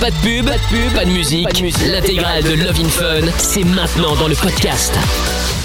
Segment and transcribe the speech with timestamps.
[0.00, 1.48] Pas de pub, pas de pub, pas de musique.
[1.86, 4.92] L'intégrale de Love in Fun, c'est maintenant dans le podcast.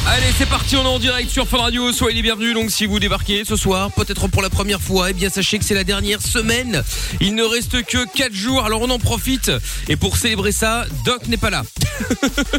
[0.07, 1.91] Allez, c'est parti, on est en direct sur Fun Radio.
[1.91, 2.53] Soyez les bienvenus.
[2.53, 5.65] Donc, si vous débarquez ce soir, peut-être pour la première fois, eh bien, sachez que
[5.65, 6.83] c'est la dernière semaine.
[7.19, 8.65] Il ne reste que 4 jours.
[8.65, 9.51] Alors, on en profite.
[9.89, 11.63] Et pour célébrer ça, Doc n'est pas là.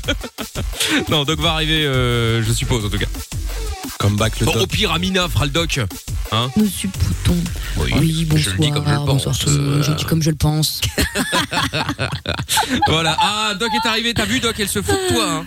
[1.08, 3.06] non, Doc va arriver, euh, je suppose, en tout cas.
[3.98, 4.62] Come back le Bon, doc.
[4.62, 5.80] au pire, Amina fera le Doc.
[6.32, 7.36] Hein Monsieur Pouton.
[7.76, 8.42] Oui, Oui, bonsoir.
[8.42, 9.24] je le dis comme je le pense.
[9.24, 9.82] Bonsoir le.
[9.82, 10.80] Je dis comme je le pense.
[12.88, 13.16] Voilà.
[13.20, 14.14] Ah, Doc est arrivé.
[14.14, 15.30] T'as vu, Doc, elle se fout de toi.
[15.30, 15.46] Hein.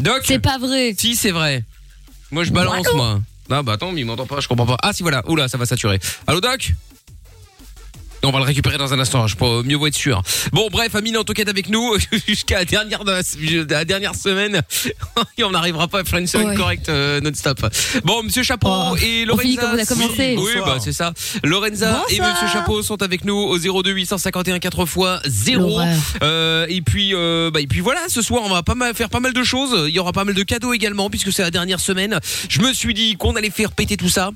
[0.00, 0.94] Doc C'est pas vrai.
[0.98, 1.64] Si, c'est vrai.
[2.30, 3.20] Moi, je balance, moi.
[3.50, 4.76] Ah, bah attends, mais il m'entend pas, je comprends pas.
[4.82, 5.22] Ah, si, voilà.
[5.28, 6.00] Oula, ça va saturer.
[6.26, 6.72] Allô, Doc?
[8.26, 10.22] On va le récupérer dans un instant, je peux mieux vaut être sûr.
[10.52, 11.94] Bon, bref, Amine en tout cas est avec nous
[12.28, 13.12] jusqu'à la dernière, de
[13.70, 14.62] la dernière semaine.
[15.38, 16.56] Et on n'arrivera pas à faire une semaine Ouais.
[16.56, 17.64] correcte euh, non-stop.
[18.04, 19.84] Bon, Monsieur Chapeau Oh, et on finit Lorenza.
[19.86, 20.36] comme on a commencé.
[20.38, 21.12] Oui, bah c'est ça.
[21.42, 22.20] Lorenza et.
[22.20, 24.94] Monsieur Chapeau sont avec nous au 02 851 4 x
[25.26, 25.60] 0.
[25.60, 25.86] L'horreur.
[26.22, 29.08] Euh, et puis, euh, bah, et puis voilà, ce soir on va pas mal faire
[29.08, 29.84] pas mal de choses.
[29.88, 32.18] Il y aura pas mal de cadeaux également puisque c'est la dernière semaine.
[32.48, 34.30] Je me suis dit qu'on allait faire péter tout ça.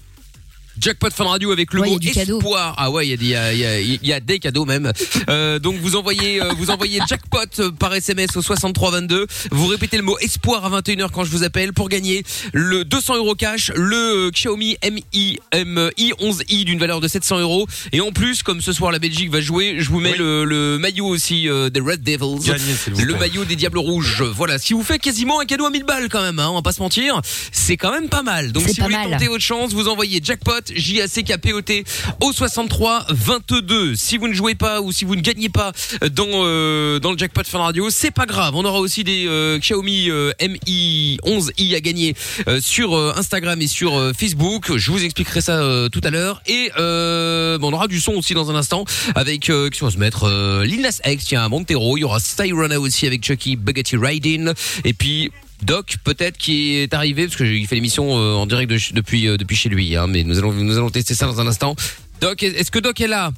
[0.80, 2.38] Jackpot Fun Radio avec le Ouais, il y mot a du cadeau.
[2.38, 2.74] espoir.
[2.78, 4.20] Ah ouais, il y a des, il y a, il y a- il y a
[4.20, 4.90] des cadeaux même.
[5.28, 9.26] Euh, donc vous envoyez, euh, vous envoyez jackpot euh, par SMS au 6322.
[9.50, 13.16] Vous répétez le mot espoir à 21h quand je vous appelle pour gagner le 200
[13.16, 17.66] euros cash, le euh, Xiaomi Mi Mi 11i d'une valeur de 700 euros.
[17.92, 20.18] Et en plus, comme ce soir la Belgique va jouer, je vous mets Oui.
[20.18, 22.52] le, le maillot aussi euh, des Red Devils.
[22.98, 24.22] Le maillot des Diables Rouges.
[24.22, 26.62] Voilà, si vous faites quasiment un cadeau à 1000 balles quand même, hein, on va
[26.62, 27.20] pas se mentir,
[27.52, 28.52] c'est quand même pas mal.
[28.52, 29.10] Donc si vous voulez mal.
[29.10, 31.84] tenter votre chance, vous envoyez jackpot J A C K P O T
[32.20, 33.94] au 63 22.
[33.96, 35.72] Si vous ne jouez pas ou si vous ne gagnez pas
[36.12, 38.54] dans euh, dans le jackpot Fun Radio, c'est pas grave.
[38.54, 42.14] On aura aussi des euh, Xiaomi euh, Mi 11i à gagner
[42.48, 44.76] euh, sur euh, Instagram et sur euh, Facebook.
[44.76, 48.34] Je vous expliquerai ça euh, tout à l'heure et euh, on aura du son aussi
[48.34, 51.96] dans un instant avec euh, qui va se mettre euh, Lil Nas X, tiens, Montero,
[51.96, 54.52] il y aura Styrona aussi avec Chucky Bugatti Riding
[54.84, 55.30] et puis
[55.62, 59.28] Doc peut-être qui est arrivé parce qu'il fait l'émission euh, en direct de ch- depuis
[59.28, 61.76] euh, depuis chez lui hein, mais nous allons nous allons tester ça dans un instant.
[62.20, 63.30] Doc est-ce que Doc est là?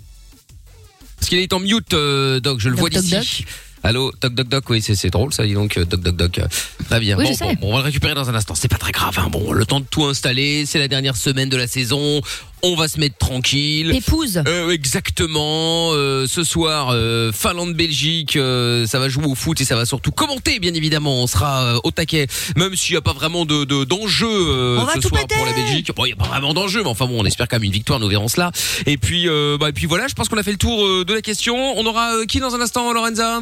[1.17, 3.45] Parce qu'il est en mute euh, Doc, je le Doc, vois Doc, d'ici.
[3.85, 6.41] Allô, Doc Doc Doc, oui, c'est c'est drôle ça, dis donc, euh, Doc Doc Doc.
[6.89, 7.17] Très bien.
[7.19, 7.45] Oui, bon, je sais.
[7.45, 8.55] bon, bon, on va le récupérer dans un instant.
[8.55, 9.17] C'est pas très grave.
[9.19, 9.29] Hein.
[9.31, 12.21] Bon, le temps de tout installer, c'est la dernière semaine de la saison.
[12.65, 13.91] On va se mettre tranquille.
[13.95, 14.41] Épouse.
[14.47, 15.91] Euh, exactement.
[15.95, 20.13] Euh, ce soir, euh, Finlande-Belgique, euh, ça va jouer au foot et ça va surtout
[20.13, 21.23] commenter, bien évidemment.
[21.23, 25.01] On sera au taquet, même s'il n'y a pas vraiment de de- d'enjeu euh, ce
[25.09, 25.91] soir péter pour la Belgique.
[25.97, 27.73] Bon, il n'y a pas vraiment d'enjeu, mais enfin bon, on espère quand même une
[27.73, 27.99] victoire.
[27.99, 28.53] Nous verrons cela.
[28.87, 31.13] Et puis, euh, bah, et puis voilà, je pense qu'on a fait le tour de
[31.13, 31.57] la question.
[31.79, 33.41] On aura qui dans un instant, Lorenza?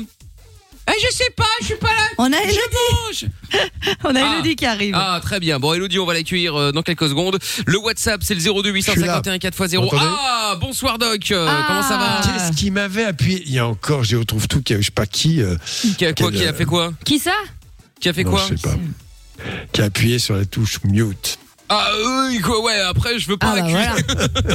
[0.93, 2.07] Eh, je sais pas, je suis pas là.
[2.19, 3.27] On a Je Elodie.
[4.05, 4.33] On a Ah.
[4.35, 4.95] Elodie qui arrive.
[4.97, 5.59] Ah très bien.
[5.61, 7.39] Bon Elodie, on va l'accueillir euh, dans quelques secondes.
[7.67, 9.77] Le WhatsApp c'est le 02 851 4x0.
[9.77, 11.31] Vous m'entendez Ah bonsoir Doc.
[11.31, 11.65] Euh, Ah.
[11.67, 13.43] Comment ça va Qu'est-ce qui m'avait appuyé?
[13.47, 15.57] Il y a encore, je retrouve tout, qui a- je sais pas qui, euh,
[15.99, 17.35] Qui a quoi Quel, Qui a fait quoi Qui ça
[18.01, 18.77] Qui a fait non, quoi je sais pas,
[19.73, 21.39] qui a appuyé sur la touche mute.
[21.73, 21.93] Ah
[22.29, 23.95] oui quoi ouais après je veux pas Ah bah voilà.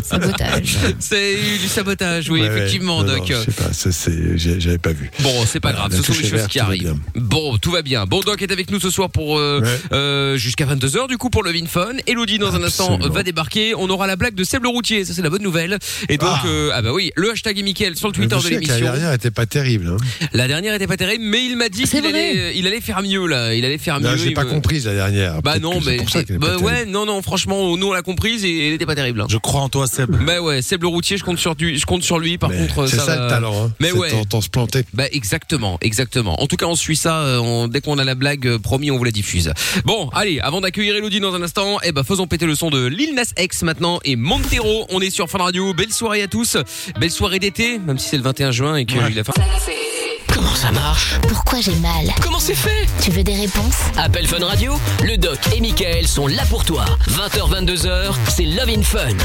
[0.03, 0.75] Sabotage.
[0.99, 3.25] C'est du sabotage oui Ouais, effectivement Non, non, Doc.
[3.27, 5.09] je sais pas, ça c'est, j'ai- j'avais pas vu.
[5.21, 6.95] Bon, c'est pas grave, ce sont est choses qui arrivent.
[7.15, 8.05] Bon, tout va bien.
[8.05, 9.79] Bon, Doc est avec nous ce soir pour euh, Ouais.
[9.93, 11.93] euh, jusqu'à 22h du coup pour le Vin Fun.
[12.07, 13.73] Elodie dans un instant va débarquer.
[13.75, 15.77] On aura la blague de Seb le routier, ça c'est la bonne nouvelle.
[16.09, 16.47] Et donc Ah.
[16.47, 18.75] euh, ah bah oui, le hashtag est Mickaël sur le Twitter de l'émission.
[18.75, 19.87] La dernière était pas terrible.
[19.87, 20.27] Hein.
[20.33, 23.25] La dernière était pas terrible, mais il m'a dit qu'il allait, il allait faire mieux
[23.25, 23.53] là.
[23.53, 24.17] Il allait faire Non, mieux.
[24.17, 25.41] j'ai pas comprise la dernière.
[25.41, 26.03] Bah non, mais bah
[26.39, 26.87] pas ouais, terrible.
[27.05, 29.21] Non non, franchement, nous on l'a comprise et elle était pas terrible.
[29.21, 29.27] hein.
[29.29, 30.15] Je crois en toi, Seb.
[30.25, 32.37] Bah ouais, Seb le routier, je compte sur lui, je compte sur lui.
[32.37, 33.65] Par Mais contre, c'est ça, va- le talent.
[33.65, 33.71] Hein.
[33.79, 34.25] Mais C'est ouais.
[34.29, 34.83] temps se planter.
[34.93, 36.41] Bah exactement, exactement.
[36.41, 37.21] En tout cas, on suit ça.
[37.21, 39.51] euh, on- dès qu'on a la blague, euh, promis, on vous la diffuse.
[39.85, 42.85] Bon, allez, avant d'accueillir Elodie dans un instant, eh ben faisons péter le son de
[42.85, 44.85] Lil Nas X maintenant et Montero.
[44.89, 45.73] On est sur Fun Radio.
[45.73, 46.57] Belle soirée à tous.
[46.99, 50.04] Belle soirée d'été, même si c'est le 21 juin et qu'il a fait.
[50.33, 54.43] Comment ça marche Pourquoi j'ai mal Comment c'est fait Tu veux des réponses Appel Fun
[54.45, 56.85] Radio, le doc et Michael sont là pour toi.
[57.07, 59.15] 20h, 22h, c'est Love in Fun.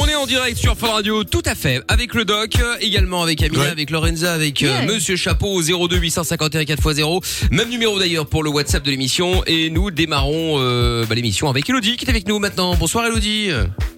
[0.00, 3.22] On est en direct sur Fun Radio, tout à fait, avec le doc, euh, également
[3.22, 3.68] avec Amina, Ouais.
[3.70, 4.86] avec Lorenza, avec euh.
[4.86, 7.48] Monsieur Chapeau au 02 851 4x0.
[7.50, 9.42] Même numéro d'ailleurs pour le WhatsApp de l'émission.
[9.46, 12.74] Et nous démarrons euh, bah, l'émission avec Elodie qui est avec nous maintenant.
[12.76, 13.50] Bonsoir Elodie.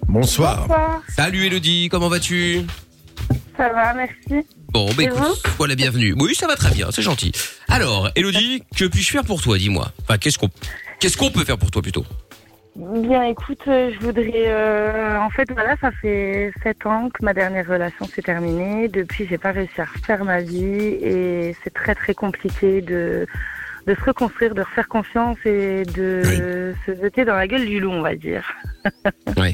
[0.07, 0.67] Bonsoir.
[1.15, 2.61] Salut Elodie, comment vas-tu?
[3.57, 4.45] Ça va, merci.
[4.73, 6.15] Bon, bah écoute, la bienvenue.
[6.17, 7.31] Oui, ça va très bien, c'est gentil.
[7.69, 9.91] Alors, Elodie, que puis-je faire pour toi, dis-moi?
[10.01, 10.49] Enfin, qu'est-ce qu'on
[10.99, 12.05] qu'est-ce qu'on peut faire pour toi plutôt?
[12.75, 14.31] Bien, écoute, euh, je voudrais.
[14.47, 18.87] euh, en fait, voilà, ça fait sept ans que ma dernière relation s'est terminée.
[18.87, 20.63] Depuis, j'ai pas réussi à refaire ma vie
[21.01, 23.27] et c'est très très compliqué de
[23.85, 27.91] de se reconstruire, de refaire confiance et de se jeter dans la gueule du loup,
[27.91, 28.51] on va dire.
[29.37, 29.53] Ouais.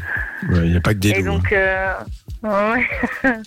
[0.53, 1.33] Il n'y a pas que des et loups.
[1.33, 1.35] hein.
[1.35, 1.93] donc, euh,
[2.43, 2.87] ouais.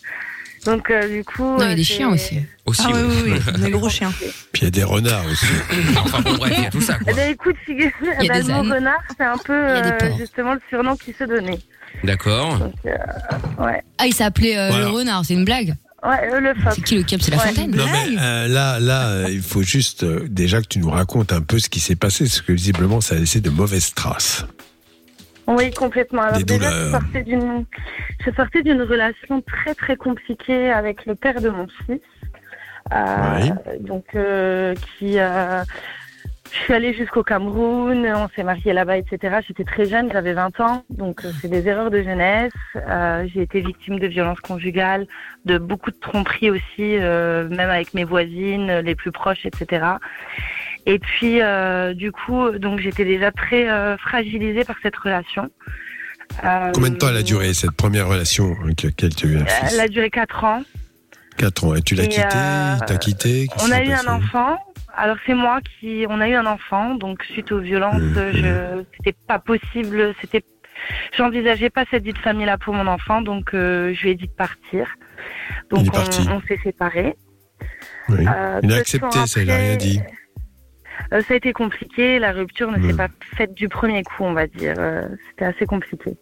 [0.64, 1.42] Donc euh, du coup.
[1.58, 2.38] Non, il y a des chiens aussi.
[2.66, 4.12] Aussi, Ah oui, oui, oui, des gros chiens.
[4.52, 5.46] Puis il y a des renards aussi.
[5.96, 7.06] Enfin bon, bref, il y a tout ça, quoi.
[7.10, 9.52] Eh ben, écoute, figure Il y a bah, des le mot renard, c'est un peu
[9.52, 11.58] euh, justement le surnom qu'il se donnait.
[12.04, 12.58] D'accord.
[12.58, 12.90] Donc, euh,
[13.64, 14.78] ouais, Ah, il euh, Voilà.
[14.84, 15.74] le renard, c'est une blague.
[16.04, 16.54] ouais, le.
[16.74, 17.48] C'est qui le cap C'est la Ouais.
[17.48, 17.70] fontaine.
[17.74, 21.32] Non mais euh, là, là, euh, il faut juste euh, déjà que tu nous racontes
[21.32, 24.46] un peu ce qui s'est passé, parce que visiblement ça a laissé de mauvaises traces.
[25.46, 26.22] Oui, complètement.
[26.22, 27.64] Alors déjà, je sortais d'une,
[28.24, 32.00] je sortais d'une relation très très compliquée avec le père de mon fils.
[32.92, 33.78] Euh, Oui.
[33.80, 35.62] Donc, euh, qui, euh,
[36.52, 39.38] je suis allée jusqu'au Cameroun, on s'est mariés là-bas, etc.
[39.46, 42.52] J'étais très jeune, j'avais 20 ans, donc euh, c'est des erreurs de jeunesse.
[42.76, 45.06] Euh, j'ai été victime de violences conjugales,
[45.46, 46.62] de beaucoup de tromperies aussi,
[46.98, 49.82] euh, même avec mes voisines, les plus proches, etc.
[50.86, 55.48] Et puis, euh, du coup, donc j'étais déjà très euh, fragilisée par cette relation.
[56.44, 59.80] Euh, Combien de temps elle a duré cette première relation avec laquelle tu un Elle
[59.80, 60.62] a duré 4 ans.
[61.36, 61.74] 4 ans.
[61.74, 64.58] Et tu l'as quitté T'as quitté On a eu un enfant.
[64.94, 66.94] Alors c'est moi qui, on a eu un enfant.
[66.94, 68.32] Donc suite aux violences, Mhm.
[68.32, 70.14] je, c'était pas possible.
[70.20, 70.42] C'était,
[71.16, 73.20] j'envisageais pas cette vie de famille là pour mon enfant.
[73.22, 74.88] Donc euh, je lui ai dit de partir.
[75.70, 77.14] Donc on, on s'est séparés.
[78.08, 78.26] Oui.
[78.26, 80.00] Euh, Il a accepté, ça, il a rien dit.
[81.12, 82.18] Euh, ça a été compliqué.
[82.18, 82.96] La rupture ne s'est Mhm.
[82.96, 84.74] pas faite du premier coup, on va dire.
[84.78, 86.12] Euh, C'était assez compliqué.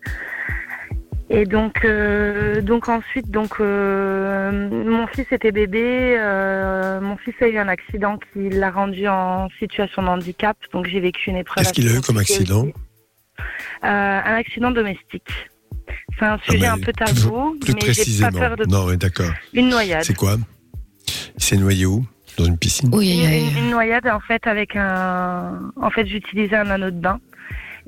[1.32, 6.16] Et donc, euh, donc ensuite, donc mon fils était bébé.
[7.00, 10.56] mon fils a eu un accident qui l'a rendu en situation de handicap.
[10.72, 11.62] Donc j'ai vécu une épreuve.
[11.62, 12.66] Qu'est-ce qu'il a eu comme accident
[13.82, 15.28] Un accident domestique.
[16.18, 19.30] C'est un sujet un peu plus- tabou, Plus mais j'ai pas peur de Non, d'accord.
[19.54, 20.02] une noyade.
[20.04, 20.36] C'est quoi?
[21.36, 22.04] Il s'est noyé où?
[22.38, 23.50] Dans une piscine Oui, Une, aïe, aïe.
[23.58, 25.70] une- une noyade en fait avec un.
[25.80, 27.20] En fait, j'utilisais un anneau de bain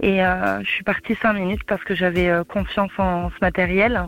[0.02, 4.04] et euh, je suis partie cinq minutes parce que j'avais euh, confiance en ce matériel.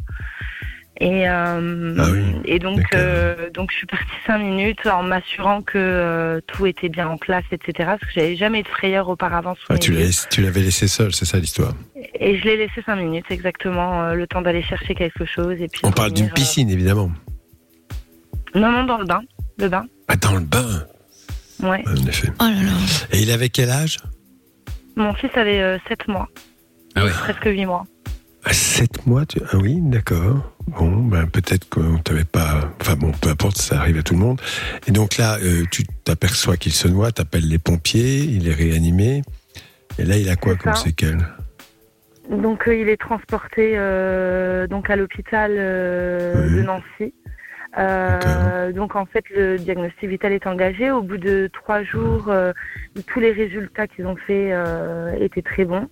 [1.01, 5.61] Et, euh, Ah oui, et donc, euh, donc je suis partie cinq minutes en m'assurant
[5.61, 7.73] que euh, tout était bien en place, etc.
[7.99, 9.93] Parce que j'avais jamais eu de frayeur auparavant sous Ah, tu
[10.41, 11.73] l'avais laissé seul, c'est ça l'histoire?
[12.21, 15.61] Et je l'ai laissé cinq minutes exactement, euh, le temps d'aller chercher quelque chose.
[15.61, 17.11] Et puis On parle d'une piscine, évidemment.
[18.55, 19.23] Non, non, dans le bain.
[19.59, 20.85] Le bain, Ah, dans le bain,
[21.63, 21.83] ouais.
[21.87, 22.29] En effet.
[22.41, 22.73] Oh là là.
[23.13, 23.99] Et il avait quel âge?
[24.97, 26.29] Mon fils avait euh, 7 mois,
[26.95, 27.11] Ah ouais.
[27.11, 27.85] presque 8 mois.
[28.45, 29.39] À 7 mois tu...
[29.51, 30.53] Ah oui, d'accord.
[30.67, 32.71] Bon, ben peut-être qu'on t'avait pas.
[32.81, 34.41] Enfin bon, peu importe, ça arrive à tout le monde.
[34.87, 39.23] Et donc là, euh, tu t'aperçois qu'il se noie, t'appelles les pompiers, il est réanimé.
[39.99, 41.27] Et là, il a quoi comme séquelles?
[42.31, 46.57] Donc euh, il est transporté euh, donc à l'hôpital euh, Oui.
[46.57, 47.15] de Nancy.
[47.77, 50.91] Euh, donc en fait le diagnostic vital est engagé.
[50.91, 52.53] Au bout de trois jours, euh,
[53.09, 55.89] tous les résultats qu'ils ont faits euh, étaient très bons.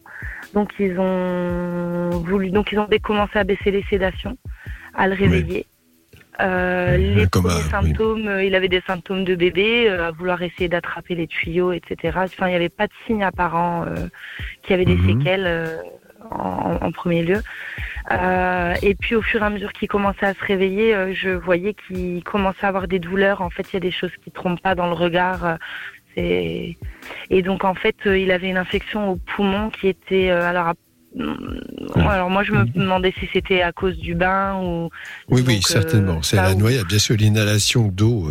[0.54, 4.36] Donc ils ont voulu, donc ils ont commencé à baisser les sédations,
[4.94, 5.66] à le réveiller.
[6.40, 11.14] Euh, Oui, les premiers symptômes, il avait des symptômes de bébé, à vouloir essayer d'attraper
[11.14, 12.16] les tuyaux, etc.
[12.24, 13.84] Enfin, il n'y avait pas de signe apparent
[14.62, 15.18] qu'il y avait des Mhm.
[15.20, 15.78] séquelles
[16.30, 17.40] en, en premier lieu.
[18.10, 21.30] Euh, et puis au fur et à mesure qu'il commençait à se réveiller, euh, je
[21.30, 23.40] voyais qu'il commençait à avoir des douleurs.
[23.42, 25.44] En fait, il y a des choses qui trompent pas dans le regard.
[25.44, 25.56] euh,
[26.14, 26.76] c'est-
[27.30, 30.72] Et donc en fait, il avait une infection au poumon qui était alors.
[31.94, 34.88] Alors moi je me demandais si c'était à cause du bain ou
[35.28, 36.22] Oui, oui, Donc, certainement.
[36.22, 36.86] C'est la noyade.
[36.86, 38.30] Bien sûr, l'inhalation d'eau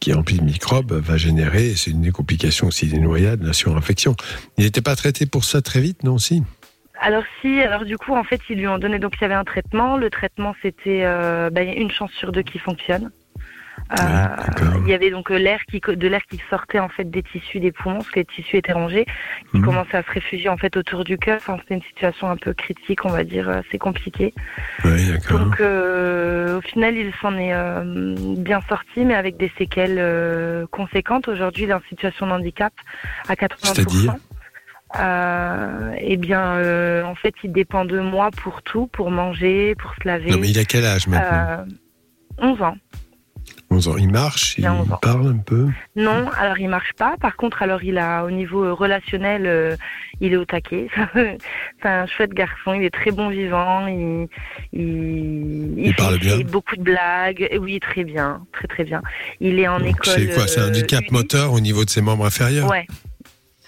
[0.00, 3.52] qui est remplie de microbes va générer, c'est une des complications aussi des noyades, la
[3.52, 4.16] surinfection.
[4.58, 6.42] Il n'était pas traité pour ça très vite, non Si?
[7.02, 9.34] Alors si, alors du coup en fait ils lui ont donné donc il y avait
[9.34, 9.96] un traitement.
[9.96, 13.10] Le traitement c'était euh, a une chance sur deux qui fonctionne.
[13.98, 14.26] Euh,
[14.84, 17.72] il y avait donc l'air qui de l'air qui sortait en fait des tissus des
[17.72, 19.04] poumons, parce que les tissus étaient rongés,
[19.50, 19.64] qui Mhm.
[19.64, 21.38] commençait à se réfugier en fait autour du cœur.
[21.38, 24.32] Enfin, c'était une situation un peu critique, on va dire, assez compliquée.
[24.84, 25.12] Oui.
[25.30, 30.66] Donc euh, au final il s'en est euh, bien sorti, mais avec des séquelles euh,
[30.70, 31.26] conséquentes.
[31.28, 32.72] Aujourd'hui il est en situation de handicap
[33.28, 34.14] à 80%.
[34.98, 39.92] Euh, eh bien, euh, en fait, il dépend de moi pour tout, pour manger, pour
[39.94, 40.30] se laver.
[40.30, 41.64] Non, mais il a quel âge maintenant Euh,
[42.38, 42.76] 11 ans.
[43.72, 43.96] 11 ans.
[43.98, 44.98] Il marche, il il a 11 ans.
[45.00, 45.68] parle un peu.
[45.94, 47.14] Non, alors il marche pas.
[47.20, 49.76] Par contre, alors il a au niveau euh, relationnel, euh,
[50.20, 50.88] il est au taquet.
[51.14, 52.74] C'est un chouette garçon.
[52.74, 53.86] Il est très bon vivant.
[53.86, 54.26] Il,
[54.72, 57.48] il, Il parle fait bien beaucoup de blagues.
[57.60, 59.02] Oui, très bien, très très bien.
[59.40, 60.14] Il est en Donc, école.
[60.14, 61.12] C'est quoi C'est un euh, handicap unique.
[61.12, 62.86] moteur au niveau de ses membres inférieurs Ouais.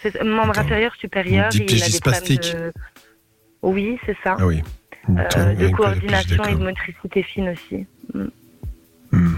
[0.02, 1.48] C'est membre inférieur supérieur.
[1.54, 2.52] Il a des spastique.
[2.54, 2.72] de...
[3.62, 4.36] Oui, c'est ça.
[4.38, 4.62] Ah oui.
[5.08, 7.86] Euh, de coordination et de motricité fine aussi.
[9.12, 9.34] Hmm.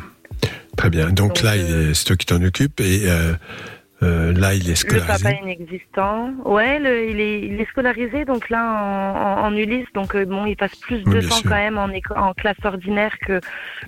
[0.76, 1.06] Très bien.
[1.06, 2.80] Donc, Donc, là, il euh, c'est toi qui t'en occupes.
[2.80, 3.34] Et euh,
[4.02, 5.40] Euh, là, il est Le papa scolarisé.
[5.44, 6.34] inexistant.
[6.44, 10.26] Ouais, le- il, est, il est scolarisé, donc là en, en, en Ulysse, donc euh,
[10.26, 11.48] bon, il passe plus Oui, de temps sûr.
[11.48, 13.40] quand même en, classe ordinaire que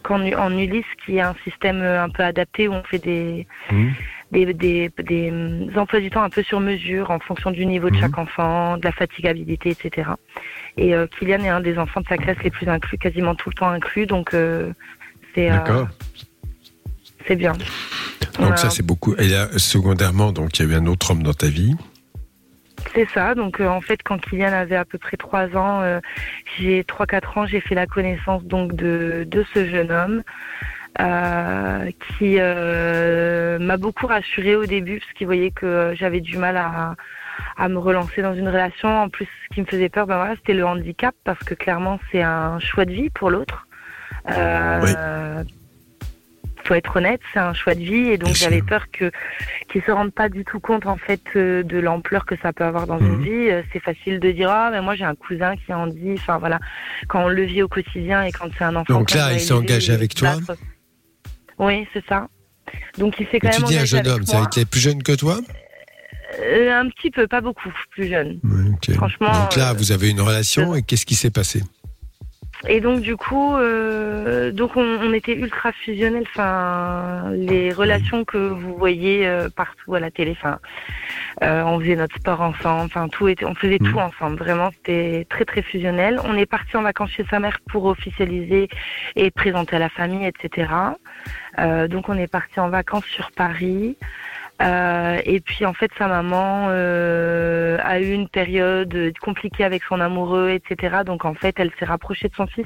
[0.05, 3.47] qu'en U- en Ulysse, qui est un système un peu adapté où on fait des
[3.71, 3.93] Mhm.
[4.45, 7.95] Des, des, des, emplois du temps un peu sur mesure en fonction du niveau de
[7.97, 8.01] Mhm.
[8.03, 10.11] chaque enfant, de la fatigabilité, etc.
[10.77, 13.49] Et euh, Kylian est un des enfants de sa classe les plus inclus, quasiment tout
[13.49, 14.73] le temps inclus, donc euh,
[15.35, 15.89] c'est euh, D'accord.
[17.27, 17.55] c'est bien.
[18.39, 19.15] Donc ça, c'est beaucoup.
[19.17, 21.75] Et là, secondairement, donc il y a eu un autre homme dans ta vie.
[22.95, 23.35] C'est ça.
[23.35, 26.01] Donc euh, en fait, quand Kylian avait à peu près trois ans, euh,
[26.59, 30.23] j'ai trois quatre ans, j'ai fait la connaissance donc de de ce jeune homme
[31.01, 36.57] euh, qui euh, m'a beaucoup rassurée au début parce qu'il voyait que j'avais du mal
[36.57, 36.95] à
[37.59, 38.89] à me relancer dans une relation.
[38.89, 42.01] En plus, ce qui me faisait peur, ben voilà, c'était le handicap parce que clairement,
[42.11, 43.67] c'est un choix de vie pour l'autre.
[44.31, 45.45] Euh,
[46.65, 49.13] Faut être honnête, c'est un choix de vie et donc j'avais peur que
[49.69, 52.65] qu'ils se rendent pas du tout compte en fait euh, de l'ampleur que ça peut
[52.65, 53.07] avoir dans Mhm.
[53.07, 53.51] une vie.
[53.51, 56.15] Euh, C'est facile de dire ah mais moi j'ai un cousin qui en dit.
[56.15, 56.59] Enfin voilà,
[57.07, 58.95] quand on le vit au quotidien et quand c'est un enfant.
[58.95, 60.59] Donc là, il s'est engagé avec toi battre.
[61.59, 62.29] Oui, c'est ça.
[62.99, 64.81] Donc il s'est quand Et tu même dis un jeune homme, ça a été plus
[64.81, 65.39] jeune que toi?
[66.41, 68.41] Euh, un petit peu, pas beaucoup, plus jeune.
[68.43, 68.95] Ouais.
[68.95, 71.63] Franchement, Donc là, euh, vous avez une relation et qu'est-ce qui s'est passé?
[72.69, 76.25] Et donc du coup, euh, donc on, on était ultra fusionnels.
[76.27, 80.33] Enfin, les relations que vous voyez euh, partout à la télé.
[80.33, 80.59] Enfin,
[81.43, 82.87] euh, on faisait notre sport ensemble.
[82.87, 83.93] Enfin, tout était, on faisait Mhm.
[83.93, 84.37] tout ensemble.
[84.37, 86.19] Vraiment, c'était très très fusionnel.
[86.25, 88.69] On est parti en vacances chez sa mère pour officialiser
[89.17, 90.71] et présenter à la famille, etc.
[91.59, 93.97] Euh, donc on est parti en vacances sur Paris.
[94.63, 100.01] Euh, et puis en fait sa maman euh, a eu une période compliquée avec son
[100.01, 100.99] amoureux, etc.
[101.05, 102.65] Donc en fait elle s'est rapprochée de son fils.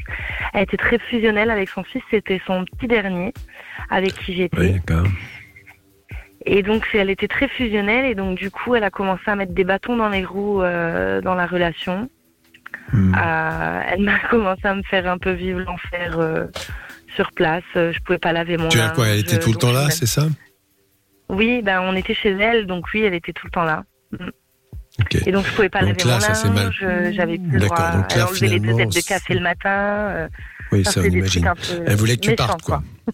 [0.52, 2.02] Elle était très fusionnelle avec son fils.
[2.10, 3.32] C'était son petit dernier
[3.88, 4.56] avec qui j'étais.
[4.56, 5.06] Oui, d'accord.
[6.46, 9.52] Et donc elle était très fusionnelle et donc du coup elle a commencé à mettre
[9.52, 12.08] des bâtons dans les roues euh, dans la relation.
[12.92, 13.14] Hmm.
[13.14, 16.46] Euh, elle m'a commencé à me faire un peu vivre l'enfer euh,
[17.16, 17.64] sur place.
[17.74, 19.90] Euh, Je pouvais pas laver mon Tu as quoi Elle était tout le temps là,
[19.90, 20.22] c'est ça?
[21.30, 23.84] Oui, ben on était chez elle, donc oui, elle était tout le temps là.
[25.00, 25.14] Ok.
[25.26, 26.64] Et donc je pouvais pas Donc laver là, mon ça, c'est mal.
[26.64, 27.90] linge, euh, j'avais plus le droit.
[27.92, 29.70] donc elle là, enlevait les deux têtes de café le matin.
[29.70, 30.28] euh,
[30.72, 31.52] Oui, ça on imagine.
[31.86, 32.82] Elle voulait que tu méchants, partes, quoi.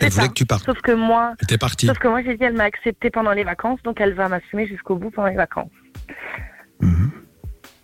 [0.00, 0.28] Elle voulait ça.
[0.28, 0.64] que tu partes.
[0.64, 1.86] Sauf que moi, partie.
[1.86, 4.66] sauf que moi j'ai dit elle m'a accepté pendant les vacances, donc elle va m'assumer
[4.66, 5.70] jusqu'au bout pendant les vacances.
[6.80, 7.12] Mhm.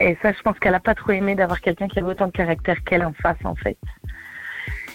[0.00, 2.32] Et ça, je pense qu'elle a pas trop aimé d'avoir quelqu'un qui avait autant de
[2.32, 3.76] caractère qu'elle en face, en fait.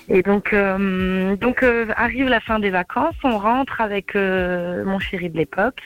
[0.10, 5.00] Et donc, euh, donc euh, arrive la fin des vacances, on rentre avec euh, mon
[5.00, 5.82] chéri de l'époque.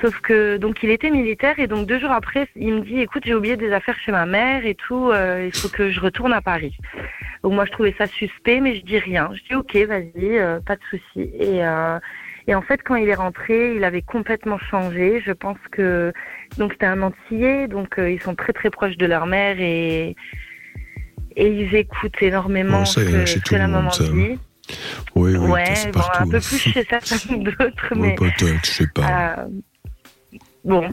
[0.00, 3.24] Sauf que donc il était militaire et donc deux jours après, il me dit écoute
[3.26, 6.32] j'ai oublié des affaires chez ma mère et tout, euh, il faut que je retourne
[6.32, 6.76] à Paris.
[7.42, 9.30] Donc moi je trouvais ça suspect mais je dis rien.
[9.34, 11.30] Je dis ok vas-y, euh, pas de souci.
[11.38, 11.98] Et euh,
[12.46, 15.20] et en fait quand il est rentré, il avait complètement changé.
[15.26, 16.12] Je pense que
[16.58, 20.16] donc c'était un Antillais, donc euh, ils sont très très proches de leur mère et
[21.36, 24.04] et ils écoutent énormément Bon, ça, que, chez tout le la monde, maman ça.
[24.04, 24.10] dit.
[24.10, 24.38] Oui,
[25.14, 26.22] oui, ouais, c'est bon, partout.
[26.22, 29.36] un peu plus chez certains d'autres, Oui, mais peut-être, je sais pas.
[29.40, 29.46] euh,
[30.64, 30.88] bon,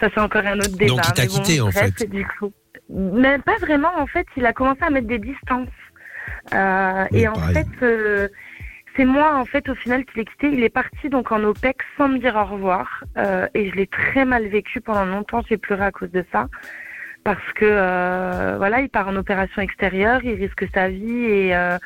[0.00, 0.94] ça c'est encore un autre débat.
[0.94, 2.06] Donc, il t'a bon, quitté, en bref, fait.
[2.10, 2.52] Du coup.
[2.90, 5.68] Mais pas vraiment, en fait, il a commencé à mettre des distances.
[6.54, 7.54] Euh, Oui, et en pareil.
[7.54, 8.28] fait, euh,
[8.96, 10.48] c'est moi, en fait, au final, qui l'ai quitté.
[10.52, 13.04] Il est parti donc en OPEX sans me dire au revoir.
[13.18, 15.42] Euh, et je l'ai très mal vécu pendant longtemps.
[15.48, 16.46] J'ai pleuré à cause de ça.
[17.26, 21.76] Parce que, euh, voilà, il part en opération extérieure, il risque sa vie et, euh,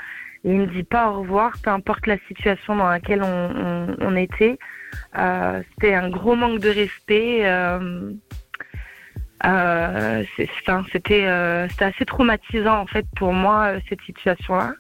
[0.45, 4.17] il me dit pas au revoir, peu importe la situation dans laquelle on, on, on
[4.17, 4.59] était.
[5.17, 7.47] Euh, c'était un gros manque de respect.
[7.47, 8.13] Euh,
[9.47, 10.23] euh,
[10.69, 14.75] euh, c'était assez traumatisant en fait pour moi cette situation-là.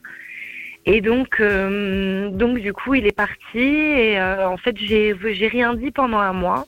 [0.87, 5.46] Et donc euh, donc du coup il est parti et euh, en fait j'ai j'ai
[5.49, 6.66] rien dit pendant un mois.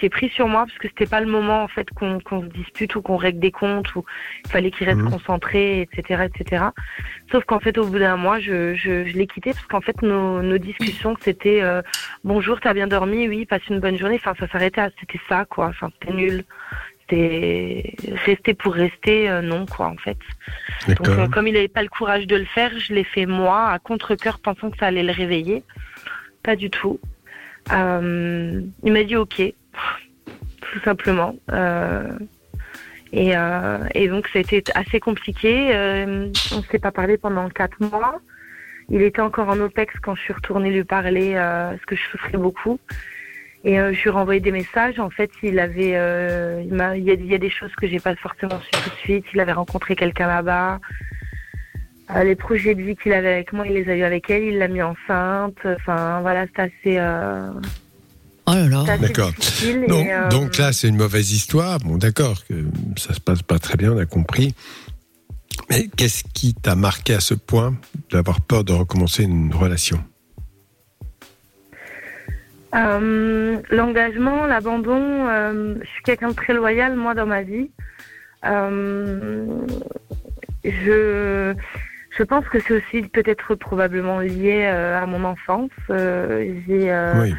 [0.00, 2.46] J'ai pris sur moi parce que c'était pas le moment en fait qu'on qu'on se
[2.46, 4.04] dispute ou qu'on règle des comptes ou
[4.46, 5.10] il fallait qu'il reste Mhm.
[5.10, 6.64] concentré etc etc.
[7.30, 10.00] Sauf qu'en fait au bout d'un mois je je, je l'ai quitté parce qu'en fait
[10.00, 11.82] nos nos discussions c'était euh,
[12.24, 13.28] bonjour t'as bien dormi?
[13.28, 16.44] Oui passe une bonne journée enfin ça s'arrêtait à c'était ça quoi enfin c'était nul
[17.10, 17.94] c'était
[18.26, 20.18] rester pour rester euh, non quoi en fait.
[20.88, 23.68] Donc euh, comme il n'avait pas le courage de le faire je l'ai fait moi
[23.68, 25.62] à contre cœur pensant que ça allait le réveiller.
[26.42, 26.98] Pas du tout.
[27.72, 29.42] Euh, il m'a dit ok.
[30.60, 31.34] Tout simplement.
[33.12, 35.74] Et, et donc ça a été assez compliqué.
[36.52, 38.20] On s'est pas parlé pendant quatre mois.
[38.88, 42.38] Il était encore en OPEX quand je suis retournée lui parler parce que je souffrais
[42.38, 42.78] beaucoup
[43.64, 44.98] et euh, je lui ai renvoyé des messages.
[44.98, 46.74] En fait, il avait, euh, il
[47.04, 49.24] y, a, il y a des choses que j'ai pas forcément su tout de suite.
[49.34, 50.80] Il avait rencontré quelqu'un là-bas.
[52.16, 54.44] Euh, les projets de vie qu'il avait avec moi, il les a eu avec elle.
[54.44, 55.58] Il l'a mis enceinte.
[55.64, 57.50] Enfin, voilà, c'était assez, euh,
[58.46, 58.84] Oh là là.
[58.86, 59.32] C'est D'accord.
[60.30, 61.78] Donc, euh, là, c'est une mauvaise histoire.
[61.78, 62.54] Bon, d'accord, que
[62.96, 64.54] ça se passe pas très bien, on a compris.
[65.68, 67.76] Mais qu'est-ce qui t'a marqué à ce point
[68.10, 70.02] d'avoir peur de recommencer une relation?
[72.74, 77.70] Euh, L'engagement, l'abandon, euh, je suis quelqu'un de très loyal, moi, dans ma vie.
[78.44, 79.44] Euh,
[80.64, 81.54] je,
[82.16, 85.70] je pense que c'est aussi peut-être probablement lié euh, à mon enfance.
[85.90, 87.34] Euh, j'ai, euh, Oui,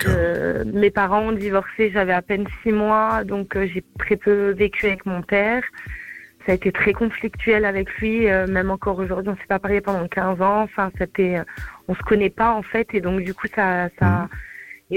[0.00, 4.86] je- mes parents ont divorcé, j'avais à peine six mois, donc j'ai très peu vécu
[4.86, 5.62] avec mon père.
[6.46, 10.06] Ça a été très conflictuel avec lui, même encore aujourd'hui, on s'est pas parlé pendant
[10.08, 10.62] 15 ans.
[10.62, 11.38] Enfin, c'était,
[11.88, 14.28] on se connaît pas en fait, et donc du coup, ça, ça,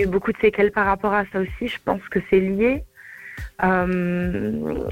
[0.06, 1.68] beaucoup de séquelles par rapport à ça aussi.
[1.68, 2.84] Je pense que c'est lié.
[3.64, 4.52] Euh,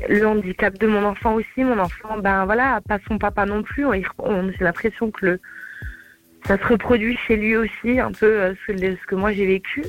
[0.10, 1.64] le handicap de mon enfant aussi.
[1.64, 3.86] Mon enfant, ben voilà, pas son papa non plus.
[3.86, 5.40] On, on- j'ai l'impression que le,
[6.46, 9.84] ça se reproduit chez lui aussi, un peu euh, ce que moi j'ai vécu.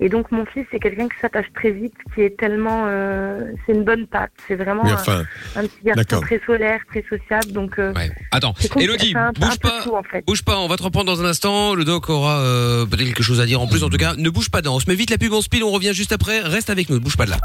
[0.00, 3.72] Et donc mon fils, c'est quelqu'un qui s'attache très vite, qui est tellement, euh, c'est
[3.72, 4.30] une bonne patte.
[4.48, 5.24] C'est vraiment un, enfin,
[5.56, 7.52] un petit garçon très solaire, très sociable.
[7.52, 8.10] Donc euh, Ouais.
[8.30, 9.82] Attends, Elodie, bouge pas.
[9.84, 10.24] tout, en fait.
[10.26, 11.74] Bouge pas, on va te reprendre dans un instant.
[11.74, 13.84] Le doc aura euh, peut-être quelque chose à dire en plus.
[13.84, 15.62] En tout cas, ne bouge pas, on se met vite la pub en speed.
[15.62, 16.40] On revient juste après.
[16.40, 17.38] Reste avec nous, ne bouge pas de là.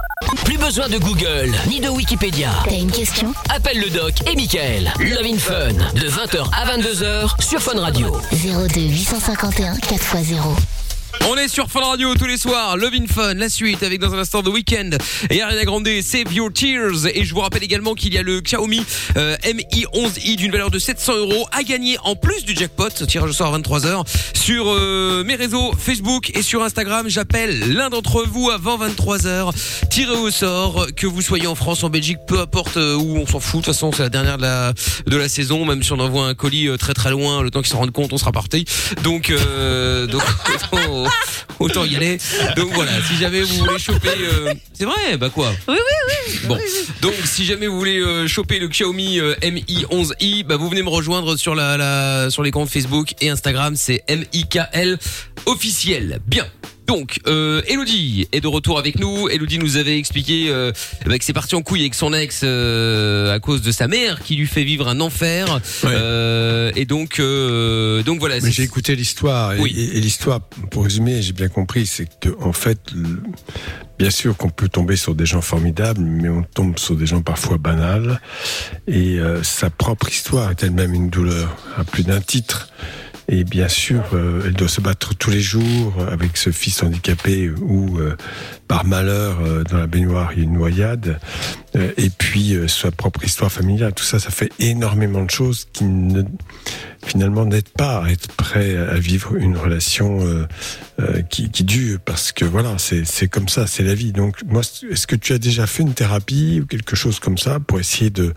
[0.45, 2.49] Plus besoin de Google ni de Wikipédia.
[2.63, 3.33] T'as une question?
[3.53, 4.91] Appelle le doc et Michael.
[4.99, 8.15] Love in Fun de 20h à 22h sur Fun Radio.
[8.31, 10.86] 02 851 4x0.
[11.25, 12.77] On est sur Fun Radio tous les soirs.
[12.77, 14.91] Love in Fun, la suite avec dans un instant The Weeknd
[15.29, 17.07] et Ariana Grande, Save Your Tears.
[17.13, 18.85] Et je vous rappelle également qu'il y a le Xiaomi
[19.17, 22.89] euh, Mi 11i d'une valeur de 700 euros à gagner en plus du jackpot.
[22.89, 27.09] Tirage au sort à 23h sur euh, mes réseaux Facebook et sur Instagram.
[27.09, 29.51] J'appelle l'un d'entre vous avant 23h.
[29.89, 33.25] Tirez au sort, que vous soyez en France, en Belgique, peu importe euh, où, on
[33.27, 33.61] s'en fout.
[33.61, 34.73] De toute façon, c'est la dernière de la,
[35.05, 35.65] de la saison.
[35.65, 38.13] Même si on envoie un colis très très loin, le temps qu'ils s'en rendent compte,
[38.13, 38.65] on sera parti.
[39.03, 41.05] Donc, euh, donc autant,
[41.59, 42.17] autant y aller.
[42.55, 46.39] Donc voilà, si jamais vous voulez choper, euh, c'est vrai, bah quoi Oui, oui, oui.
[46.47, 46.57] Bon,
[47.01, 50.83] donc si jamais vous voulez euh, choper le Xiaomi euh, Mi 11i, bah vous venez
[50.83, 54.97] me rejoindre sur la, la sur les comptes Facebook et Instagram, c'est MIKL
[55.45, 56.19] officiel.
[56.27, 56.45] Bien.
[56.87, 59.27] Donc, euh, Elodie est de retour avec nous.
[59.27, 60.71] Elodie nous avait expliqué euh,
[61.05, 64.21] bah, que c'est parti en couille avec son ex euh, à cause de sa mère
[64.23, 65.55] qui lui fait vivre un enfer.
[65.83, 65.89] Ouais.
[65.91, 68.39] Euh, et donc, donc voilà.
[68.41, 69.73] Mais j'ai écouté l'histoire et, Oui.
[69.77, 70.39] et- et l'histoire,
[70.71, 73.21] pour résumer, j'ai bien compris, c'est que en fait, le-
[73.99, 77.21] bien sûr qu'on peut tomber sur des gens formidables, mais on tombe sur des gens
[77.21, 78.21] parfois banals.
[78.87, 82.69] Et sa propre histoire est elle-même une douleur à plus d'un titre.
[83.29, 87.49] Et bien sûr, euh, elle doit se battre tous les jours avec ce fils handicapé
[87.49, 88.15] ou euh,
[88.69, 91.19] par malheur euh, dans la baignoire il y a une noyade.
[91.75, 93.93] Euh, et puis euh, sa propre histoire familiale.
[93.93, 96.23] Tout ça, ça fait énormément de choses qui ne
[97.05, 100.19] finalement n'aident pas à être prêt à vivre une relation
[100.99, 104.61] euh, qui, qui dure parce que voilà c'est comme ça c'est la vie donc moi
[104.91, 108.09] est-ce que tu as déjà fait une thérapie ou quelque chose comme ça pour essayer
[108.09, 108.33] de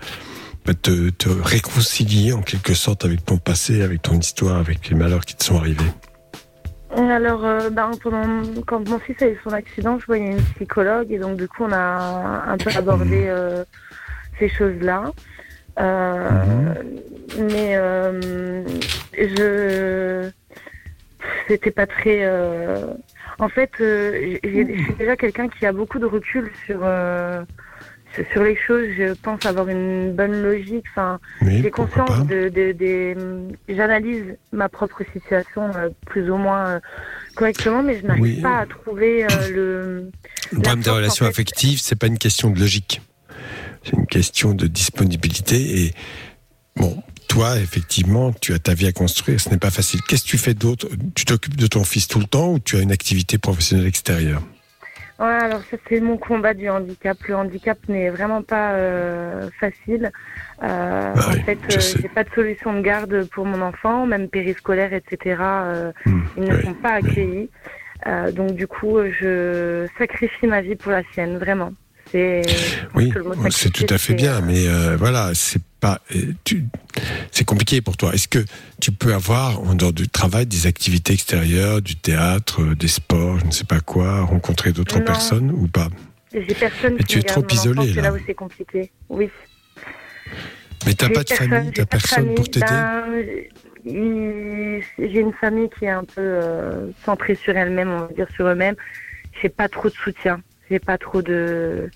[0.82, 5.24] te, te réconcilier en quelque sorte avec ton passé avec ton histoire avec les malheurs
[5.24, 5.90] qui te sont arrivés
[6.96, 11.10] Alors, euh, ben, pendant, quand mon fils a eu son accident, je voyais une psychologue
[11.10, 13.64] et donc du coup, on a un peu abordé euh,
[14.38, 15.12] ces choses-là.
[15.78, 16.28] Euh,
[17.38, 17.74] Mais
[19.16, 20.30] je,
[21.48, 22.28] c'était pas très.
[23.38, 26.80] En fait, je suis déjà quelqu'un qui a beaucoup de recul sur.
[28.18, 30.84] Euh, sur- les choses, je pense avoir une bonne logique.
[30.90, 33.16] Enfin, oui j'ai conscience de, de- des-
[33.68, 36.80] j'analyse ma propre situation euh, plus ou moins euh,
[37.34, 38.40] correctement, mais je n'arrive Oui.
[38.40, 40.10] pas à trouver euh, le.
[40.52, 41.32] le problème des relations en fait.
[41.32, 43.00] affectives c'est pas une question de logique
[43.84, 45.94] c'est une question de disponibilité et
[46.76, 50.28] bon toi effectivement tu as ta vie à construire ce n'est pas facile qu'est-ce que
[50.28, 50.88] tu fais d'autre?
[51.14, 54.42] Tu t'occupes de ton fils tout le temps ou tu as une activité professionnelle extérieure?
[55.20, 57.18] Ouais, alors ça c'est mon combat du handicap.
[57.28, 60.10] Le handicap n'est vraiment pas euh, facile.
[60.62, 63.60] Euh, Bah oui, en fait, je euh, j'ai pas de solution de garde pour mon
[63.60, 65.36] enfant, même périscolaire, etc.
[65.40, 67.50] euh, Hmm, ils ne oui, sont pas accueillis.
[68.06, 71.72] Euh, donc du coup, je sacrifie ma vie pour la sienne, vraiment.
[72.12, 73.12] Pense Oui,
[73.50, 76.32] c'est tout à fait bien, euh, mais euh, voilà, c'est pas, euh,
[77.32, 78.14] c'est compliqué pour toi.
[78.14, 78.44] Est-ce que
[78.80, 83.38] tu peux avoir en dehors du travail des activités extérieures, du théâtre, euh, des sports,
[83.40, 85.88] je ne sais pas quoi, rencontrer d'autres personnes ou pas?
[86.32, 88.10] J'ai personne Mais qui tu es trop isolé, C'est là.
[88.10, 88.90] là où c'est compliqué.
[89.08, 89.30] Oui.
[90.86, 92.66] Mais t'as pas de personne, famille, t'as personne pour t'aider?
[92.66, 93.24] Ben,
[94.98, 98.46] J'ai une famille qui est un peu euh, centrée sur elle-même, on va dire sur
[98.46, 98.76] eux-mêmes.
[99.42, 100.40] J'ai pas trop de soutien.
[100.70, 101.90] J'ai pas trop de.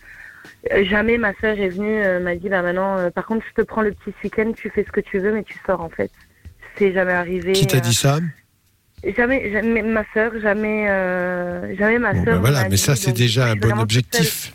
[0.85, 3.66] Jamais ma sœur est venue, euh, m'a dit bah maintenant, euh, par contre, je te
[3.66, 6.11] prends le petit week-end, tu fais ce que tu veux, mais tu sors en fait.
[6.77, 7.53] C'est jamais arrivé.
[7.53, 8.18] Qui t'a euh, dit ça?
[9.16, 12.35] Jamais, jamais ma sœur, jamais, euh, jamais ma Bon, sœur.
[12.37, 14.55] ben voilà, m'a mais ça c'est déjà un bon objectif.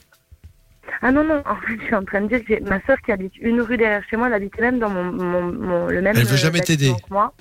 [1.02, 3.12] Ah non, non, en fait, je suis en train de dire que ma sœur qui
[3.12, 6.16] habite une rue derrière chez moi, elle habite même dans mon, mon, mon- le même.
[6.18, 6.92] Elle veut jamais t'aider.
[7.12, 7.34] moi.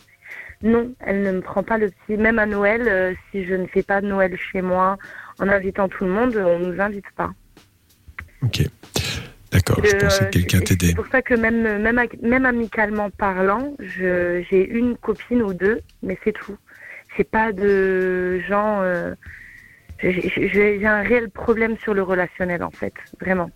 [0.62, 2.16] Non, elle ne me prend pas le petit.
[2.20, 4.98] Même à Noël, euh, si je ne fais pas Noël chez moi
[5.38, 7.30] en invitant tout le monde, on nous invite pas.
[8.42, 8.62] Ok.
[9.52, 10.86] D'accord, je Euh, pensais que quelqu'un c'est- t'aidait.
[10.88, 16.18] C'est pour ça que même, même, même amicalement parlant, j'ai une copine ou deux, mais
[16.22, 16.56] c'est tout.
[17.16, 18.82] J'ai pas de gens.
[18.82, 19.14] euh,
[20.02, 23.50] j'ai- un réel problème sur le relationnel en fait, vraiment.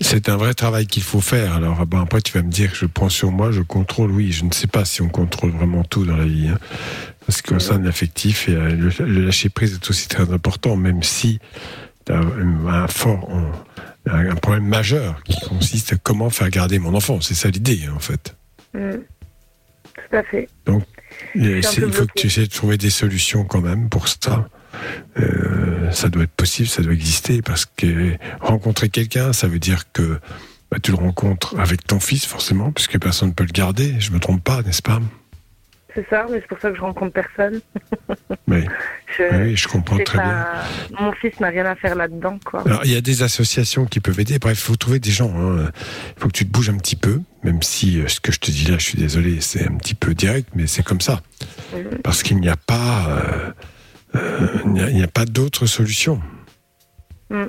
[0.00, 1.52] C'est un vrai travail qu'il faut faire.
[1.54, 4.10] Alors bon, après, tu vas me dire, je prends sur moi, je contrôle.
[4.10, 6.48] Oui, je ne sais pas si on contrôle vraiment tout dans la vie.
[6.48, 6.58] hein.
[7.26, 11.04] Parce que concerne l'affectif et euh, le, le lâcher prise est aussi très important, même
[11.04, 11.38] si
[12.04, 13.28] tu as un, fort,
[14.06, 17.20] un problème majeur qui consiste à comment faire garder mon enfant.
[17.20, 18.34] C'est ça l'idée, hein, en fait.
[18.74, 18.92] Mm.
[19.94, 20.48] Tout à fait.
[21.62, 24.48] C'est- peu il faut que tu essaies de trouver des solutions quand même pour ça.
[25.18, 29.92] Euh, ça doit être possible, ça doit exister parce que rencontrer quelqu'un, ça veut dire
[29.92, 30.18] que
[30.70, 33.94] bah, tu le rencontres avec ton fils forcément, puisque personne ne peut le garder.
[34.00, 35.00] Je me trompe pas, n'est-ce pas?
[35.94, 37.60] C'est ça, mais c'est pour ça que je rencontre personne.
[38.48, 38.64] Oui,
[39.18, 40.46] Je, oui, je comprends très bien.
[40.98, 42.62] Mon fils n'a rien à faire là-dedans, quoi.
[42.66, 44.38] Alors, il y a des associations qui peuvent aider.
[44.38, 45.32] Bref, il faut trouver des gens.
[45.36, 45.70] hein.
[46.16, 48.40] Il faut que tu te bouges un petit peu, même si euh, ce que je
[48.40, 51.20] te dis là, je suis désolé, c'est un petit peu direct, mais c'est comme ça.
[52.02, 53.52] Parce qu'il n'y a pas, euh,
[54.16, 56.20] euh, il n'y a- pas d'autre solution.
[57.30, 57.44] Mm.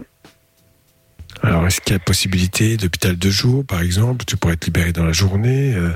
[1.45, 4.23] Alors, est-ce qu'il y a possibilité d'hôpital de jour, par exemple?
[4.25, 5.73] Tu pourrais être libéré dans la journée.
[5.75, 5.89] euh,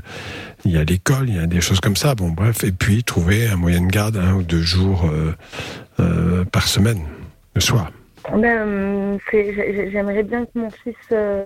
[0.65, 2.15] il y a l'école, il y a des choses comme ça.
[2.15, 5.33] Bon, bref, et puis trouver un moyen de garde un ou deux jours euh,
[6.01, 6.99] euh, par semaine,
[7.55, 7.91] le soir.
[8.35, 11.45] Ben, J'aimerais bien que mon fils, euh,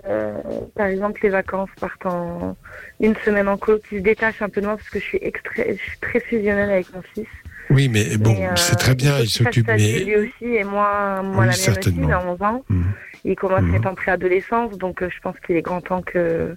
[0.74, 2.56] par exemple, les vacances partent en
[2.98, 5.18] une semaine en colo, qu'il se détache un peu de moi parce que je suis,
[5.22, 7.28] extra- je suis très fusionnelle avec mon fils.
[7.70, 11.42] Oui, mais bon, euh, c'est très bien, il s'occupe, mais lui aussi et moi, moi
[11.44, 12.08] Oui, la mienne aussi, certainement.
[12.08, 12.64] il a 11 ans.
[12.68, 12.84] Mhm.
[13.24, 13.74] Il commence à Mhm.
[13.76, 16.56] être en préadolescence, donc euh, je pense qu'il est grand temps que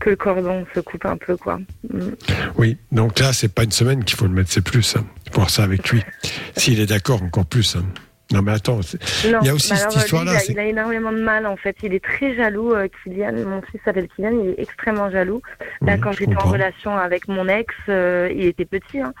[0.00, 1.58] que le cordon se coupe un peu, quoi.
[1.92, 2.10] Mm.
[2.56, 2.76] oui.
[2.92, 4.96] Donc là, c'est pas une semaine qu'il faut le mettre, c'est plus.
[4.96, 5.04] Hein.
[5.32, 6.02] Voir ça avec lui.
[6.56, 7.74] S'il est d'accord, encore plus.
[7.74, 7.82] hein.
[8.30, 10.66] Non, mais attends, Non, Il y a aussi cette histoire-là, Il a, c'est- il a
[10.66, 11.74] énormément de mal en fait.
[11.82, 12.74] Il est très jaloux.
[12.74, 14.38] euh, Kylian, mon fils s'appelle Kylian.
[14.44, 15.40] Il est extrêmement jaloux.
[15.80, 19.12] Là, Oui, quand j'étais en relation avec mon ex, euh, il était petit, hein.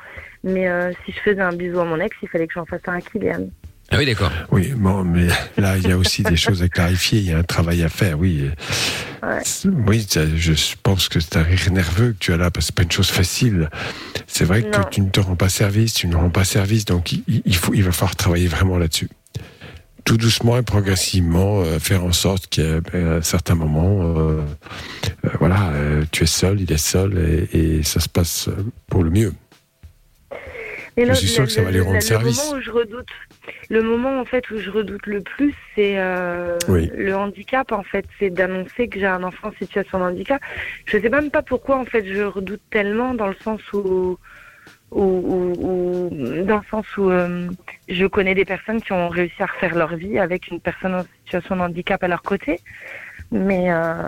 [0.44, 2.82] mais euh, si je faisais un bisou à mon ex, il fallait que j'en fasse
[2.86, 3.48] un à Kylian.
[3.90, 4.30] Ah oui, d'accord.
[4.50, 7.20] Oui, bon, mais là, il y a aussi des choses à clarifier.
[7.20, 8.50] Il y a un travail à faire, oui.
[9.22, 9.42] Ouais.
[9.86, 12.74] Oui, je pense que c'est un rire nerveux que tu as là, parce que c'est
[12.74, 13.70] pas une chose facile.
[14.26, 14.82] C'est vrai Non.
[14.82, 17.56] que tu ne te rends pas service, tu ne rends pas service, donc il, il
[17.56, 19.08] faut, il va falloir travailler vraiment là-dessus.
[20.04, 24.42] Tout doucement et progressivement, euh, faire en sorte qu'à à un certain moment, euh,
[25.24, 27.18] euh, voilà, euh, tu es seul, il est seul,
[27.52, 28.48] et, et ça se passe
[28.88, 29.32] pour le mieux.
[31.06, 32.44] Mais Je suis sûr que ça va lui rendre le service.
[32.44, 33.08] moment où je redoute,
[33.70, 36.90] le moment en fait où je redoute le plus, c'est euh, Oui.
[36.94, 37.70] le handicap.
[37.72, 40.40] En fait, c'est d'annoncer que j'ai un enfant en situation de handicap.
[40.86, 44.18] Je sais même pas pourquoi en fait je redoute tellement dans le sens où,
[44.90, 47.48] où, où- où- dans le sens où euh,
[47.88, 51.04] je connais des personnes qui ont réussi à refaire leur vie avec une personne en
[51.24, 52.60] situation de handicap à leur côté,
[53.30, 54.02] mais euh,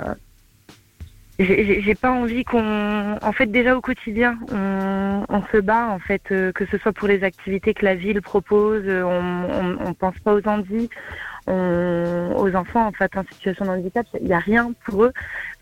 [1.44, 3.18] j'ai- pas envie qu'on.
[3.22, 6.92] En fait, déjà au quotidien, on, on se bat, en fait, euh, que ce soit
[6.92, 9.44] pour les activités que la ville propose, euh, on,
[9.80, 10.88] on, on pense pas aux handis,
[11.46, 15.12] aux enfants, en fait, en situation de handicap, il n'y a rien pour eux.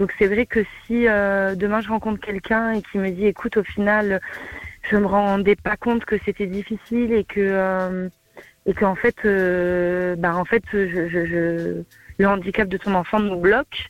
[0.01, 3.57] Donc, c'est vrai que si euh, demain je rencontre quelqu'un et qui me dit, écoute,
[3.57, 4.21] au final,
[4.91, 7.41] je me rendais pas compte que c'était difficile et que.
[7.41, 8.09] euh,
[8.67, 11.83] et qu'en fait, euh, bah, en fait, je, je, je-
[12.19, 13.89] le handicap de ton enfant nous bloque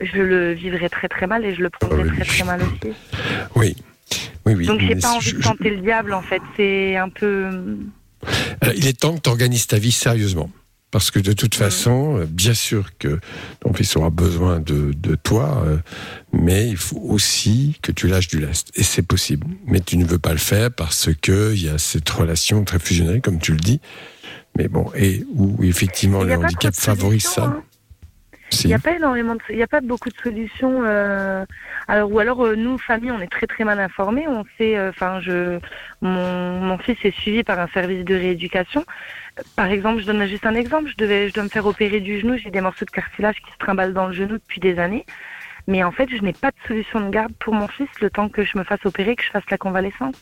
[0.00, 2.10] je le vivrais très très mal et je le prendrais Oui.
[2.16, 2.92] très très mal aussi.
[3.56, 3.76] Oui.
[4.46, 4.66] Oui, oui.
[4.66, 6.40] Donc j'ai pas envie je- de je- tenter le diable en fait.
[6.56, 7.46] C'est un peu.
[8.60, 10.50] Alors, il est temps que tu organises ta vie sérieusement.
[10.90, 13.20] Parce que de toute façon, euh, bien sûr que
[13.60, 15.76] ton fils aura besoin de, de toi, euh,
[16.32, 18.70] mais il faut aussi que tu lâches du lest.
[18.74, 19.46] Et c'est possible.
[19.66, 22.78] Mais tu ne veux pas le faire parce que il y a cette relation très
[22.78, 23.82] fusionnelle, comme tu le dis.
[24.56, 27.44] Mais bon, et où effectivement le handicap favorise ça.
[27.44, 27.62] hein.
[28.64, 30.82] Il n'y a pas énormément il y a pas beaucoup de solutions.
[30.84, 31.44] euh,
[31.86, 34.26] Alors ou alors euh, nous famille, on est très très mal informés.
[34.28, 35.58] On sait, euh, enfin je,
[36.00, 38.84] mon, mon fils est suivi par un service de rééducation.
[39.56, 40.88] Par exemple, je donne juste un exemple.
[40.90, 42.36] Je devais, je dois me faire opérer du genou.
[42.36, 45.04] J'ai des morceaux de cartilage qui se trimballent dans le genou depuis des années.
[45.66, 48.30] Mais en fait, je n'ai pas de solution de garde pour mon fils le temps
[48.30, 50.16] que je me fasse opérer, que je fasse la convalescence.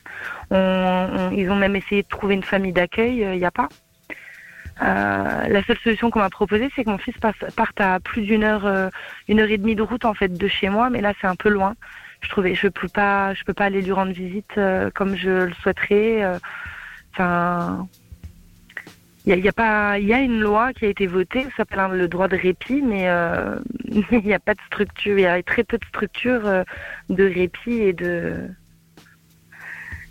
[0.51, 3.23] On- on- ils ont même essayé de trouver une famille d'accueil.
[3.25, 3.69] euh, Il n'y a pas.
[4.83, 8.45] Euh, la seule solution qu'on m'a proposée, c'est que mon fils parte à plus d'une
[8.45, 8.91] heure, euh,
[9.29, 11.37] une heure et demie de route en fait de chez moi, mais là c'est un
[11.37, 11.75] peu loin.
[12.21, 15.31] je trouvais, je peux pas, je peux pas aller lui rendre visite euh, comme je
[15.47, 16.23] le souhaiterais.
[16.25, 16.39] euh.
[17.13, 17.89] Enfin,
[19.25, 21.45] il y a, y a pas, il y a une loi qui a été votée,
[21.45, 23.05] ça s'appelle hein, le droit de répit, mais
[23.89, 26.65] il n'y a pas de structure, il y a très peu de structures
[27.09, 28.51] de répit et de.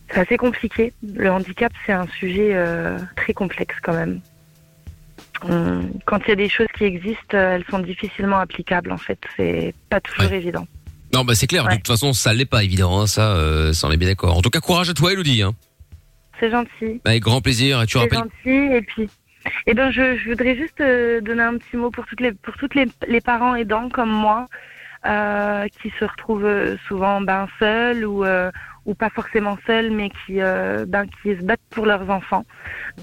[0.10, 0.94] C'est assez compliqué.
[1.16, 2.58] Le handicap, c'est un sujet
[3.16, 4.22] très complexe quand même.
[6.06, 9.20] Quand il y a des choses qui existent, euh, elles sont difficilement applicables en fait.
[9.38, 10.68] C'est pas toujours évident.
[11.14, 11.68] Non, bah c'est clair.
[11.68, 13.00] De toute façon, ça l'est pas évident.
[13.00, 14.38] Hein, ça, euh, ça on est bien d'accord.
[14.38, 15.44] En tout cas, courage à toi, Elodie.
[15.44, 15.54] Hein.
[16.40, 17.00] C'est gentil.
[17.06, 17.82] Avec grand plaisir.
[17.82, 18.20] Et tu C'est rappelles.
[18.20, 18.76] gentil.
[18.76, 19.10] Et puis,
[19.68, 22.56] eh ben, je, je voudrais juste euh, donner un petit mot pour toutes les pour
[22.58, 24.48] toutes les, les parents aidants comme moi
[25.06, 28.52] euh, qui se retrouvent souvent ben seuls ou euh,
[28.86, 32.46] ou pas forcément seuls, mais qui euh, ben qui se battent pour leurs enfants,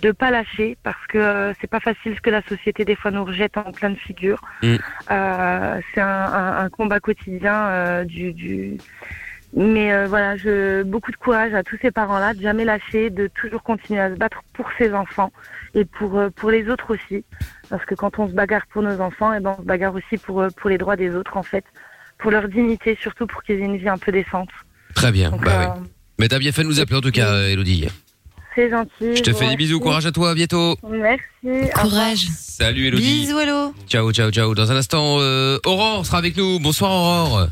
[0.01, 3.11] de pas lâcher parce que euh, c'est pas facile ce que la société des fois
[3.11, 4.41] nous rejette en pleine figure.
[4.63, 4.77] Mm.
[5.11, 8.79] Euh, c'est un, un, un combat quotidien euh, du, du
[9.55, 13.27] mais euh, voilà, je, beaucoup de courage à tous ces parents-là, de jamais lâcher, de
[13.27, 15.31] toujours continuer à se battre pour ses enfants
[15.75, 17.25] et pour pour les autres aussi,
[17.69, 20.17] parce que quand on se bagarre pour nos enfants, et ben on se bagarre aussi
[20.17, 21.65] pour pour les droits des autres en fait,
[22.19, 24.49] pour leur dignité surtout pour qu'ils aient une vie un peu décente.
[24.95, 25.31] Très bien.
[25.31, 25.87] Donc, Bah, euh, ouais.
[26.19, 27.87] Mais t'as bien fait de nous appeler en tout cas, Elodie.
[28.55, 29.17] c'est gentil.
[29.17, 29.81] Je te fais des bisous.
[29.81, 30.31] Courage à toi.
[30.31, 30.77] À bientôt.
[30.89, 31.23] Merci.
[31.75, 32.27] Courage.
[32.37, 33.03] Salut, Elodie.
[33.23, 33.73] Bisous, hello.
[33.89, 34.55] Ciao, ciao, ciao.
[34.55, 36.59] Dans un instant, euh, Aurore sera avec nous.
[36.61, 37.47] Bonsoir, Aurore.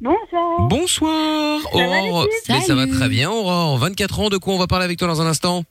[0.00, 0.68] Bonsoir.
[0.68, 2.26] Bonsoir, va, Aurore.
[2.48, 3.78] Mais ça va très bien, Aurore.
[3.78, 4.28] 24 ans.
[4.28, 5.64] De quoi on va parler avec toi dans un instant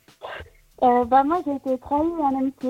[0.81, 2.69] Euh, bah, moi, j'ai été trahie en amitié.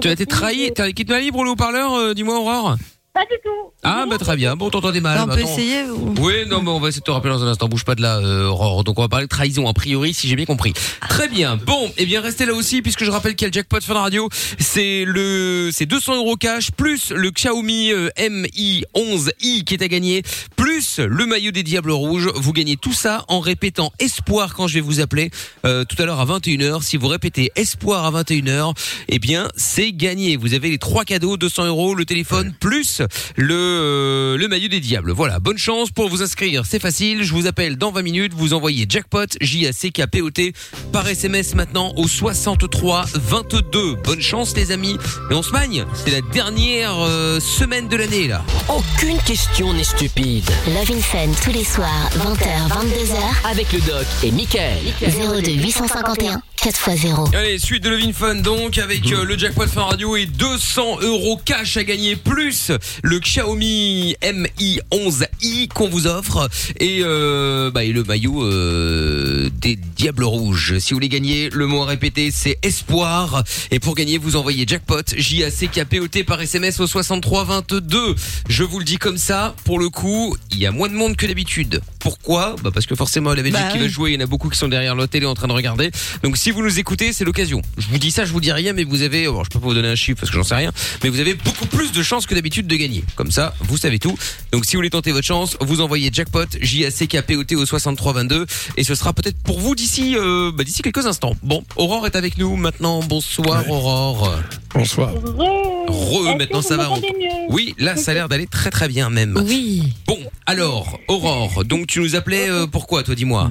[0.00, 0.56] Tu as été depuis, trahi.
[0.66, 2.76] j'ai- T'as quitté ma libre le haut-parleur euh, Dis-moi, Aurore.
[3.16, 3.72] Pas du tout.
[3.82, 4.56] Ah, bah très bien.
[4.56, 5.18] Bon, t'entendais mal.
[5.22, 5.48] on peut attends.
[5.48, 6.12] essayer ou...
[6.18, 7.66] Oui, non, mais on va essayer de te rappeler dans un instant.
[7.66, 8.84] Bouge pas de là, euh, Aurore.
[8.84, 10.74] Donc, on va parler de trahison, a priori, si j'ai bien compris.
[11.08, 11.56] Très bien.
[11.56, 13.94] Bon, eh bien, restez là aussi, puisque je rappelle qu'il y a le jackpot Fun
[13.94, 14.28] Radio.
[14.58, 19.88] C'est le, c'est 200 euros cash, plus le Xiaomi euh, Mi 11i qui est à
[19.88, 20.22] gagner,
[20.56, 22.28] plus le maillot des Diables Rouges.
[22.34, 25.30] Vous gagnez tout ça en répétant espoir quand je vais vous appeler,
[25.64, 26.82] euh, tout à l'heure à 21h.
[26.82, 28.74] Si vous répétez espoir à 21h,
[29.08, 30.36] eh bien, c'est gagné.
[30.36, 33.00] Vous avez les trois cadeaux, 200 euros, le téléphone, plus
[33.36, 35.12] le, euh, le maillot des diables.
[35.12, 37.22] Voilà, bonne chance pour vous inscrire, c'est facile.
[37.22, 40.52] Je vous appelle dans 20 minutes, vous envoyez jackpot, J-A-C-K-P-O-T,
[40.92, 43.96] par SMS maintenant au 63 22.
[44.04, 44.96] Bonne chance les amis.
[45.30, 48.44] Et on se magne, c'est la dernière euh, semaine de l'année là.
[48.68, 50.48] Aucune question n'est stupide.
[50.68, 54.78] Love in Fun tous les soirs, 20h, 22h, Avec le doc et Michael.
[55.00, 57.36] 02 851 4x0.
[57.36, 61.38] Allez, suite de Levin Fun donc avec euh, le jackpot fin radio et 200 euros
[61.44, 66.48] cash à gagner plus le Xiaomi Mi 11i qu'on vous offre
[66.80, 70.78] et, euh, bah, et le maillot euh, des Diables Rouges.
[70.78, 74.64] Si vous voulez gagner, le mot à répéter c'est espoir et pour gagner vous envoyez
[74.66, 78.14] jackpot J A C K P O T par SMS au 63 22.
[78.48, 81.16] Je vous le dis comme ça, pour le coup, il y a moins de monde
[81.16, 81.80] que d'habitude.
[81.98, 82.56] Pourquoi?
[82.62, 83.90] Bah parce que forcément la Belgique Bah qui va oui.
[83.90, 85.90] jouer, il y en a beaucoup qui sont derrière leur télé en train de regarder.
[86.22, 87.62] Donc si vous nous écoutez, c'est l'occasion.
[87.78, 89.66] Je vous dis ça, je vous dis rien, mais vous avez, bon, je peux pas
[89.66, 92.02] vous donner un chiffre parce que j'en sais rien, mais vous avez beaucoup plus de
[92.02, 92.85] chances que d'habitude de gagner.
[93.14, 94.16] Comme ça, vous savez tout.
[94.52, 97.36] Donc si vous voulez tenter votre chance, vous envoyez jackpot J A C K P
[97.36, 98.46] O T au 63 22
[98.76, 101.34] et ce sera peut-être pour vous d'ici euh, bah, d'ici quelques instants.
[101.42, 103.00] Bon, Aurore est avec nous maintenant.
[103.00, 103.72] Bonsoir Ouais.
[103.72, 104.32] Aurore.
[104.74, 105.12] Bonsoir.
[105.12, 106.88] Re, Re, maintenant ça va.
[106.90, 107.02] mieux
[107.50, 109.40] Oui, là ça a l'air d'aller très très bien même.
[109.46, 109.94] Oui.
[110.06, 113.50] Bon, alors Aurore, donc tu nous appelais euh, pourquoi toi dis-moi?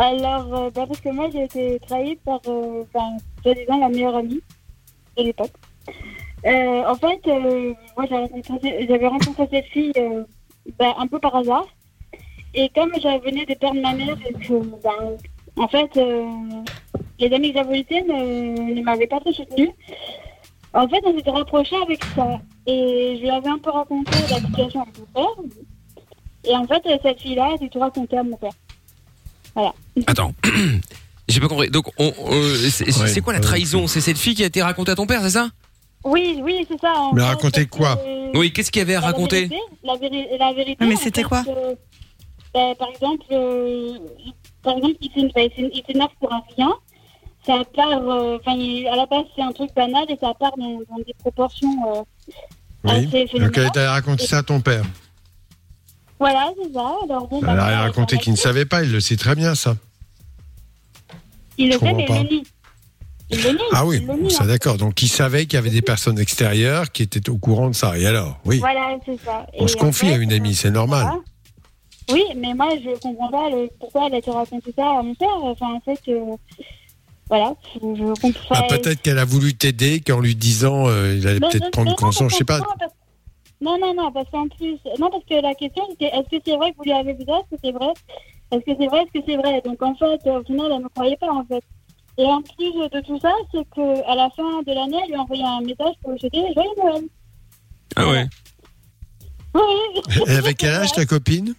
[0.00, 4.14] Alors, euh, bah, parce que moi, j'ai été trahie par, euh, enfin, soi-disant, la meilleure
[4.14, 4.40] amie
[5.16, 5.50] de l'époque.
[6.46, 10.24] Euh, en fait, euh, moi, j'avais rencontré, cette fille euh,
[10.78, 11.66] bah, un peu par hasard.
[12.54, 14.90] Et comme je venais de perdre ma mère et que, bah,
[15.56, 16.26] en fait, euh,
[17.18, 19.70] les amis que j'avais été ne, ne m'avaient pas trop soutenue,
[20.74, 22.40] en fait, on s'était rapprochés avec ça.
[22.66, 25.44] Et je lui avais un peu raconté la situation avec mon père.
[26.44, 28.52] Et en fait, cette fille-là, elle a tout raconté à mon père.
[30.06, 30.32] Attends.
[31.28, 31.68] J'ai pas compris.
[31.68, 33.44] Donc, on, euh, c'est Ouais, quoi la ouais.
[33.44, 33.86] trahison?
[33.86, 35.48] C'est cette fille qui a été racontée à ton père, c'est ça?
[36.04, 36.92] Oui, oui, c'est ça.
[36.94, 39.48] en Mais fait, raconter parce quoi que, Oui, qu'est-ce qu'il y avait à bah, raconter
[39.48, 40.86] La vérité, la, véri- la vérité.
[40.86, 41.74] Mais en c'était fait, quoi euh,
[42.54, 43.98] bah, Par exemple, euh,
[44.62, 46.72] par exemple, il s'é- bah, il s'é- il s'énerve pour un rien.
[47.46, 50.52] Ça part, euh, enfin, il- à la base, c'est un truc banal et ça part
[50.56, 52.02] dans, dans des proportions euh,
[52.84, 52.90] Oui.
[52.90, 53.70] assez Donc elle phénoménales.
[53.72, 54.84] t'a raconté ça à ton père.
[56.20, 56.94] Voilà, c'est ça.
[57.04, 58.42] Alors, bon, bah, Elle a rien voilà, raconté qu'il ne va.
[58.42, 59.76] savait pas, il le sait très bien ça.
[61.56, 62.16] Il le Je sait, comprends mais pas.
[62.18, 62.42] il le nie.
[63.30, 63.58] Il le nie.
[63.72, 64.46] Ah oui, ça hein.
[64.46, 64.76] d'accord.
[64.78, 67.98] Donc il savait qu'il y avait des personnes extérieures qui étaient au courant de ça.
[67.98, 68.38] Et alors?
[68.44, 68.58] Oui.
[68.58, 69.46] Voilà, c'est ça.
[69.58, 71.02] On Et se confie fait, à une amie, c'est normal.
[71.02, 71.20] voilà.
[72.10, 75.14] Oui, mais moi, je comprends pas le, pourquoi elle a été raconté ça à mon
[75.14, 75.28] père.
[75.42, 76.36] Enfin, en fait, euh,
[77.28, 78.54] voilà, je, je comprends.
[78.54, 81.96] Ah, Peut-être qu'elle a voulu t'aider qu'en lui disant euh, il allait peut-être prendre non,
[81.96, 82.60] conscience, je sais pas.
[82.60, 82.92] non, parce-
[83.60, 86.56] Non, non, non, parce qu'en plus, non, parce que la question c'était est-ce que c'est
[86.56, 87.40] vrai que vous lui avez vu ça?
[87.40, 87.92] Est-ce que c'est vrai?
[88.52, 89.02] Est-ce que c'est vrai?
[89.02, 89.60] Est-ce que c'est vrai?
[89.62, 91.62] Donc en fait, au final, elle ne croyait pas en fait.
[92.18, 95.14] Et en plus de tout ça, c'est que à la fin de l'année, elle lui
[95.14, 97.02] a envoyé un message pour lui souhaiter joyeux Noël.
[97.96, 98.26] Ah ouais.
[99.54, 99.62] Oui,
[100.26, 101.54] Et avec quel âge ta copine?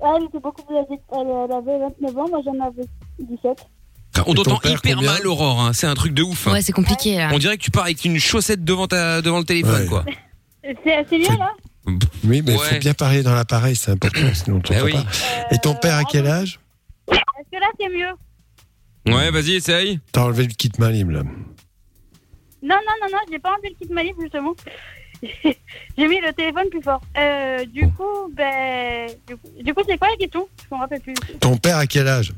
[0.00, 1.00] Elle était beaucoup plus âgée.
[1.12, 2.82] Elle, avait 29 ans, moi j'en avais
[3.18, 3.66] 17.
[4.14, 5.60] Enfin, On t'entend hyper mal, Aurore.
[5.60, 5.72] hein.
[5.72, 6.46] C'est un truc de ouf.
[6.46, 6.52] hein.
[6.52, 7.30] Ouais, c'est compliqué là.
[7.32, 9.86] On dirait que tu pars avec une chaussette devant ta devant le téléphone, Ouais.
[9.88, 10.04] quoi.
[10.62, 11.52] C'est c'est mieux là
[11.86, 12.58] Oui, mais il Ouais.
[12.58, 14.92] faut bien parler dans l'appareil, c'est important, sinon on t'entend Bah oui.
[14.92, 15.54] pas.
[15.54, 16.60] Et ton père à quel âge?
[17.10, 17.18] Est-ce
[17.50, 18.12] que là c'est mieux?
[19.06, 20.00] Ouais, vas-y, essaye.
[20.12, 21.22] T'as enlevé le kit main libre là.
[22.62, 24.54] Non, non, non, non, j'ai pas enlevé le kit malib justement.
[25.22, 27.00] j'ai mis le téléphone plus fort.
[27.16, 29.10] Euh, du coup, ben.
[29.26, 30.48] Du coup, du coup, c'est quoi la question?
[30.68, 31.14] Je me rappelle plus.
[31.40, 32.32] Ton père à quel âge?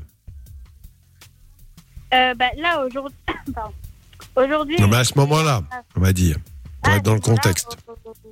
[2.13, 3.17] Euh, ben, là, aujourd'hui.
[3.53, 3.73] Pardon.
[4.35, 4.77] Aujourd'hui.
[4.79, 5.61] Non mais à ce moment-là,
[5.95, 6.37] on va dire,
[6.81, 7.77] pour Ah, être dans le contexte.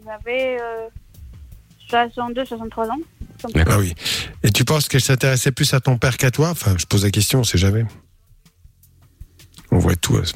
[0.03, 0.87] J'avais euh,
[1.89, 2.97] 62, 63 ans.
[3.67, 3.93] Ah oui.
[4.43, 6.49] Et tu penses qu'elle s'intéressait plus à ton père qu'à toi?
[6.49, 7.85] Enfin, je pose la question, on sait jamais.
[9.71, 10.17] On voit tout.
[10.17, 10.33] à ce-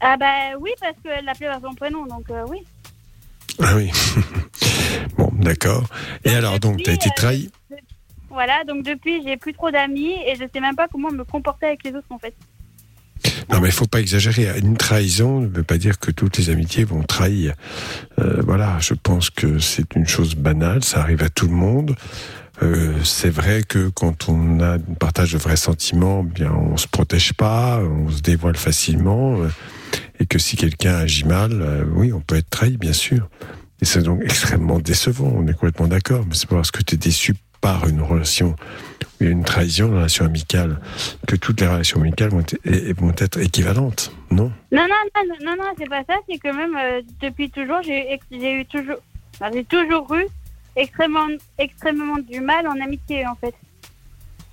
[0.00, 2.58] Ah, ben oui, parce qu'elle l'appelait par son prénom, donc euh, oui.
[3.62, 3.90] Ah oui.
[5.16, 5.84] bon, d'accord.
[6.24, 7.50] Et alors, donc, t'as été trahi
[8.28, 11.66] Voilà, donc depuis, j'ai plus trop d'amis et je sais même pas comment me comporter
[11.66, 12.34] avec les autres en fait.
[13.50, 14.58] Non, mais il faut pas exagérer.
[14.58, 17.54] Une trahison ne veut pas dire que toutes les amitiés vont trahir.
[18.18, 21.94] Euh, voilà, je pense que c'est une chose banale, ça arrive à tout le monde.
[22.62, 26.88] Euh, c'est vrai que quand on a un partage de vrais sentiments, bien, on se
[26.88, 29.48] protège pas, on se dévoile facilement, euh,
[30.20, 33.28] et que si quelqu'un agit mal, euh, oui, on peut être trahi, bien sûr.
[33.82, 35.32] Et c'est donc extrêmement décevant.
[35.36, 38.56] On est complètement d'accord, mais c'est parce que tu es déçu par une relation,
[39.20, 40.80] une trahison, une relation amicale,
[41.26, 44.50] que toutes les relations amicales vont être, équivalentes, non?
[44.72, 48.18] Non, non, non, non, non, c'est pas ça, c'est que même euh, depuis toujours, j'ai
[48.30, 48.96] eu toujours,
[49.52, 50.26] j'ai toujours eu
[50.76, 51.26] extrêmement,
[51.58, 53.54] extrêmement du mal en amitié en fait.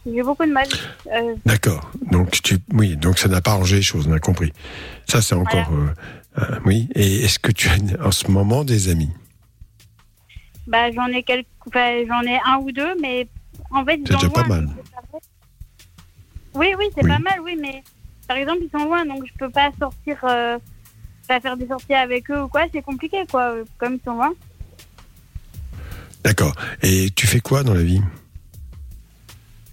[0.06, 0.68] J'ai beaucoup de mal.
[1.14, 1.90] Euh, D'accord.
[2.12, 4.52] Donc tu, oui, donc ça n'a pas arrangé les choses, on a compris.
[5.08, 5.94] Ça c'est encore, euh,
[6.40, 6.90] euh, oui.
[6.96, 9.12] Et est-ce que tu as en ce moment des amis?
[10.68, 13.28] Bah, j'en ai quelques, enfin, j'en ai un ou deux, mais
[13.72, 14.70] en fait, ils C'est déjà pas loin, mal.
[16.56, 17.10] Oui, oui, c'est Oui.
[17.10, 17.84] pas mal, oui, mais
[18.28, 20.58] par exemple, ils sont loin, donc je peux pas sortir, euh,
[21.28, 24.34] pas faire des sorties avec eux ou quoi, c'est compliqué, quoi, comme ils sont loin.
[26.24, 26.54] D'accord.
[26.82, 28.02] Et tu fais quoi dans la vie?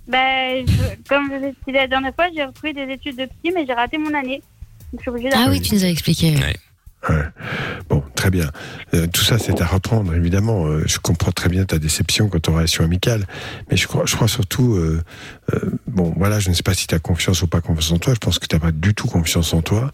[0.08, 3.26] Ben, je- comme je vous ai dit la dernière fois, j'ai repris des études de
[3.26, 4.42] psy, mais j'ai raté mon année.
[4.92, 6.34] Donc, je suis obligée Ah oui, tu nous as expliqué.
[6.34, 6.56] Ouais.
[7.08, 7.24] Ouais.
[7.88, 8.50] Bon, très bien.
[8.92, 10.66] Euh, tout ça, c'est à reprendre, évidemment.
[10.66, 13.24] Euh, je comprends très bien ta déception quant aux relations amicales,
[13.70, 15.00] mais je crois, je crois surtout, euh,
[15.54, 17.98] euh, bon, voilà, je ne sais pas si tu as confiance ou pas confiance en
[17.98, 18.12] toi.
[18.12, 19.92] Je pense que tu n'as pas du tout confiance en toi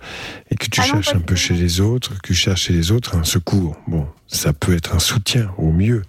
[0.51, 2.90] et que tu Ah cherches un peu chez les autres, que tu cherches chez les
[2.90, 3.77] autres un secours.
[3.87, 6.03] Bon, ça peut être un soutien au mieux,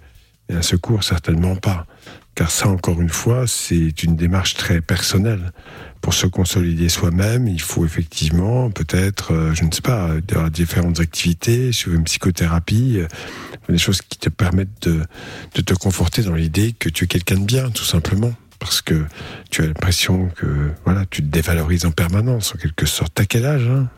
[0.48, 1.86] mais un secours certainement pas.
[2.34, 5.52] Car ça, encore une fois, c'est une démarche très personnelle.
[6.00, 11.00] Pour se consolider soi-même, il faut effectivement peut-être, euh, je ne sais pas, avoir différentes
[11.00, 13.08] activités, suivre une psychothérapie, euh,
[13.68, 15.02] des choses qui te permettent de,
[15.56, 18.32] de te conforter dans l'idée que tu es quelqu'un de bien, tout simplement.
[18.60, 19.04] Parce que
[19.50, 23.12] tu as l'impression que voilà, tu te dévalorises en permanence, en quelque sorte.
[23.14, 23.88] T'as quel âge hein?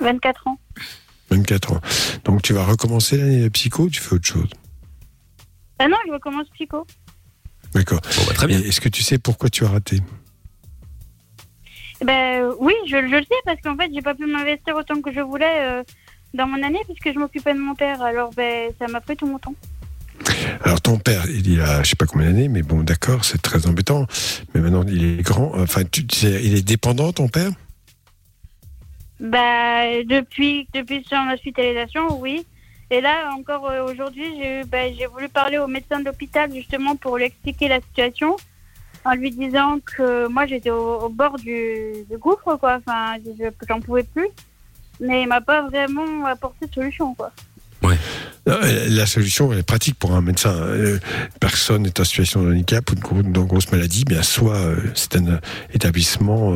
[0.00, 0.58] 24 ans.
[1.30, 1.80] 24 ans.
[2.24, 4.48] Donc tu vas recommencer l'année de psycho ou tu fais autre chose?
[5.78, 6.86] Ah non, je recommence psycho.
[7.74, 8.00] D'accord.
[8.00, 8.58] Bon, bah, très bien.
[8.60, 10.00] Est-ce que tu sais pourquoi tu as raté
[12.00, 15.00] Ben euh, oui, je, je le sais, parce qu'en fait, j'ai pas pu m'investir autant
[15.02, 15.82] que je voulais euh,
[16.34, 18.00] dans mon année, puisque je m'occupais de mon père.
[18.02, 19.54] Alors, ben, ça m'a pris tout mon temps.
[20.62, 23.66] Alors ton père, il a je sais pas combien d'années, mais bon d'accord, c'est très
[23.66, 24.06] embêtant.
[24.54, 25.52] Mais maintenant il est grand.
[25.56, 27.50] Enfin, tu, tu sais, il est dépendant ton père?
[29.20, 32.46] Bah, depuis, depuis son hospitalisation, oui.
[32.90, 34.28] Et là, encore euh, aujourd'hui,
[34.70, 38.36] bah, j'ai voulu parler au médecin de l'hôpital justement pour lui expliquer la situation,
[39.04, 42.78] en lui disant que moi j'étais au, bord du, gouffre, quoi.
[42.78, 44.28] Enfin, je- j'en pouvais plus.
[45.00, 47.32] Mais il m'a pas vraiment apporté de solution, quoi.
[48.48, 50.54] Euh, La solution, est pratique pour un médecin.
[50.54, 50.98] Euh,
[51.40, 54.04] Personne n'est en situation de handicap ou de gros- de grosse maladie.
[54.04, 54.58] Bien, soit
[54.94, 55.40] c'est un
[55.72, 56.54] établissement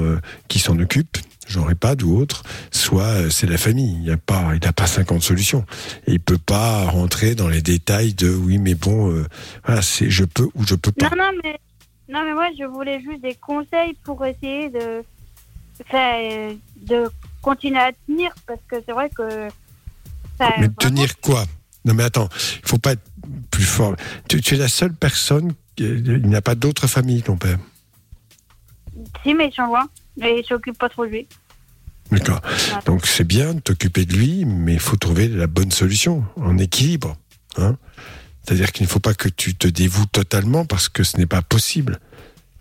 [0.48, 1.18] qui s'en occupe,
[1.50, 3.94] genre EHPAD ou autre, soit euh, c'est la famille.
[3.94, 5.64] Il n'y a pas, il n'a pas 50 solutions.
[6.06, 9.26] Et il peut pas rentrer dans les détails de oui, mais bon, euh,
[9.64, 11.10] voilà, c'est je peux ou je peux pas.
[11.10, 11.58] Non, non, mais,
[12.08, 15.02] non, mais moi, je voulais juste des conseils pour essayer de,
[15.86, 17.10] enfin, euh, de
[17.42, 19.48] continuer à tenir, parce que c'est vrai que.
[20.38, 21.44] enfin, Mais vraiment, tenir quoi?
[21.84, 22.28] Non, mais attends,
[22.62, 23.02] il faut pas être
[23.50, 23.96] plus fort.
[24.28, 25.52] Tu, tu es la seule personne.
[25.78, 27.58] Il n'y a pas d'autre famille, ton père?
[29.22, 29.88] Si, mais ils sont loin.
[30.22, 31.28] Et ils s'occupent pas trop de lui.
[32.10, 32.40] D'accord.
[32.86, 36.58] Donc c'est bien de t'occuper de lui, mais il faut trouver la bonne solution, en
[36.58, 37.16] équilibre.
[37.56, 37.76] Hein
[38.44, 41.42] C'est-à-dire qu'il ne faut pas que tu te dévoues totalement parce que ce n'est pas
[41.42, 41.98] possible.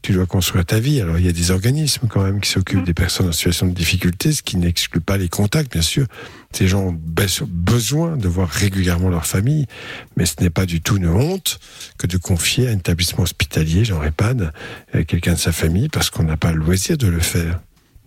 [0.01, 1.01] Tu dois construire ta vie.
[1.01, 3.73] Alors il y a des organismes quand même qui s'occupent des personnes en situation de
[3.73, 6.05] difficulté, ce qui n'exclut pas les contacts, bien sûr.
[6.53, 9.65] Ces gens ont be- besoin de voir régulièrement leur famille,
[10.15, 11.59] mais ce n'est pas du tout une honte
[11.97, 14.53] que de confier à un établissement hospitalier, genre EHPAD,
[14.95, 17.59] euh, quelqu'un de sa famille, parce qu'on n'a pas le loisir de le faire.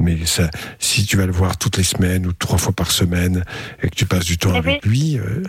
[0.03, 0.51] Mais ça,
[0.81, 3.45] si tu vas le voir toutes les semaines ou trois fois par semaine
[3.83, 5.45] et que tu passes du temps Eh avec lui, euh,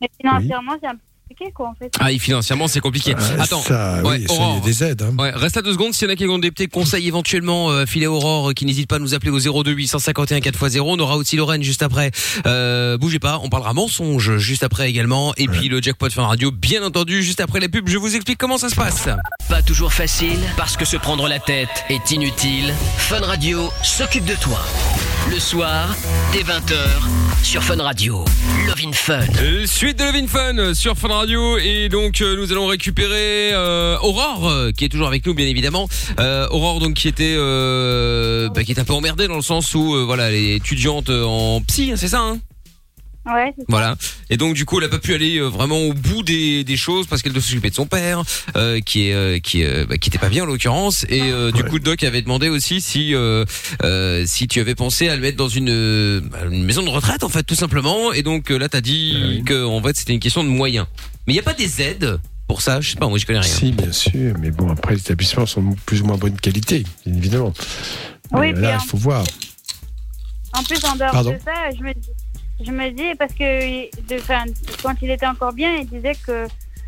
[0.00, 1.92] Mais financièrement, c'est un peu compliqué, quoi, en fait.
[2.00, 3.14] Ah, et financièrement, c'est compliqué.
[3.14, 3.60] euh, Attends.
[3.62, 4.56] ça, ouais, oui, ça, il y Aurore.
[4.56, 5.02] a des aides.
[5.02, 5.14] Hein.
[5.18, 5.92] Ouais, reste à deux secondes.
[5.94, 8.88] S'il y en a qui ont des petits conseils éventuellement euh, Aurore, euh, qui n'hésitent
[8.88, 10.80] pas à nous appeler au 02 851 4x0.
[10.84, 12.10] On aura aussi Lorraine juste après.
[12.46, 15.32] Euh, bougez pas, on parlera mensonge juste après également.
[15.36, 17.88] Et puis le jackpot fin radio, bien entendu, juste après la pub.
[17.88, 19.08] Je vous explique comment ça se passe.
[19.48, 22.72] Pas toujours facile, parce que se prendre la tête est inutile.
[22.96, 24.60] Fun Radio s'occupe de toi.
[25.30, 25.94] Le soir,
[26.32, 26.76] dès 20h,
[27.42, 28.24] sur Fun Radio.
[28.66, 29.20] Love in Fun.
[29.40, 33.52] Euh, Suite de Love in Fun sur Fun Radio et donc euh, nous allons récupérer
[33.52, 35.88] euh, Aurore euh, qui est toujours avec nous bien évidemment.
[36.18, 39.74] Euh, Aurore donc qui était euh, bah, qui est un peu emmerdée dans le sens
[39.74, 42.38] où euh, voilà elle est étudiante en psy, hein, c'est ça hein?
[43.32, 43.66] Ouais, c'est ça.
[43.68, 43.96] Voilà.
[44.30, 46.76] Et donc du coup, elle a pas pu aller euh, vraiment au bout des, des
[46.76, 48.22] choses parce qu'elle doit s'occuper de son père,
[48.56, 51.04] euh, qui est euh, qui euh, bah, qui était pas bien en l'occurrence.
[51.08, 53.44] Et euh, du coup, le doc avait demandé aussi si euh,
[53.82, 56.20] euh, si tu avais pensé à le mettre dans une, euh,
[56.50, 58.12] une maison de retraite en fait tout simplement.
[58.12, 60.86] Et donc euh, là, t'as dit Ah que en fait c'était une question de moyens.
[61.26, 62.80] Mais il y a pas des aides pour ça?
[62.80, 63.48] Je sais pas, moi je connais rien.
[63.52, 66.84] Si, bien sûr, mais bon, après, les établissements sont de plus ou moins bonne qualité,
[67.04, 67.52] bien évidemment.
[68.32, 69.24] Oui, Mais là, il faut voir.
[70.54, 72.08] En plus, en dehors Pardon de ça, je me, dis-
[72.64, 74.44] je me dis, parce que de, enfin,
[74.82, 76.46] quand il était encore bien, il disait que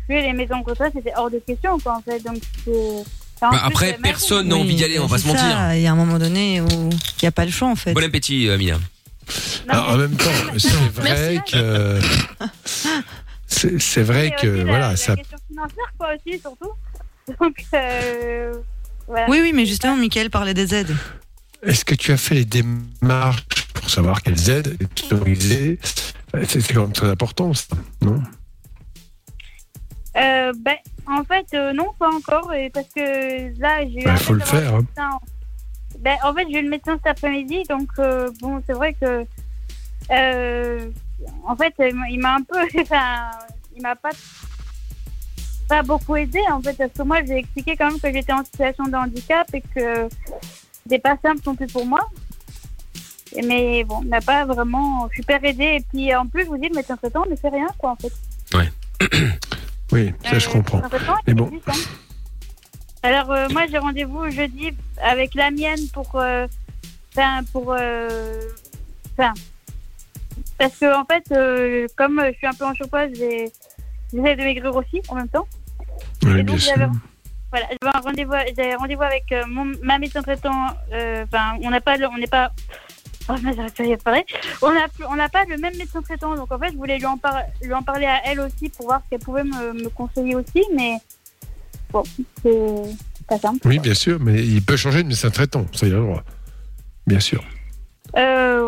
[0.09, 2.19] lui, les maisons retraite, c'était hors de question, quoi, en fait.
[2.23, 2.71] Donc, c'est-
[3.41, 5.73] enfin, en Bah, plus, après, euh, personne n'a envie d'y aller, on va se mentir.
[5.75, 7.93] Il y a un moment donné où il n'y a pas le choix en fait.
[7.93, 8.77] Bon appétit, Amina.
[9.69, 10.25] Alors, en même temps,
[10.57, 11.99] c'est vrai que.
[13.47, 15.15] C'est c'est vrai que, la- voilà, la ça.
[15.15, 16.71] question financière, quoi, aussi, surtout.
[17.39, 18.53] Donc, euh,
[19.07, 19.29] voilà.
[19.29, 20.95] Oui, oui, mais justement, Michael parlait des aides.
[21.63, 26.73] Est-ce que tu as fait les démarches pour savoir quelles aides est autorisées C'est c'est
[26.73, 28.21] quand même très important, ça, non?
[30.17, 30.75] Euh, ben,
[31.07, 34.33] en fait, euh, non, pas encore, et parce que là, j'ai eu Bah, un faut
[34.33, 35.19] le faire, hein.
[35.99, 39.25] Ben, en fait, j'ai eu le médecin cet après-midi, donc euh, bon, c'est vrai que,
[40.11, 40.89] euh,
[41.45, 42.57] en fait, il m'a- il un peu,
[43.75, 44.09] il m'a pas
[45.69, 48.43] pas beaucoup aidé, en fait, parce que moi, j'ai expliqué quand même que j'étais en
[48.43, 50.09] situation de handicap et que
[50.91, 52.01] c'était pas simple non plus pour moi.
[53.45, 55.77] Mais bon, il m'a pas vraiment super aidé.
[55.79, 57.95] Et puis, en plus, je vous dis, le médecin traitant ne fait rien, quoi, en
[57.95, 58.11] fait.
[59.93, 60.81] Oui, ça je Euh, comprends.
[61.27, 61.47] Mais bon.
[61.47, 61.73] existe, hein.
[63.03, 64.71] Alors, euh, moi, j'ai rendez-vous jeudi
[65.01, 66.11] avec la mienne pour.
[66.15, 66.47] euh,
[67.13, 67.73] Enfin, pour.
[67.77, 68.41] euh,
[69.17, 69.33] Enfin.
[70.57, 73.51] parce que, en fait, euh, comme je suis un peu en chauffage, j'ai.
[74.13, 75.47] J'essaie de maigrir aussi en même temps.
[76.23, 76.73] Oui, Et bien donc, sûr.
[76.75, 76.91] j'avais
[77.51, 77.97] voilà, j'avais
[78.73, 80.67] un rendez-vous, avec euh, mon, ma médecin traitant.
[80.93, 82.51] euh, Enfin, on n'a pas, on n'est pas.
[83.29, 84.25] Oh, mais.
[84.61, 87.17] On n'a on pas le même médecin traitant, donc en fait, je voulais lui en,
[87.17, 90.63] par- lui en parler à elle aussi pour voir si elle pouvait me, conseiller aussi,
[90.75, 90.95] mais
[91.91, 92.03] bon,
[92.41, 93.59] c'est pas simple.
[93.65, 96.23] Oui, bien sûr, mais il peut changer de médecin traitant, ça il a le droit.
[97.05, 97.43] Bien sûr.
[98.17, 98.61] Euh,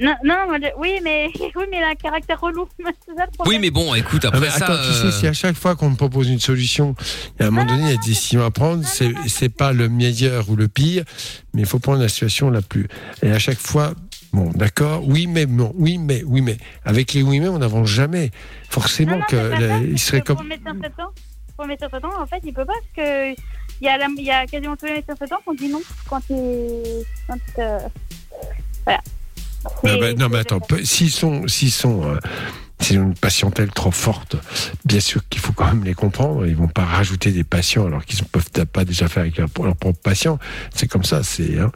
[0.00, 0.36] non, non,
[0.78, 2.66] oui, mais oui, mais il a un caractère relou.
[3.16, 3.26] ça.
[3.46, 4.64] Oui, mais bon, écoute, Ah, après mais ça.
[4.66, 6.94] attends, tu sais, euh, si à chaque fois qu'on me propose une solution,
[7.38, 9.88] a un moment donné, il y a des décisions à prendre, c'est c'est pas le
[9.88, 11.04] meilleur ou le pire,
[11.54, 12.88] mais il faut prendre la situation la plus.
[13.22, 13.94] Et à chaque fois,
[14.32, 16.58] bon, d'accord, oui, mais non, oui, mais, oui, mais.
[16.84, 18.30] Avec les oui, mais, on n'avance jamais.
[18.68, 20.48] Forcément Non, non, que la- ça, il serait que Pour comme.
[20.48, 21.10] le médecin traitant,
[21.54, 23.30] pour le médecin traitant, en fait, il peut pas parce que
[23.80, 25.68] il y a, la, il y a quasiment tous les médecins traitants qui ont dit
[25.68, 27.04] non quand il.
[27.28, 27.78] Quand, euh,
[28.84, 29.00] voilà.
[29.84, 32.18] Ah bah, non, mais attends, s'ils sont, s'ils sont, euh,
[32.80, 34.36] s'ils ont une patientèle trop forte,
[34.84, 36.46] bien sûr qu'il faut quand même les comprendre.
[36.46, 39.48] Ils vont pas rajouter des patients alors qu'ils ne peuvent pas déjà faire avec leurs
[39.48, 40.38] propres patients.
[40.74, 41.22] C'est comme ça.
[41.22, 41.70] C'est, hein.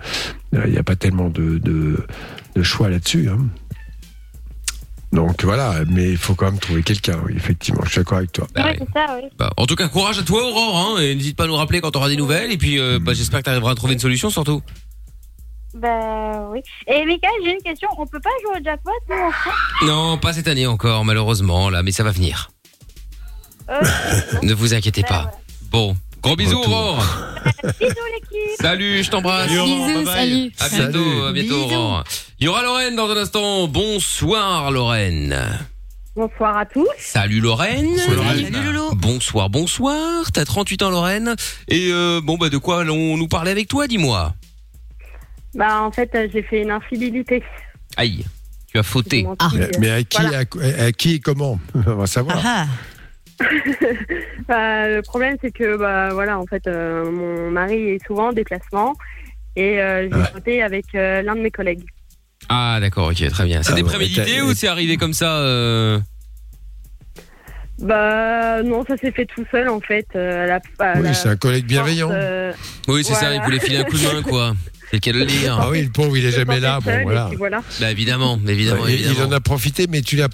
[0.52, 2.04] il n'y a pas tellement de, de,
[2.56, 3.28] de choix là-dessus.
[3.28, 3.38] hein.
[5.12, 7.18] Donc voilà, mais il faut quand même trouver quelqu'un.
[7.24, 8.46] Oui, effectivement, je suis d'accord avec toi.
[8.54, 8.76] bah, Ouais, ouais.
[8.80, 9.28] c'est ça, oui.
[9.38, 11.80] Bah, en tout cas, courage à toi, Aurore, hein, et n'hésite pas à nous rappeler
[11.80, 13.92] quand tu auras des nouvelles, et puis euh, bah, j'espère que tu arriveras à trouver
[13.94, 14.60] une solution surtout.
[15.76, 16.60] Bah oui.
[16.86, 17.88] Et Michael, j'ai une question.
[17.98, 19.54] On peut pas jouer au jackpot, nous, en France?
[19.82, 22.50] Non, pas cette année encore, malheureusement, là, mais ça va venir.
[23.68, 23.80] Euh,
[24.42, 25.30] Ne vous inquiétez bah, pas.
[25.70, 26.72] Bon, gros bisous, Retour.
[26.72, 27.06] Aurore.
[27.80, 28.60] Bisous, l'équipe.
[28.60, 29.48] Salut, je t'embrasse.
[29.48, 30.52] Bisous, salut.
[30.58, 31.26] À bientôt, Salut.
[31.28, 31.74] à bientôt, Bisous.
[31.74, 32.04] Aurore.
[32.40, 33.68] Il y aura Lorraine dans un instant.
[33.68, 35.36] Bonsoir, Lorraine.
[36.14, 36.86] Bonsoir à tous.
[36.98, 37.94] Salut, Lorraine.
[37.98, 38.90] Salut Lolo.
[38.94, 40.24] Bonsoir, bonsoir.
[40.32, 41.36] T'as 38 ans, Lorraine.
[41.68, 44.34] Et euh, bon, bah, de quoi allons nous parler avec toi, dis-moi?
[45.56, 47.42] Bah, en fait, euh, j'ai fait une infidélité.
[47.96, 48.24] Aïe,
[48.68, 49.26] tu as fauté.
[49.38, 49.48] Ah.
[49.54, 50.38] Mais, mais à qui, voilà.
[50.40, 52.40] à, à qui et comment On va savoir.
[52.44, 52.66] Ah
[54.48, 58.32] Bah, le problème, c'est que, bah, voilà, en fait, euh, mon mari est souvent en
[58.32, 58.94] déplacement
[59.56, 61.84] et euh, j'ai voté avec euh, l'un de mes collègues.
[62.48, 63.62] Ah d'accord, ok, très bien.
[63.62, 65.98] C'était Ah ouais, prémédité t'as- ou c'est arrivé comme ça euh...
[67.78, 70.06] Bah, non, ça s'est fait tout seul, en fait.
[70.14, 70.60] euh, à la-
[70.92, 72.08] à Oui, c'est un collègue bienveillant.
[72.12, 72.52] euh,
[72.88, 74.54] Oui, c'est ça, il voulait filer un coup de main, quoi.
[74.92, 75.26] C'est de le.
[75.50, 76.78] Ah oui, le pauvre, il est jamais là.
[76.80, 77.62] Bon, voilà.
[77.80, 80.28] Bah évidemment, évidemment, Ouais, il- en a profité, mais tu l'as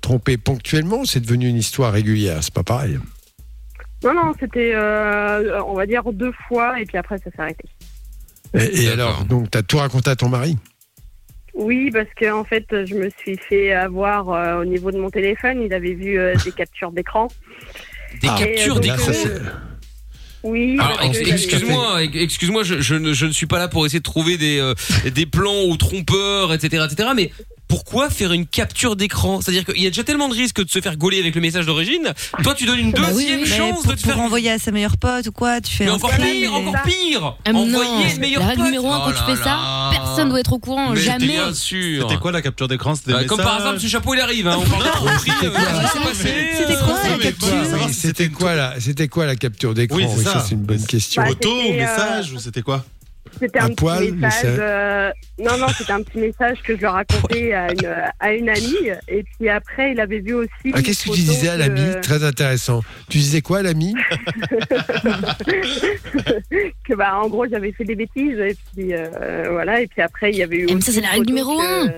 [0.00, 1.04] trompé ponctuellement.
[1.04, 2.38] C'est devenu une histoire régulière.
[2.42, 2.98] C'est pas pareil.
[4.04, 7.64] Non, non, c'était, euh, on va dire, deux fois et puis après, ça s'est arrêté.
[8.54, 10.58] Et, alors, donc, t'as tout raconté à ton mari?
[11.54, 15.10] Oui, parce que en fait, je me suis fait avoir euh, au niveau de mon
[15.10, 15.62] téléphone.
[15.62, 17.28] Il avait vu euh, des captures d'écran.
[18.20, 19.12] Des Ah, captures d'écran.
[20.44, 20.76] Oui.
[21.12, 24.04] J'avais- excuse-moi, ex- excuse-moi, je, je ne, je ne suis pas là pour essayer de
[24.04, 24.74] trouver des, euh,
[25.14, 27.10] des plans ou trompeurs, etc., etc.
[27.14, 27.30] Mais
[27.72, 29.40] pourquoi faire une capture d'écran?
[29.40, 31.64] C'est-à-dire qu'il y a déjà tellement de risques de se faire gauler avec le message
[31.64, 32.12] d'origine.
[32.42, 33.46] Toi, tu donnes une Bah oui, deuxième oui.
[33.48, 34.20] Mais chance pour, de te pour faire.
[34.20, 36.48] envoyer à sa meilleure pote ou quoi, tu fais Mais un encore scan pire, et-
[36.48, 37.24] encore pire.
[37.24, 37.78] Ah, mais non.
[37.80, 38.58] Envoyer le meilleur pote.
[38.58, 41.26] numéro un, quand Oh tu fais là ça, personne doit être au courant, Mais jamais.
[41.28, 42.06] Bien sûr.
[42.06, 42.94] C'était quoi la capture d'écran?
[42.94, 44.46] C'était Euh, Comme par hasard, ce chapeau il arrive.
[44.48, 44.58] Hein.
[44.60, 44.88] On parle de
[45.46, 47.48] euh, C'était quoi, la mais capture
[47.86, 49.96] Oui, C'était quoi la, c'était quoi la capture d'écran?
[49.96, 50.44] Oui, c'est ça, ça.
[50.46, 51.22] c'est une bonne question.
[51.22, 52.84] Bah, ou c'était, euh, message ou c'était quoi?
[53.40, 54.56] C'était Un un, petit poil, message.
[54.58, 58.48] euh, Non, non, c'était un petit message que je lui racontais à une, à une
[58.48, 58.90] amie.
[59.08, 60.50] Et puis après, il avait vu aussi.
[60.72, 62.82] Ah, Qu'est-ce que tu disais à l'ami que- Très intéressant.
[63.08, 63.94] Tu disais quoi à l'ami
[66.88, 70.30] que bah en gros j'avais fait des bêtises et puis euh, voilà et puis après
[70.30, 71.92] il y avait eu Eh, aussi ça, c'est la une règle numéro que- un.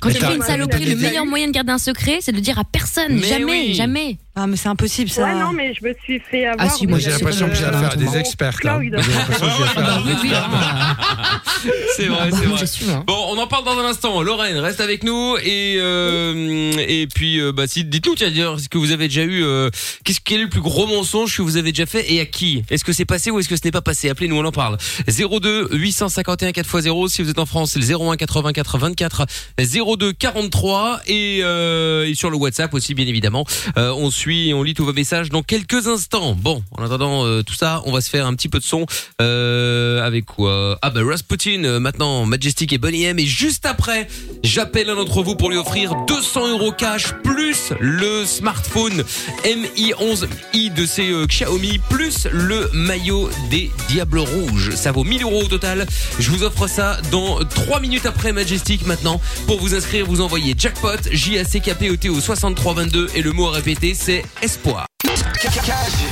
[0.00, 2.42] Quand tu fais une saloperie, le meilleur moyen de garder un secret, c'est de le
[2.42, 3.14] dire à personne.
[3.20, 3.74] Mais jamais, oui.
[3.74, 4.18] jamais.
[4.40, 5.24] Ah, mais c'est impossible ça.
[5.24, 7.64] ouais non mais je me suis fait avoir Ah, si, moi, j'ai l'impression que j'ai
[7.64, 8.78] affaire à des experts là.
[8.78, 8.82] Cloud.
[9.04, 10.48] J'ai l'impression que j'ai affaire à des Oui, oui, experts.
[11.96, 12.92] C'est vrai, Bah, c'est moi, vrai.
[12.94, 13.04] hein.
[13.06, 14.22] Bon, on en parle dans un instant.
[14.22, 18.68] Lorraine, reste avec nous et euh, et puis euh, bah si dites-nous tiens d'ailleurs ce
[18.68, 19.68] que vous avez déjà eu euh,
[20.04, 22.62] qu'est-ce quel est le plus gros mensonge que vous avez déjà fait et à qui?
[22.70, 24.08] Est-ce que c'est passé ou est-ce que ce n'est pas passé?
[24.08, 24.76] Appelez-nous, on en parle.
[25.08, 29.26] 02 851 4x0 si vous êtes en France, c'est le 01 84 24
[29.58, 33.44] 02 43 et, et sur le WhatsApp aussi bien évidemment.
[33.76, 36.34] On suit, on lit tous vos messages dans quelques instants.
[36.34, 38.84] Bon, en attendant euh, tout ça, on va se faire un petit peu de son
[39.22, 40.78] euh, avec quoi?
[40.82, 44.06] Ah bah Rasputin euh, maintenant Majestic et Bonnie M et juste après,
[44.42, 49.02] j'appelle un d'entre vous pour lui offrir 200 euros cash plus le smartphone
[49.44, 54.74] Mi11i de euh, Xiaomi plus le maillot des Diables Rouges.
[54.74, 55.86] Ça vaut 1000 euros au total.
[56.18, 59.20] Je vous offre ça dans 3 minutes après Majestic maintenant.
[59.46, 63.08] Pour vous inscrire, vous envoyez jackpot J A C K P O T au 6322
[63.14, 64.86] et le mot à répéter c'est espoir.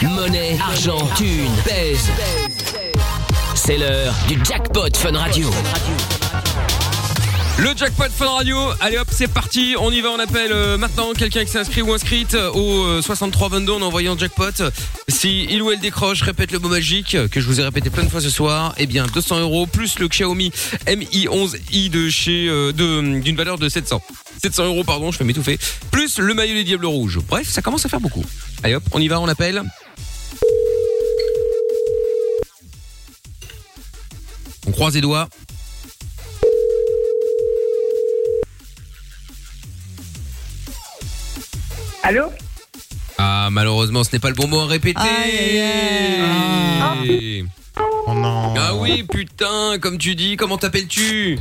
[0.02, 2.11] Monnaie, argent, thune, pèse.
[3.54, 5.50] C'est l'heure du jackpot Fun Radio.
[7.59, 11.14] Le jackpot Fun Radio, allez hop, c'est parti, on y va, on appelle euh, maintenant
[11.14, 14.62] quelqu'un qui s'est inscrit ou inscrite euh, au euh, 6322 en envoyant jackpot.
[15.09, 17.88] Si il ou elle décroche, répète le mot magique euh, que je vous ai répété
[17.88, 20.52] plein de fois ce soir, eh bien 200 euros plus le Xiaomi
[20.86, 24.02] Mi11i de chez d'une valeur de 700.
[24.47, 25.59] 700 euros pardon, je vais m'étouffer.
[25.90, 27.18] Plus le maillot des Diables Rouges.
[27.18, 28.24] Bref, ça commence à faire beaucoup.
[28.62, 29.61] Allez hop, on y va, on appelle.
[34.68, 35.28] On croise les doigts.
[42.05, 42.30] allô
[43.18, 45.01] Ah, malheureusement, ce n'est pas le bon mot à répéter.
[45.01, 45.59] Aïe,
[47.03, 47.44] aïe,
[48.07, 48.55] Oh non.
[48.57, 51.40] Ah oui, putain, comme tu dis, comment t'appelles-tu?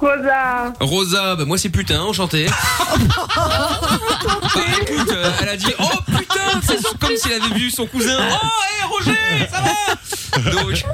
[0.00, 2.46] Rosa Rosa, bah moi c'est putain, enchanté.
[3.36, 8.16] bah écoute, euh, elle a dit oh putain, c'est comme s'il avait vu son cousin.
[8.18, 10.84] Oh, hé Roger, ça va Donc,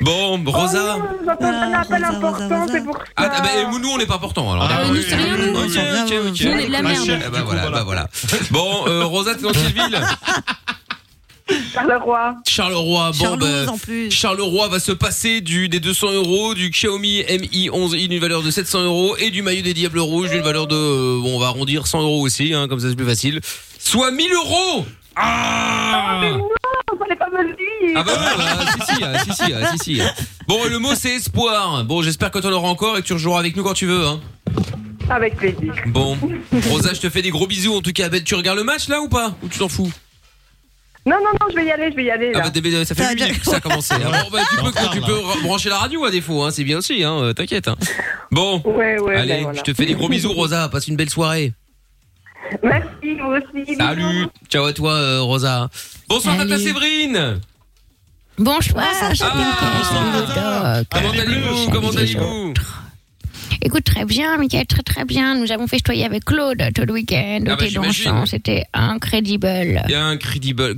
[0.00, 0.96] bon, Rosa.
[0.98, 3.88] oh, j'entends un Ah, appel Rosa, important c'est pour ça Ah, ah, bah, et nous
[3.90, 4.68] on n'est pas important alors.
[4.70, 5.58] Ah, nous, c'est rien, nous.
[5.58, 6.40] Ok, ok, ok.
[6.40, 7.04] Nous, on est de la Ma merde.
[7.06, 8.08] chef, Ah bah du coup, voilà, bah voilà.
[8.50, 10.00] Bon, euh, Rosa, t'es dans quelle ville?
[11.72, 13.10] Charleroi Charleroi.
[13.12, 14.10] Bon, Charlouse bah, en plus.
[14.10, 18.50] Charleroi va se passer du des 200 euros, du Xiaomi Mi 11i d'une valeur de
[18.50, 21.46] 700 euros et du maillot des Diables Rouges d'une valeur de, euh, bon, on va
[21.46, 23.40] arrondir 100 euros aussi, hein, comme ça c'est plus facile.
[23.78, 24.86] Soit 1000 euros.
[25.16, 26.48] Ah non
[27.00, 29.78] fallait pas me le dire ah bah ah, si si, ah, si si, ah, si
[29.78, 30.00] si.
[30.46, 31.84] Bon, le mot c'est espoir.
[31.84, 33.86] Bon, j'espère que tu en auras encore et que tu rejoueras avec nous quand tu
[33.86, 34.06] veux.
[34.06, 34.20] Hein.
[35.08, 36.16] avec plaisir Bon,
[36.68, 37.74] Rosa, je te fais des gros bisous.
[37.74, 39.34] En tout cas, Ben, tu regardes le match là ou pas?
[39.42, 39.90] Ou tu t'en fous?
[41.06, 42.50] Non non non je vais y aller je vais y aller Ah là.
[42.50, 43.94] bah, ça fait T'as 8 minutes que ça a commencé.
[43.94, 43.98] hein.
[44.30, 46.78] Bon, bah, tu peux, tu peux re- brancher la radio à défaut, hein, c'est bien
[46.78, 47.68] aussi, hein, euh, t'inquiète.
[47.68, 47.76] hein.
[48.30, 49.58] Bon, ouais ouais allez, ben voilà.
[49.58, 50.68] je te fais des gros bisous, Rosa.
[50.68, 51.52] Passe une belle soirée.
[52.62, 54.30] merci vous aussi Salut, bisous.
[54.50, 55.68] ciao à toi, euh, Rosa.
[56.08, 56.50] Bonsoir, Salut.
[56.50, 57.40] Tata Séverine.
[58.38, 62.54] Bonsoir, Ah, Chapin Comment allez-vous Comment allez-vous
[63.62, 65.34] Écoute, très bien, Michael, très très bien.
[65.34, 67.40] Nous avons festoyé avec Claude tout le week-end.
[67.46, 68.26] Ah au bah, dansant.
[68.26, 69.82] C'était un crédible.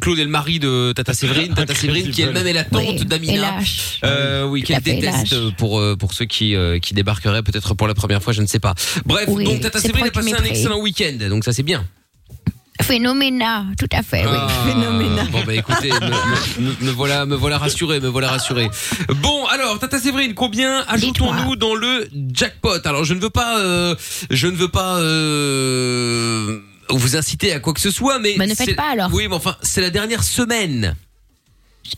[0.01, 1.55] Claude est le mari de Tata Séverine.
[1.57, 3.59] Tata Séverine qui elle-même est la tante Oui, d'Amina.
[4.05, 5.55] Euh, oui, qu'elle fait déteste lâche.
[5.57, 8.47] pour euh, pour ceux qui euh, qui débarqueraient peut-être pour la première fois, je ne
[8.47, 8.75] sais pas.
[9.07, 11.85] Bref, Oui, donc Tata Séverine a passé un excellent week-end, donc ça c'est bien.
[12.83, 14.33] Phénoména, tout à fait, oui.
[14.35, 14.49] Ah,
[15.31, 18.69] Bon bah écoutez, me, me- voilà, me voilà rassuré, me voilà rassuré.
[19.23, 22.79] Bon alors, Tata Séverine, combien ajoutons-nous dans le jackpot?
[22.85, 23.95] Alors je ne veux pas, euh,
[24.31, 26.59] je ne veux pas euh,
[26.91, 29.11] vous inciter à quoi que ce soit, mais Bah, ne faites c'est- pas, alors.
[29.13, 30.97] Oui, mais enfin c'est la dernière semaine.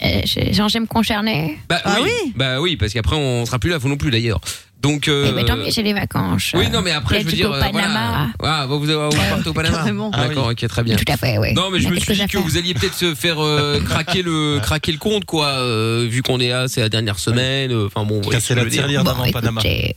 [0.03, 1.59] Euh, je- Jean, j'aime concerné?
[1.69, 4.41] Bah oui, bah oui, parce qu'après on sera plus là, vous non plus d'ailleurs.
[4.85, 5.09] Donc.
[5.09, 6.53] Euh, Eh ben, tant mieux, j'ai les vacances.
[6.55, 8.29] Oui, non, mais après, je veux dire, au euh, Panama.
[8.39, 8.57] voilà.
[8.61, 10.11] Ah, vous, vous, vous partez au Panama.
[10.13, 10.97] Ah D'accord, ok, très bien.
[10.97, 11.55] Tout à fait, oui.
[11.55, 14.23] Non, mais je me suis à dit que vous alliez peut-être se faire euh, craquer
[14.23, 17.73] le craquer le compte, quoi, euh, vu qu'on est là, c'est la dernière semaine.
[17.73, 19.03] euh, Enfin bon, vous voyez ce que je veux dire.
[19.05, 19.97] Bon, écoutez,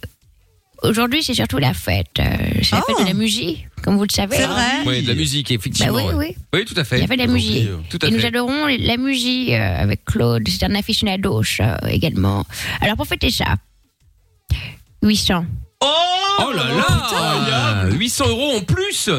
[0.83, 2.05] Aujourd'hui, c'est surtout la fête.
[2.19, 2.23] euh,
[2.61, 4.37] c'est la fête de la musique, comme vous le savez.
[4.37, 5.91] C'est vrai Oui, de la musique, effectivement.
[5.91, 6.35] Bah oui, ouais.
[6.53, 6.65] oui.
[6.65, 6.97] tout à fait.
[6.97, 7.67] Il y avait de la musique.
[7.89, 10.47] Tout à Et nous adorons la musique euh, avec Claude.
[10.47, 12.45] C'est un aficionado euh, également.
[12.79, 13.55] Alors, pour fêter ça,
[15.03, 15.45] 800.
[15.81, 19.09] Oh là là 800 euros en plus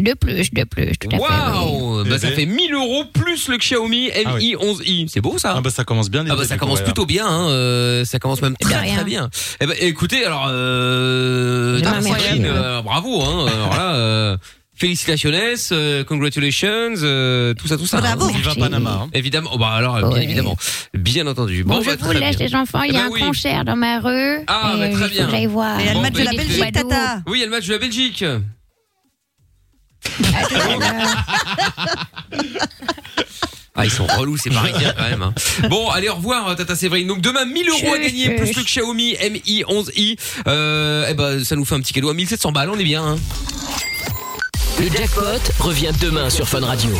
[0.00, 1.22] De plus, de plus, tout à fait.
[1.22, 2.36] Waouh bah, Ça Eh ben.
[2.36, 5.08] fait 1000 euros plus le Xiaomi Ah Mi 11i.
[5.08, 6.24] C'est beau ça Ah bah ça commence bien.
[6.28, 9.28] Ah bah ça commence plutôt bien, hein, euh, ça commence même très très bien.
[9.60, 14.36] Eh ben écoutez, alors euh, euh, bravo, hein, alors là, euh,
[14.80, 15.30] félicitations,
[15.72, 18.00] euh, congratulations, euh, tout ça, tout ça.
[18.00, 18.24] Bravo.
[18.28, 18.32] hein.
[18.34, 19.00] Viva Panama.
[19.04, 19.10] hein.
[19.12, 20.24] Évidemment, oh, bah alors bien Ouais.
[20.24, 20.56] évidemment,
[20.94, 21.62] bien entendu.
[21.64, 22.46] Bon, Bon, je bah, vous très laisse bien.
[22.46, 23.20] les enfants, il y Eh a ben un oui.
[23.20, 24.38] concert dans ma rue.
[24.46, 25.48] Ah, et, bah, euh, très bien.
[25.48, 25.78] voir.
[25.78, 26.30] Et il y a le match de la.
[26.32, 27.22] Belgique, Tata.
[27.26, 28.24] Oui, il y a le match de la Belgique.
[33.76, 35.22] Ah, ils sont relous, ces Parisiens quand même.
[35.22, 35.32] hein.
[35.68, 37.06] Bon, allez, au revoir, Tata Séverine.
[37.06, 40.18] Donc demain, 1000 euros à gagner, plus le Xiaomi Mi 11i.
[40.48, 43.02] Euh, eh ben, ça nous fait un petit cadeau à 1700 balles, on est bien.
[43.04, 43.16] Hein.
[44.80, 46.90] Le jackpot revient demain sur Fun Radio.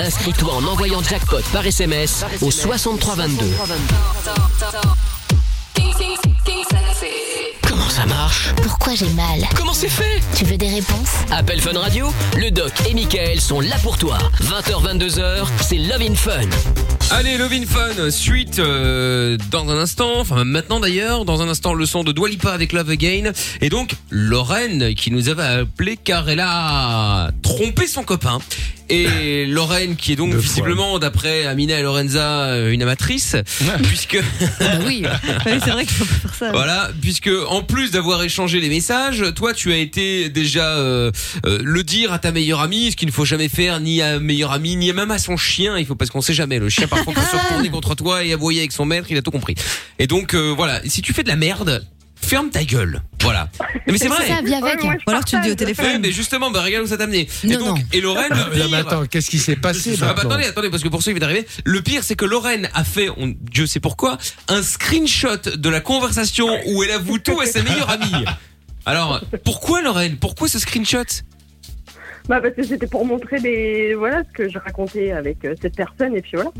[0.00, 3.46] Inscris-toi en envoyant jackpot par SMS au 6322.
[7.68, 8.52] Comment ça marche?
[8.62, 9.46] Pourquoi j'ai mal?
[9.54, 10.20] Comment c'est fait?
[10.36, 11.12] Tu veux des réponses?
[11.30, 14.18] Appel Fun Radio, le doc et Michael sont là pour toi.
[14.42, 16.48] 20h, 22h, c'est Love in Fun.
[17.12, 21.72] Allez, Love in Fun, suite euh, dans un instant, enfin maintenant d'ailleurs, dans un instant
[21.72, 26.28] le son de Dwalipa avec Love Again, et donc Lorraine qui nous avait appelé car
[26.28, 28.40] elle a trompé son copain.
[28.88, 33.36] Et Lorraine qui est donc Deux visiblement, d'après Amina et Lorenza, euh, une amatrice,
[33.84, 34.18] puisque...
[34.86, 35.04] oui.
[35.46, 36.52] oui c'est vrai qu'il faut pas faire ça.
[36.52, 41.10] Voilà, puisque en plus d'avoir échangé les messages, toi tu as été déjà euh,
[41.46, 44.14] euh, le dire à ta meilleure amie, ce qu'il ne faut jamais faire ni à
[44.14, 45.78] un meilleur ami, ni même à son chien.
[45.78, 46.58] Il faut parce qu'on sait jamais.
[46.58, 49.06] Le chien parfois peut se retourner contre toi et aboyer avec son maître.
[49.10, 49.54] Il a tout compris.
[49.98, 51.86] Et donc euh, voilà, si tu fais de la merde.
[52.18, 53.02] Ferme ta gueule.
[53.20, 53.48] Voilà.
[53.86, 54.26] Mais c'est vrai.
[54.26, 54.80] ça, viens avec.
[54.82, 55.98] Ouais, moi, je Ou alors tu le dis au téléphone.
[56.00, 57.28] mais justement, bah regarde où ça t'a amené.
[57.44, 57.84] Et donc, non.
[57.92, 60.70] et Lorraine, le Ah, mais pire- attends, qu'est-ce qui s'est passé ah bah attendez, attendez,
[60.70, 63.32] parce que pour ceux qui viennent d'arriver, le pire c'est que Lorraine a fait, on,
[63.42, 64.18] Dieu sait pourquoi,
[64.48, 68.24] un screenshot de la conversation où elle avoue tout à sa meilleure amie.
[68.86, 70.16] Alors, pourquoi Lorraine?
[70.16, 71.04] Pourquoi ce screenshot?
[72.28, 75.76] Bah parce que c'était pour montrer des voilà ce que je racontais avec euh, cette
[75.76, 76.50] personne et puis voilà.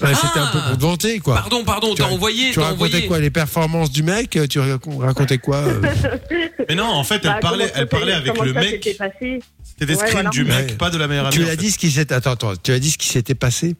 [0.00, 0.68] Ouais, C'était un peu Ah.
[0.70, 1.34] pour te vanter, quoi.
[1.34, 3.06] Pardon, pardon, Tu t'as ra- envoyé, Tu t'as racontais envoyé.
[3.06, 5.82] quoi Les performances du mec Tu rac- racontais quoi euh
[6.70, 8.54] Mais non, en fait, Bah, elle parlait, comment ça elle parlait s'est- avec comment le
[8.54, 8.96] ça mec.
[8.96, 10.30] passé C'était des Ouais, screens voilà.
[10.30, 10.74] du mec, Ouais.
[10.76, 11.34] pas de la meilleure amie.
[11.36, 11.56] Tu en l'as fait.
[11.58, 12.14] dit ce qui s'était.
[12.14, 12.52] Attends, attends.
[12.62, 13.76] Tu as dit ce qui s'était passé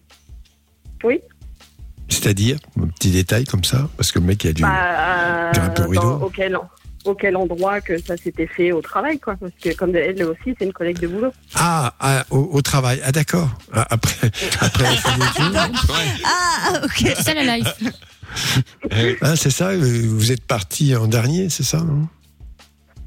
[1.04, 1.20] Oui.
[2.10, 4.62] C'est-à-dire un petit détail comme ça, parce que le mec il a dû.
[4.62, 6.02] Bah, J'ai un peu euh, rideau.
[6.02, 6.58] dans- auquel,
[7.04, 9.36] auquel endroit que ça s'était fait au travail, quoi.
[9.36, 11.32] Parce que comme elle aussi, c'est une collègue de boulot.
[11.54, 13.00] Ah, ah, au, au travail.
[13.04, 13.48] Ah d'accord.
[13.72, 14.30] Ah, après,
[14.60, 15.18] après la fin.
[16.24, 16.90] Ah, ok.
[16.96, 17.74] C'est ça la life.
[19.20, 19.76] Ah, c'est ça.
[19.76, 22.08] Vous êtes parti en dernier, c'est ça non?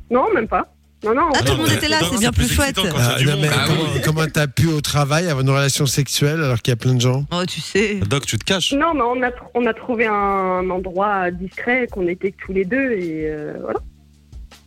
[0.10, 0.72] Non, même pas.
[1.04, 1.30] Non, non.
[1.36, 2.78] Ah, tout le monde était là, c'est bien plus chouette.
[2.97, 3.41] Ah, du non, monde.
[3.41, 6.78] mais Bah comment t'as pu au travail avoir une relation sexuelle alors qu'il y a
[6.78, 7.26] plein de gens?
[7.32, 7.95] Oh, tu sais.
[8.08, 8.72] Doc, tu te caches.
[8.74, 12.54] Non, mais on a, tr- on a trouvé un endroit discret qu'on était que tous
[12.54, 13.80] les deux et euh, voilà.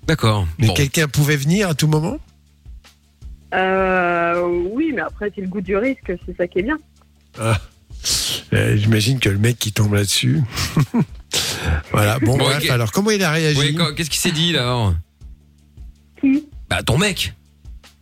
[0.07, 0.47] D'accord.
[0.59, 0.75] Mais Bon.
[0.75, 2.19] quelqu'un pouvait venir à tout moment?
[3.55, 6.79] Euh, oui, mais après, c'est le goût du risque, c'est ça qui est bien.
[7.41, 7.59] Ah.
[8.53, 10.41] Euh, J'imagine que le mec qui tombe là-dessus.
[11.93, 12.19] voilà.
[12.21, 12.63] Bon, Bon, bref.
[12.65, 12.71] ok.
[12.71, 13.59] Alors, comment il a réagi?
[13.59, 14.95] Ouais, quand- qu'est-ce qu'il s'est dit là alors?
[16.35, 17.33] Qui Bah ton mec.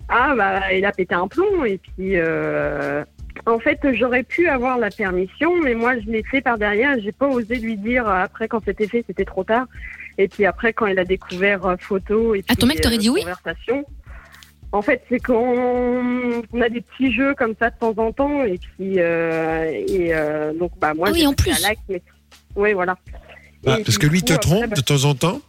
[0.09, 2.17] Ah, bah, il a pété un plomb et puis.
[2.17, 3.05] euh,
[3.47, 6.97] En fait, j'aurais pu avoir la permission, mais moi, je l'ai fait par derrière.
[7.03, 9.67] J'ai pas osé lui dire après quand c'était fait, c'était trop tard.
[10.19, 12.95] Et puis après, quand il a découvert euh, photo et puis Ah, ton mec t'aurait
[12.97, 13.85] euh, dit oui conversation.
[14.73, 18.43] En fait, c'est qu'on on a des petits jeux comme ça de temps en temps
[18.45, 21.51] et puis euh, et euh, donc bah moi Ah oui, j'ai en plus.
[21.53, 22.03] un like, mais
[22.57, 22.97] oui voilà.
[23.67, 25.41] Ah, Et parce que lui coup, te après, trompe bah- de temps en temps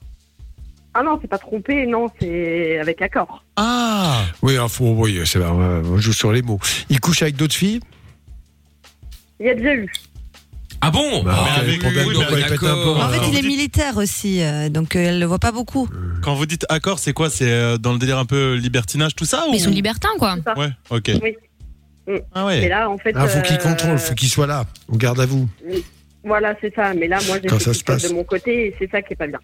[0.97, 3.43] Ah non, c'est pas trompé, non, c'est avec accord.
[3.57, 6.59] Ah Oui, alors, faut, oui, c'est on joue sur les mots.
[6.89, 7.81] Il couche avec d'autres filles?
[9.41, 9.91] Il y a déjà eu.
[10.79, 11.21] Ah bon?
[11.23, 11.77] Bah, Ah, oui,
[12.49, 12.97] d'accord.
[13.03, 15.89] En fait, il est militaire aussi, euh, donc euh, elle le voit pas beaucoup.
[16.21, 17.29] Quand vous dites accord, c'est quoi?
[17.29, 19.55] C'est euh, dans le délire un peu libertinage, tout ça Mais ou...
[19.55, 20.35] ils sont libertins, quoi.
[20.55, 21.11] Ouais, ok.
[21.21, 21.35] Oui.
[22.07, 22.17] Mm.
[22.33, 22.69] Ah Mais ouais.
[22.69, 23.11] là, en fait.
[23.15, 24.63] Ah, faut qu'il euh, contrôle, faut qu'il soit là.
[24.87, 25.49] On garde à vous.
[26.23, 26.93] Voilà, c'est ça.
[26.93, 28.07] Mais là, moi, j'ai Quand fait ça se passe.
[28.09, 29.39] de mon côté et c'est ça qui est pas bien.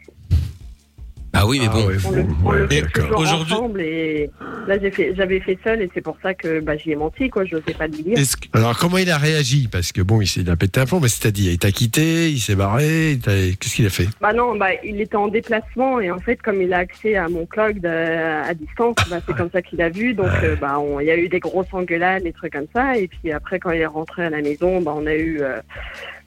[1.34, 1.88] Ah oui, mais bon.
[1.88, 2.22] ouais, On le,
[2.66, 2.84] ouais,
[3.16, 4.30] Aujourd'hui- ensemble et
[4.68, 7.30] là, j'ai fait, j'avais fait seul et c'est pour ça que bah, j'y ai menti,
[7.30, 7.46] quoi.
[7.46, 8.16] Je n'osais pas le dire.
[8.16, 9.70] Que- Alors, comment il a réagi?
[9.72, 12.30] Parce que bon, il, s'est- il a pété un plomb, mais c'est-à-dire, il t'a quitté,
[12.30, 14.08] il s'est barré, il t'a- qu'est-ce qu'il a fait?
[14.20, 17.30] Bah non, bah, il était en déplacement et en fait, comme il a accès à
[17.30, 20.14] mon cloud euh, à distance, bah, c'est comme ça qu'il a vu.
[20.14, 22.98] Donc, euh, bah, on- il y a eu des grosses engueulades, des trucs comme ça.
[22.98, 25.40] Et puis après, quand il est rentré à la maison, bah, on a eu.
[25.42, 25.60] euh,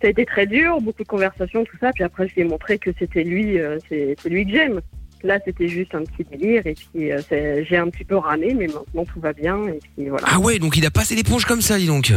[0.05, 1.91] ça a été très dur, beaucoup de conversations, tout ça.
[1.95, 4.81] Puis après, je lui ai montré que c'était lui, euh, c'est lui que j'aime.
[5.23, 6.67] Là, c'était juste un petit délire.
[6.67, 9.57] Et puis, euh, j'ai un petit peu ramé, mais maintenant, tout va bien.
[9.69, 10.27] Et puis voilà.
[10.31, 12.13] Ah ouais, donc il a passé l'éponge comme ça, dis donc.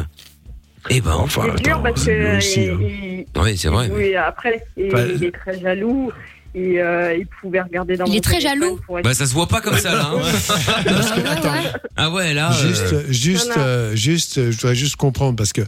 [0.90, 2.38] Eh ben, Enfin, c'est dur parce que.
[2.38, 2.78] aussi, il- hein.
[2.82, 3.90] il- Oui, c'est vrai.
[3.96, 6.12] Oui, après, il, Enfin, il est très jaloux.
[6.56, 9.34] Et, euh, il pouvait regarder dans Il mon est très jaloux être- Bah ça se
[9.34, 10.12] voit pas comme ça là.
[10.14, 10.22] hein.
[10.84, 11.54] Que, attends,
[11.96, 12.50] Ah ouais là.
[12.52, 13.68] euh, Juste, juste, Non, non.
[13.68, 15.62] euh, juste, euh, je dois juste comprendre parce que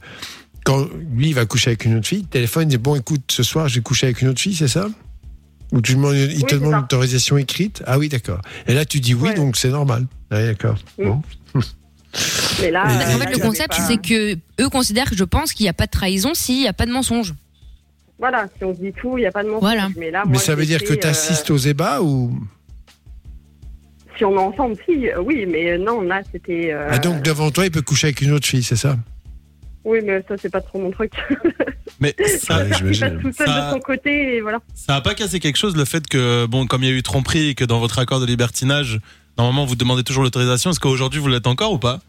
[0.65, 3.21] quand lui il va coucher avec une autre fille, le téléphone il dit bon écoute
[3.31, 4.87] ce soir je vais coucher avec une autre fille, c'est ça?
[5.71, 6.77] Ou tu demandes, il te demande ça.
[6.79, 7.83] une autorisation écrite?
[7.85, 8.41] Ah oui d'accord.
[8.67, 9.35] Et là tu dis oui Ouais.
[9.35, 10.05] donc c'est normal.
[10.31, 10.77] Ah, d'accord.
[10.97, 11.03] Mm.
[11.05, 11.21] Bon.
[12.61, 15.53] Mais là, Et- là, fait, le concept, pas- c'est que eux considèrent que je pense
[15.53, 17.33] qu'il n'y a pas de trahison s'il n'y a pas de mensonge.
[18.17, 19.61] Voilà, si on se dit tout, il n'y a pas de mensonge.
[19.61, 19.89] Voilà.
[19.95, 22.35] Mais, là, Mais moi, ça veut dire que tu assistes euh, aux ébats ou?
[24.17, 26.73] Si on est ensemble, si, euh, oui, mais euh, non, là, c'était.
[26.73, 28.97] euh, ah, donc devant toi il peut coucher avec une autre fille, c'est ça?
[29.85, 31.13] Oui, mais ça, c'est pas trop mon truc.
[32.01, 32.69] Mais ça, Ouais, il
[32.99, 34.59] passe tout seul Ça- de son côté, et voilà.
[34.73, 37.03] ça a pas cassé quelque chose le fait que, bon, comme il y a eu
[37.03, 39.01] tromperie et que dans votre accord de libertinage,
[39.37, 41.99] normalement vous demandez toujours l'autorisation, est-ce qu'aujourd'hui vous l'êtes encore ou pas?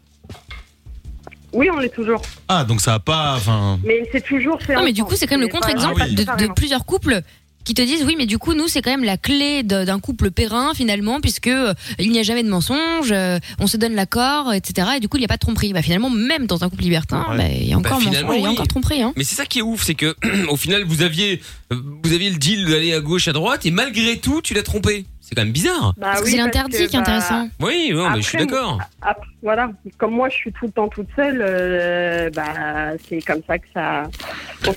[1.53, 2.21] Oui, on l'est toujours.
[2.47, 3.33] Ah, donc ça a pas.
[3.35, 3.77] Enfin.
[3.83, 4.73] Mais c'est toujours fait.
[4.75, 6.15] Non, mais du coup, c'est quand même le contre-exemple Ah oui.
[6.15, 6.53] de, séparément.
[6.53, 7.21] plusieurs couples
[7.63, 10.31] qui te disent oui, mais du coup, nous, c'est quand même la clé d'un couple
[10.31, 14.53] périn finalement, puisque euh, il n'y a jamais de mensonge, euh, on se donne l'accord,
[14.53, 14.87] etc.
[14.97, 15.73] Et du coup, il n'y a pas de tromperie.
[15.73, 17.37] Bah, finalement, même dans un couple libertin, Ouais.
[17.37, 19.01] bah, il y a encore Bah, mensonge, il y a encore tromperie.
[19.01, 19.13] Hein.
[19.15, 20.15] Mais c'est ça qui est ouf, c'est que
[20.49, 24.17] au final vous aviez vous aviez le deal d'aller à gauche à droite et malgré
[24.17, 25.05] tout tu l'as trompé.
[25.31, 25.93] C'est quand même bizarre.
[25.95, 27.47] Bah Parce que oui, c'est l'interdit qui est bah, intéressant.
[27.61, 28.81] Oui, non, mais je suis d'accord.
[29.01, 33.39] Après, voilà, comme moi je suis tout le temps toute seule, euh, bah, c'est comme
[33.47, 34.03] ça que ça.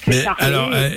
[0.07, 0.91] Mais alors, euh,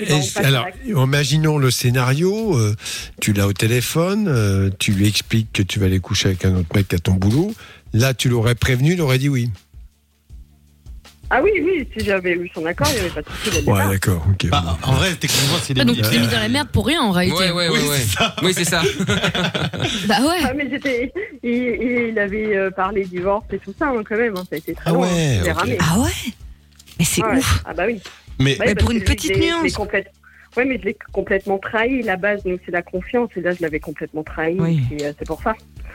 [0.43, 2.55] alors imaginons le scénario.
[2.55, 2.75] euh,
[3.19, 6.55] tu l'as au téléphone, euh, tu lui expliques que tu vas aller coucher avec un
[6.55, 7.51] autre mec à ton boulot.
[7.93, 9.49] Là, tu l'aurais prévenu, il aurait dit oui.
[11.29, 13.63] Ah oui, oui, si j'avais eu son accord, il n'y avait pas de souci.
[13.69, 14.25] Ouais, d'accord.
[14.29, 14.49] ok.
[14.49, 16.85] Bah, en vrai, techniquement, s'il est Ah, donc tu t'es mis dans la merde pour
[16.87, 17.37] rien en réalité.
[17.37, 17.97] Ouais, ouais, ouais, Oui, ouais.
[17.99, 18.35] c'est ça.
[18.43, 18.81] Oui, c'est ça.
[20.07, 20.39] Bah ouais.
[20.43, 21.11] Ah, mais j'étais.
[21.43, 21.51] Il,
[22.11, 24.35] il- avait euh, parlé divorce et tout ça, hein, quand même.
[24.37, 25.03] hein, ça a été très Ah long.
[25.03, 25.77] hein, ouais.
[25.79, 26.09] Ah ouais
[26.97, 27.37] Mais c'est Ah ouais.
[27.37, 27.61] ouf.
[27.65, 27.99] Ah bah oui.
[28.39, 29.73] Mais Mais pour une petite nuance.
[30.57, 32.01] Ouais, mais je l'ai complètement trahi.
[32.01, 33.29] La base, nous, c'est la confiance.
[33.35, 34.57] Et là, je l'avais complètement trahi.
[34.59, 34.81] Oui.
[34.91, 35.53] Et euh, c'est pour ça.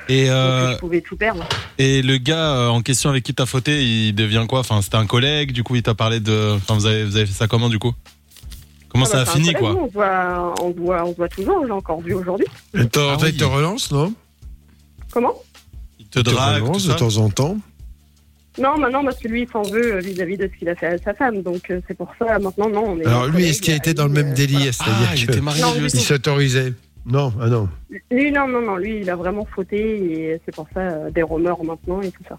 [0.09, 1.45] et, Donc, euh, je pouvais tout perdre.
[1.79, 4.61] et le gars euh, en question avec qui t'as fauté, il devient quoi?
[4.61, 5.51] Enfin, c'était un collègue.
[5.51, 6.53] Du coup, il t'a parlé de.
[6.55, 7.93] Enfin, vous avez, vous avez fait ça comment du coup?
[8.89, 11.11] Comment Ah ça bah, a un fini quoi on, se voit, on, se voit, on
[11.13, 11.65] se voit toujours.
[11.67, 12.47] J'ai encore vu aujourd'hui.
[12.75, 13.37] Et temps en Ah temps, il oui.
[13.39, 14.15] te relance, non?
[15.13, 15.35] Comment?
[15.99, 17.57] Il te Il te drague, tout relance de temps en temps.
[18.59, 20.87] Non, maintenant, parce que lui, il s'en veut euh, vis-à-vis de ce qu'il a fait
[20.87, 21.43] à sa femme.
[21.43, 22.85] Donc, euh, c'est pour ça, maintenant, non.
[22.91, 25.09] On est Alors lui, est-ce qu'il a été dans le même euh, délire Ah, C'est-à-dire
[25.15, 25.97] il que était marié Non, lui aussi.
[25.97, 26.75] il s'autorisait?
[27.07, 27.69] Non, ah non.
[28.11, 28.77] Lui, non, non, non.
[28.77, 29.79] Lui, il a vraiment fauté.
[29.79, 32.37] Et c'est pour ça, euh, des rumeurs maintenant et tout ça.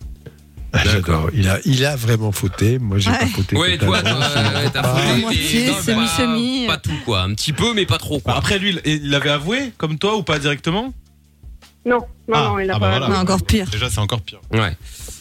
[0.71, 1.29] Ah, J'adore.
[1.33, 2.77] Il a, il a vraiment fauté.
[2.79, 3.17] Moi, j'ai Ouais.
[3.19, 3.55] pas fauté.
[3.57, 4.19] Ouais, toi, totalement.
[4.19, 6.65] toi, euh, t'as pas- fauté, moitié, mais non, semi, pas- semi.
[6.67, 8.35] Pas tout quoi, un petit peu mais pas trop quoi.
[8.37, 10.93] Après, lui, il- il avait avoué comme toi ou pas directement?
[11.85, 11.97] Non,
[12.27, 12.91] non, Ah, non, il a ah pas.
[12.91, 13.07] bah voilà.
[13.13, 13.67] Non, encore pire.
[13.69, 14.39] Déjà, c'est encore pire.
[14.51, 14.71] Ouais.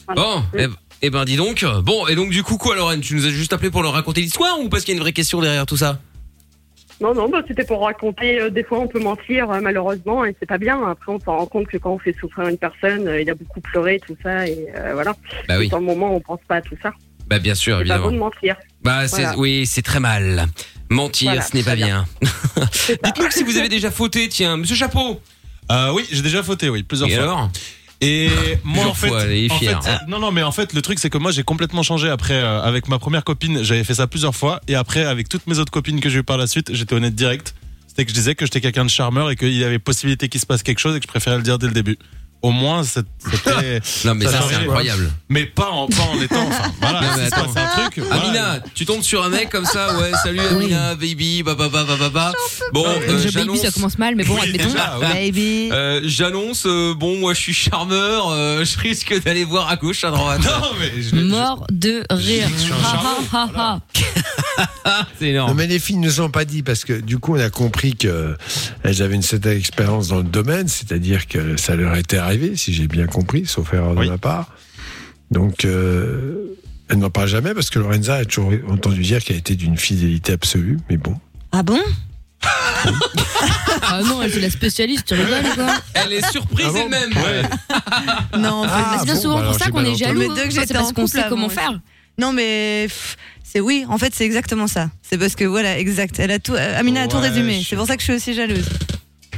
[0.06, 0.22] Voilà.
[0.22, 0.66] Bon, eh,
[1.02, 1.64] eh ben dis donc.
[1.82, 4.20] Bon, et donc du coup quoi Lorraine, tu nous as juste appelé pour leur raconter
[4.20, 5.98] l'histoire ou parce qu'il y a une vraie question derrière tout ça?
[7.00, 8.38] Non, non, bah, c'était pour raconter.
[8.40, 10.80] euh, des fois, on peut mentir, euh, malheureusement, et c'est pas bien.
[10.88, 13.34] Après, on s'en rend compte que quand on fait souffrir une personne, euh, il a
[13.34, 15.16] beaucoup pleuré, tout ça, et euh, voilà.
[15.48, 15.68] Bah oui.
[15.68, 16.92] Dans le moment, on pense pas à tout ça.
[17.26, 18.12] Bah bien sûr, C'est pas bon évidemment.
[18.12, 18.56] de mentir.
[18.84, 19.38] Bah c'est Voilà.
[19.38, 20.46] oui, c'est très mal.
[20.90, 22.06] Mentir, Voilà, ce n'est pas très bien.
[23.04, 25.20] Dites-nous que si vous avez déjà fauté, tiens, monsieur Chapeau.
[25.72, 27.22] Euh, oui, j'ai déjà fauté, oui, plusieurs Et fois.
[27.24, 27.50] alors?
[28.02, 28.28] Et
[28.64, 29.48] moi, en fois, fait,
[30.08, 32.34] non, non, mais en fait, le truc, c'est que moi, j'ai complètement changé après.
[32.34, 35.58] euh, avec ma première copine, j'avais fait ça plusieurs fois, et après, avec toutes mes
[35.58, 37.54] autres copines que j'ai eues par la suite, j'étais honnête direct.
[37.86, 40.40] C'était que je disais que j'étais quelqu'un de charmeur et qu'il y avait possibilité qu'il
[40.40, 41.98] se passe quelque chose et que je préférais le dire dès le début.
[42.42, 43.80] Au moins c'est- c'était.
[44.04, 44.56] Non, mais ça, c'est changeait.
[44.56, 45.10] incroyable.
[45.28, 46.46] Mais pas en, pas en étant.
[46.46, 47.50] Enfin, voilà, Non, mais c'est attends.
[47.52, 47.98] c'est un truc.
[48.04, 48.22] voilà.
[48.22, 51.84] Amina, tu tombes sur un mec comme ça, ouais, salut Amina, baby, bah bah bah
[51.86, 52.32] bah bah bah.
[52.72, 53.60] Bon, euh, Déjà, baby, j'annonce.
[53.62, 54.68] ça commence mal, mais bon, Oui, admettons.
[54.70, 55.12] déjà, ouais.
[55.30, 55.68] Baby.
[55.72, 60.04] Euh, J'annonce, euh, bon, moi je suis charmeur, euh, je risque d'aller voir à gauche,
[60.04, 60.40] à droite.
[60.44, 62.48] Non, mais je Mort de rire.
[62.58, 62.72] je.
[65.18, 65.56] C'est Non, énorme.
[65.56, 67.94] mais les filles ne nous ont pas dit parce que du coup on a compris
[67.96, 68.36] que
[68.82, 72.72] elles avaient une certaine expérience dans le domaine, c'est-à-dire que ça leur était arrivé, si
[72.72, 74.06] j'ai bien compris, sauf erreur Oui.
[74.06, 74.48] de ma part.
[75.30, 76.56] Donc euh,
[76.88, 80.32] elles n'en parlent jamais parce que Lorenza a toujours entendu dire qu'elle était d'une fidélité
[80.32, 81.16] absolue, mais bon.
[81.52, 81.78] Ah bon
[83.82, 87.12] Ah non, elle c'est la spécialiste, tu rigoles quoi Elle est surprise Ah bon elle-même.
[87.12, 87.42] Ouais.
[88.38, 90.18] Non, en fait, Ah, C'est bien bon, souvent bah pour ça qu'on est jaloux.
[90.20, 91.78] Mais dès que Ça, j'étais c'est parce qu'on couple sait comment faire.
[92.18, 92.88] Non, mais
[93.44, 93.84] c'est oui.
[93.88, 94.90] En fait, c'est exactement ça.
[95.02, 96.18] C'est parce que voilà, exact.
[96.18, 96.54] Elle a tout.
[96.54, 97.60] Amina a tout résumé.
[97.62, 98.64] je- C'est pour ça que je suis aussi jalouse.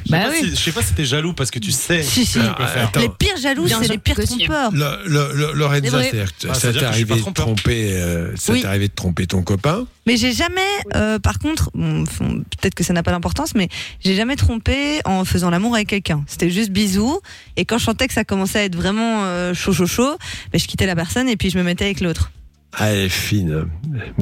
[0.04, 0.38] Je sais Bah pas oui.
[0.42, 2.02] si- Je sais pas si t'es jaloux parce que tu sais.
[2.02, 2.38] Si, si.
[2.38, 2.90] que tu peux faire.
[2.96, 4.70] Les pires jaloux, c'est les pires trompeurs.
[4.72, 6.02] Le- le- le- C'est Lorenza, vrai.
[6.10, 8.60] c'est-à-dire que Ah, ça t'est arrivé de tromper, euh, ça Oui.
[8.60, 10.60] t'est arrivé de tromper ton copain Mais j'ai jamais,
[10.94, 13.68] euh, par contre, bon, peut-être que ça n'a pas d'importance, mais
[14.04, 16.22] j'ai jamais trompé en faisant l'amour avec quelqu'un.
[16.26, 17.20] C'était juste bisous.
[17.56, 20.16] Et quand je sentais que ça commençait à être vraiment euh, chaud, chaud, chaud,
[20.52, 22.30] ben, je quittais la personne et puis je me mettais avec l'autre.
[22.78, 23.66] Ah, elle est fine.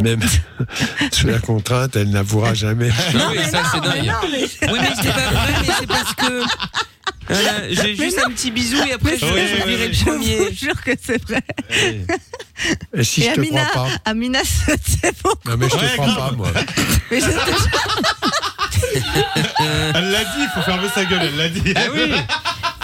[0.02, 0.20] Même
[1.12, 2.90] sous la contrainte, elle n'avouera jamais.
[3.14, 4.12] Ah oui, ça c'est dingue.
[4.22, 4.66] Oui, mais c'est
[5.12, 6.42] pas vrai, mais c'est parce que.
[7.28, 9.88] Voilà, j'ai juste un petit bisou et après je, Oui, je oui, virai oui.
[9.88, 10.36] le Je premier.
[10.38, 11.40] vous jure que c'est vrai.
[12.94, 15.30] Et si et je te Amina, crois pas Amina, c'est bon.
[15.46, 16.30] Non, mais je te Ouais, crois grave.
[16.30, 16.50] pas, moi.
[17.10, 17.26] Mais je-
[19.94, 21.62] Elle l'a dit, il faut fermer sa gueule, elle l'a dit.
[21.76, 22.12] Ah oui.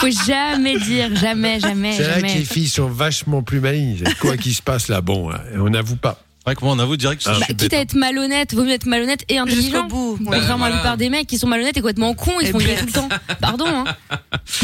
[0.01, 4.03] Faut jamais dire, jamais, jamais, C'est vrai que les filles sont vachement plus malignes.
[4.21, 6.23] Quoi qu'il se passe là, bon, hein, on n'avoue pas.
[6.39, 7.75] C'est vrai que moi, on avoue direct que je Bah, quitte bête.
[7.75, 9.85] à être malhonnête, vaut mieux être malhonnête et Jusqu'au intelligent.
[9.87, 10.17] bout.
[10.21, 10.75] Bah, Contrairement à voilà.
[10.77, 12.93] la plupart des mecs qui sont malhonnêtes et complètement cons, ils Et font tout le
[12.93, 13.09] temps.
[13.41, 13.85] Pardon, hein.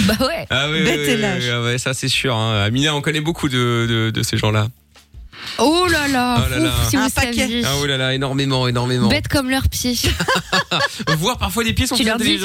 [0.07, 0.47] Bah ouais.
[0.49, 1.43] Ah oui, Bête oui, et oui, lâche.
[1.43, 2.35] oui, ah ouais, ça c'est sûr.
[2.35, 2.63] Hein.
[2.63, 4.69] Amina, on connaît beaucoup de, de, de ces gens-là.
[5.59, 6.37] Oh là là.
[6.47, 6.65] Oh là là.
[6.69, 7.41] ouf, si Un vous paquet.
[7.41, 7.63] saviez.
[7.67, 9.09] Ah oh là là, énormément, énormément.
[9.09, 9.95] Bêtes comme leurs pieds.
[11.19, 12.39] Voir parfois les pieds sont Tu plus leur dis,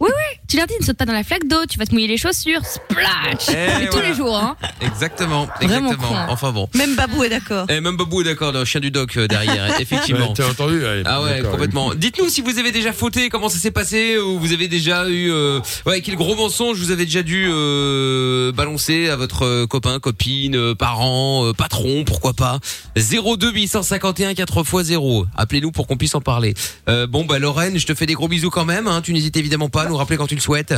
[0.00, 0.16] intelligents.
[0.18, 0.36] Hein.
[0.48, 2.16] Tu leur dis, ne saute pas dans la flaque d'eau, tu vas te mouiller les
[2.16, 2.60] chaussures.
[2.64, 3.48] Splash.
[3.50, 4.08] Eh, Et tous voilà.
[4.08, 4.56] les jours, hein.
[4.80, 6.08] Exactement, Vraiment exactement.
[6.08, 6.26] con, hein.
[6.28, 6.68] Enfin bon.
[6.74, 7.66] Même Babou est d'accord.
[7.70, 10.28] Et même Babou est d'accord, le chien du doc euh, derrière, effectivement.
[10.28, 11.52] Ouais, T'as entendu ouais, Ah ouais, d'accord.
[11.52, 11.94] complètement.
[11.94, 15.30] Dites-nous si vous avez déjà fauté, comment ça s'est passé, ou vous avez déjà eu,
[15.30, 20.00] euh, ouais, quel gros mensonge vous avez déjà dû euh, balancer à votre euh, copain,
[20.00, 22.58] copine, euh, parent, euh, patron, pourquoi pas.
[22.96, 25.26] 02 851 4 x 0.
[25.36, 26.54] Appelez-nous pour qu'on puisse en parler.
[26.88, 28.88] Euh, bon bah Lorraine, je te fais des gros bisous quand même.
[28.88, 30.74] Hein, tu n'hésites évidemment pas à nous rappeler quand tu le souhaites.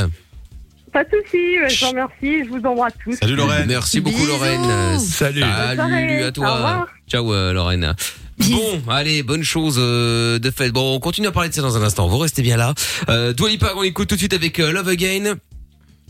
[0.91, 3.15] Pas de soucis, euh, je vous remercie, je vous embrasse tous.
[3.19, 3.65] Salut Lorraine.
[3.67, 4.27] Merci beaucoup Bisous.
[4.27, 4.99] Lorraine.
[4.99, 5.39] Salut.
[5.41, 6.23] Soirée.
[6.23, 6.53] à Au toi.
[6.53, 6.87] revoir.
[7.09, 7.95] Ciao euh, Lorraine.
[8.37, 10.71] Bon, allez, bonne chose euh, de fait.
[10.71, 12.07] Bon, on continue à parler de ça dans un instant.
[12.07, 12.73] Vous restez bien là.
[13.09, 15.35] Euh, Dua Lipa, on écoute tout de suite avec euh, Love Again.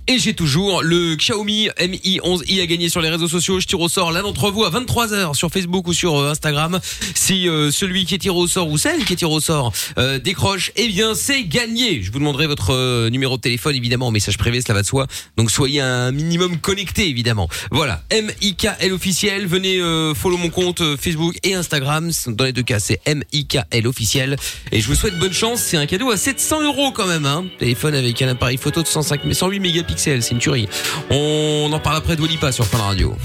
[0.07, 3.61] Et j'ai toujours le Xiaomi Mi 11i à gagner sur les réseaux sociaux.
[3.61, 6.79] Je tire au sort l'un d'entre vous à 23h sur Facebook ou sur euh, Instagram.
[7.15, 9.71] Si euh, celui qui est tiré au sort ou celle qui est tiré au sort
[9.97, 12.03] euh, décroche, eh bien c'est gagné.
[12.03, 14.87] Je vous demanderai votre euh, numéro de téléphone évidemment en message privé, cela va de
[14.87, 15.07] soi.
[15.37, 17.47] Donc soyez un minimum connecté évidemment.
[17.71, 19.47] Voilà, M-I-K-L officiel.
[19.47, 22.11] Venez euh, follow mon compte euh, Facebook et Instagram.
[22.27, 24.35] Dans les deux cas, c'est M-I-K-L officiel.
[24.71, 25.61] Et je vous souhaite bonne chance.
[25.61, 27.25] C'est un cadeau à 700 euros quand même.
[27.25, 27.45] Hein.
[27.57, 30.67] Téléphone avec un appareil photo de 105 mais 108 mégapixels, c'est une tuerie.
[31.09, 33.15] On en parle après de Walipa sur Fun Radio.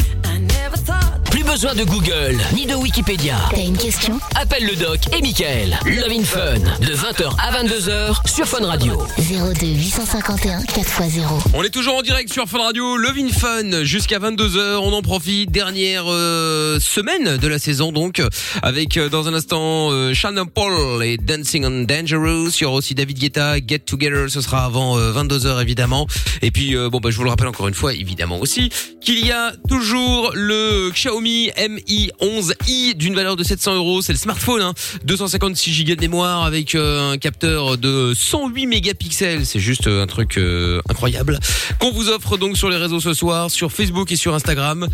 [1.51, 3.37] Besoin de Google ni de Wikipédia.
[3.51, 4.21] T'as une question?
[4.35, 5.79] Appelle le doc et Michael.
[5.87, 9.03] Love in Fun de 20h à 22h sur Fun Radio.
[9.17, 11.23] 02 851 4x0.
[11.55, 14.77] On est toujours en direct sur Fun Radio, Love in Fun jusqu'à 22h.
[14.83, 15.51] On en profite.
[15.51, 18.21] Dernière euh, semaine de la saison donc
[18.63, 22.51] avec euh, dans un instant euh, Shannon Paul et Dancing on Dangerous.
[22.61, 24.29] Il y aura aussi David Guetta, Get Together.
[24.29, 26.07] Ce sera avant 22h évidemment.
[26.43, 28.71] Et puis euh, bon bah je vous le rappelle encore une fois évidemment aussi
[29.01, 31.38] qu'il y a toujours le Xiaomi
[31.69, 34.03] Mi 11i d'une valeur de 700 euros.
[34.03, 34.75] C'est le smartphone, hein,
[35.05, 39.47] 256 Go de mémoire avec euh, un capteur de 108 mégapixels.
[39.47, 41.39] C'est juste euh, un truc euh, incroyable
[41.79, 44.89] qu'on vous offre donc sur les réseaux ce soir, sur Facebook et sur Instagram.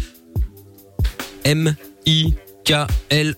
[1.44, 1.76] M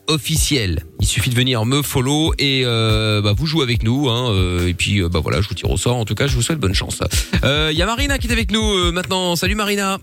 [0.09, 0.85] officiel.
[1.01, 4.09] Il suffit de venir me follow et bah, vous jouez avec nous.
[4.09, 4.33] Hein,
[4.65, 5.97] et puis bah voilà, je vous tire au sort.
[5.97, 7.01] En tout cas, je vous souhaite bonne chance.
[7.43, 9.35] Il y a Marina qui est avec nous maintenant.
[9.35, 9.99] Salut Marina.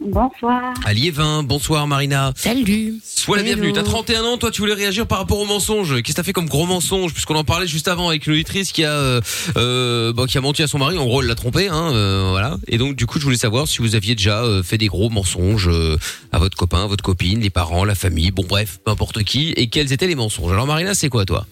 [0.00, 0.74] Bonsoir.
[0.84, 1.42] À Liévin.
[1.42, 2.32] Bonsoir Marina.
[2.36, 2.94] Salut.
[3.02, 3.54] Sois la Hello.
[3.54, 3.72] bienvenue.
[3.72, 5.90] T'as 31 ans, toi tu voulais réagir par rapport au mensonge.
[6.02, 7.12] Qu'est-ce que t'as fait comme gros mensonge?
[7.12, 9.20] Puisqu'on en parlait juste avant avec une auditrice qui a euh,
[9.56, 10.98] euh, bon, qui a menti à son mari.
[10.98, 12.58] En gros, elle l'a trompé, hein, euh, voilà.
[12.68, 15.08] Et donc du coup, je voulais savoir si vous aviez déjà euh, fait des gros
[15.08, 15.96] mensonges euh,
[16.30, 19.52] à votre copain, à votre copine, les parents, la famille, bon bref, peu importe qui,
[19.56, 20.52] et quels étaient les mensonges?
[20.52, 21.46] Alors Marina, c'est quoi toi?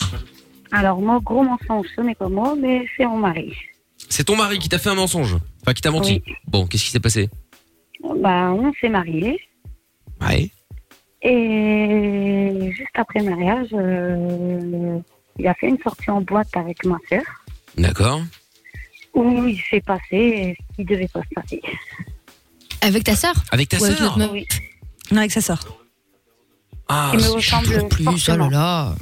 [0.70, 3.52] Alors, moi, gros mensonge, ce n'est pas moi, mais c'est mon mari.
[4.08, 5.36] C'est ton mari qui t'a fait un mensonge?
[5.62, 6.20] Enfin, qui t'a menti?
[6.48, 7.30] Bon, qu'est-ce qui s'est passé?
[8.16, 9.40] Bah, on s'est mariés.
[10.20, 10.50] Ouais.
[11.22, 14.98] Et juste après le mariage, euh,
[15.38, 17.22] il a fait une sortie en boîte avec ma sœur
[17.78, 18.20] D'accord.
[19.14, 21.62] où il s'est passé ce qui devait pas se passer.
[22.82, 23.34] Avec ta sœur?
[23.50, 24.46] Avec ta Ou avec sœur Oui.
[25.10, 25.60] Non, avec sa sœur.
[26.88, 28.04] Ah, Il me ressemble plus.
[28.04, 28.46] fortement.
[28.46, 28.94] Oh là là.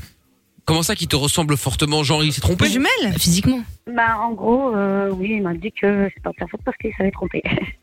[0.65, 2.69] Comment ça qui te ressemble fortement Genre, il s'est trompé?
[2.69, 3.13] Jumelle?
[3.19, 3.63] Physiquement.
[3.89, 6.77] Bah, en gros, euh, oui, il m'a dit que c'est pas de sa faute parce
[6.77, 7.43] qu'il s'avait trompé.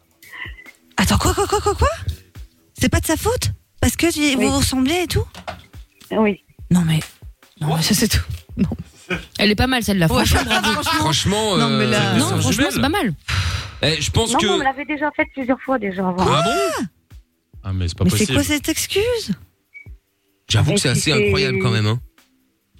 [1.02, 1.88] Attends, quoi, quoi, quoi, quoi, quoi
[2.80, 4.46] C'est pas de sa faute Parce que tu- vous Oui.
[4.48, 5.24] vous ressemblez et tout
[6.12, 6.40] oui.
[6.72, 7.00] Non, mais.
[7.62, 8.24] Non, mais ça, c'est tout.
[9.38, 10.08] Elle est pas mal celle-là.
[10.08, 10.72] Ouais, Franchement, bravo.
[10.82, 11.00] franchement.
[11.00, 13.14] Franchement, Non, mais là- euh, Non, franchement, c'est pas mal.
[13.84, 14.64] Eh, je pense Non, mais on me que.
[14.64, 16.18] l'avait déjà fait plusieurs fois déjà avant.
[16.28, 16.86] Ah bon
[17.64, 18.34] Ah, mais c'est pas Mais c'est possible.
[18.34, 19.32] quoi cette excuse
[20.50, 21.86] J'avoue Et que c'est puis assez c'est- incroyable quand même.
[21.88, 22.00] Hein.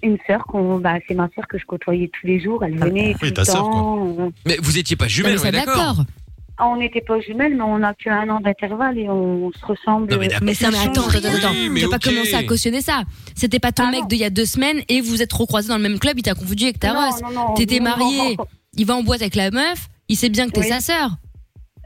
[0.02, 2.64] Une sœur, qu'on, bah, c'est ma sœur que je côtoyais tous les jours.
[2.64, 4.16] Elle venait tout oui, le temps.
[4.18, 5.96] euh, Mais vous étiez pas Non, jumelles, on est d'accord.
[6.00, 6.04] Ah,
[6.68, 10.10] on n'était pas jumelles, mais on a qu'un an d'intervalle et on se ressemble.
[10.10, 10.44] Non, mais d'accord.
[10.44, 11.52] Mais attends, attends, attends.
[11.70, 12.02] Oui, pas ok.
[12.04, 13.02] commencer à cautionner ça.
[13.34, 15.76] C'était pas ton Ah mec d'il y a deux semaines et vous êtes recroisés dans
[15.76, 18.36] le même club, il t'a confondu avec ta non, T'étais marié,
[18.76, 20.68] il va en boîte avec la meuf, il sait bien que t'es Oui.
[20.68, 21.10] sa sœur.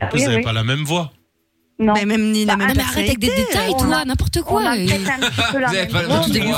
[0.01, 0.43] Ah, Vous oui, avez oui.
[0.43, 1.13] pas la même voix.
[1.79, 1.93] Non.
[1.95, 4.05] Mais même ni la Bah, même Non, mais arrête avec des détails, on toi, a-
[4.05, 4.69] n'importe On quoi.
[4.71, 6.55] a peut-être un petit peu la Vous avez même pas le voix, même mais truc.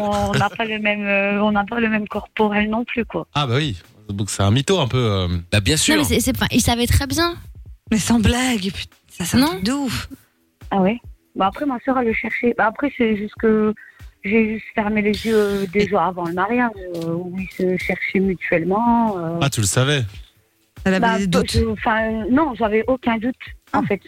[0.00, 3.26] on n'a pas le même, euh, on n'a pas le même corporel non plus, quoi.
[3.34, 3.76] Ah, bah oui.
[4.10, 4.98] Donc c'est un mytho un peu.
[4.98, 5.28] euh.
[5.52, 5.96] Bah, bien Non, sûr.
[6.38, 7.34] pas, il savait très bien.
[7.90, 9.46] Mais sans blague, putain, ça c'est un Non.
[9.48, 10.08] truc de ouf.
[10.70, 10.98] Ah ouais?
[11.34, 12.54] Bah après ma soeur elle le cherchait.
[12.56, 13.72] Bah après c'est juste que
[14.24, 17.76] j'ai juste fermé les yeux euh, des jours avant le mariage euh, où ils se
[17.78, 19.16] cherchaient mutuellement.
[19.18, 19.38] euh.
[19.40, 20.02] Ah, tu le savais?
[20.84, 21.52] Elle avait Bah, des doutes.
[21.52, 23.36] je- Enfin non, j'avais aucun doute
[23.72, 24.00] en fait.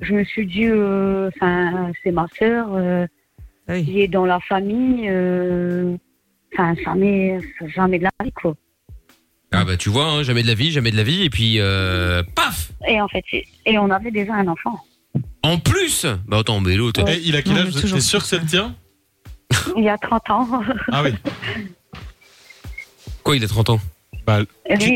[0.00, 3.06] Je me suis dit, euh, enfin c'est ma soeur, euh,
[3.68, 3.84] Ah oui.
[3.88, 5.06] il est dans la famille.
[5.08, 5.96] euh,
[6.52, 7.40] Enfin jamais,
[7.74, 8.54] jamais de la vie quoi.
[9.56, 11.22] Ah, bah, tu vois, hein, jamais de la vie, jamais de la vie.
[11.22, 14.78] Et puis, euh, paf Et en fait, et on avait déjà un enfant.
[15.42, 17.04] En plus Bah, attends, mais l'autre.
[17.06, 18.74] Eh, il a quel Non, âge mais toujours T'es sûr que c'est le tien
[19.76, 20.48] Il y a 30 ans.
[20.92, 21.10] Ah oui.
[23.22, 23.80] Quoi, il a 30 ans
[24.26, 24.46] Bah, lui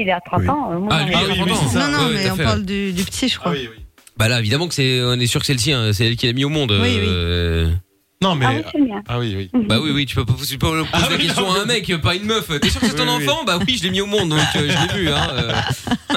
[0.03, 0.49] il est à 30 Oui.
[0.49, 0.81] ans.
[0.81, 1.73] moi, Ah, lui, il a oui, 30 oui, ans.
[1.75, 2.45] Non, non, Ouais, mais tout à on fait.
[2.45, 3.53] parle du, du petit, je ah crois.
[3.53, 3.85] oui, oui.
[4.17, 5.93] Bah, là, évidemment que c'est, on est sûr que c'est le sien.
[5.93, 6.73] C'est elle qui l'a mis au monde.
[6.73, 7.07] Oui, oui.
[7.07, 7.71] euh,
[8.21, 8.47] Non, mais.
[8.47, 9.03] Ah oui, c'est bien.
[9.09, 9.63] Ah oui, oui.
[9.69, 11.55] Bah oui, oui, tu peux pas tu peux pas poser Ah la oui, question non,
[11.55, 12.49] à un mec, pas à une meuf.
[12.61, 13.29] T'es sûr que c'est ton Oui, oui.
[13.29, 13.45] enfant?
[13.45, 15.09] Bah oui, je l'ai mis au monde, donc euh, je l'ai vu.
[15.09, 15.53] Hein, euh,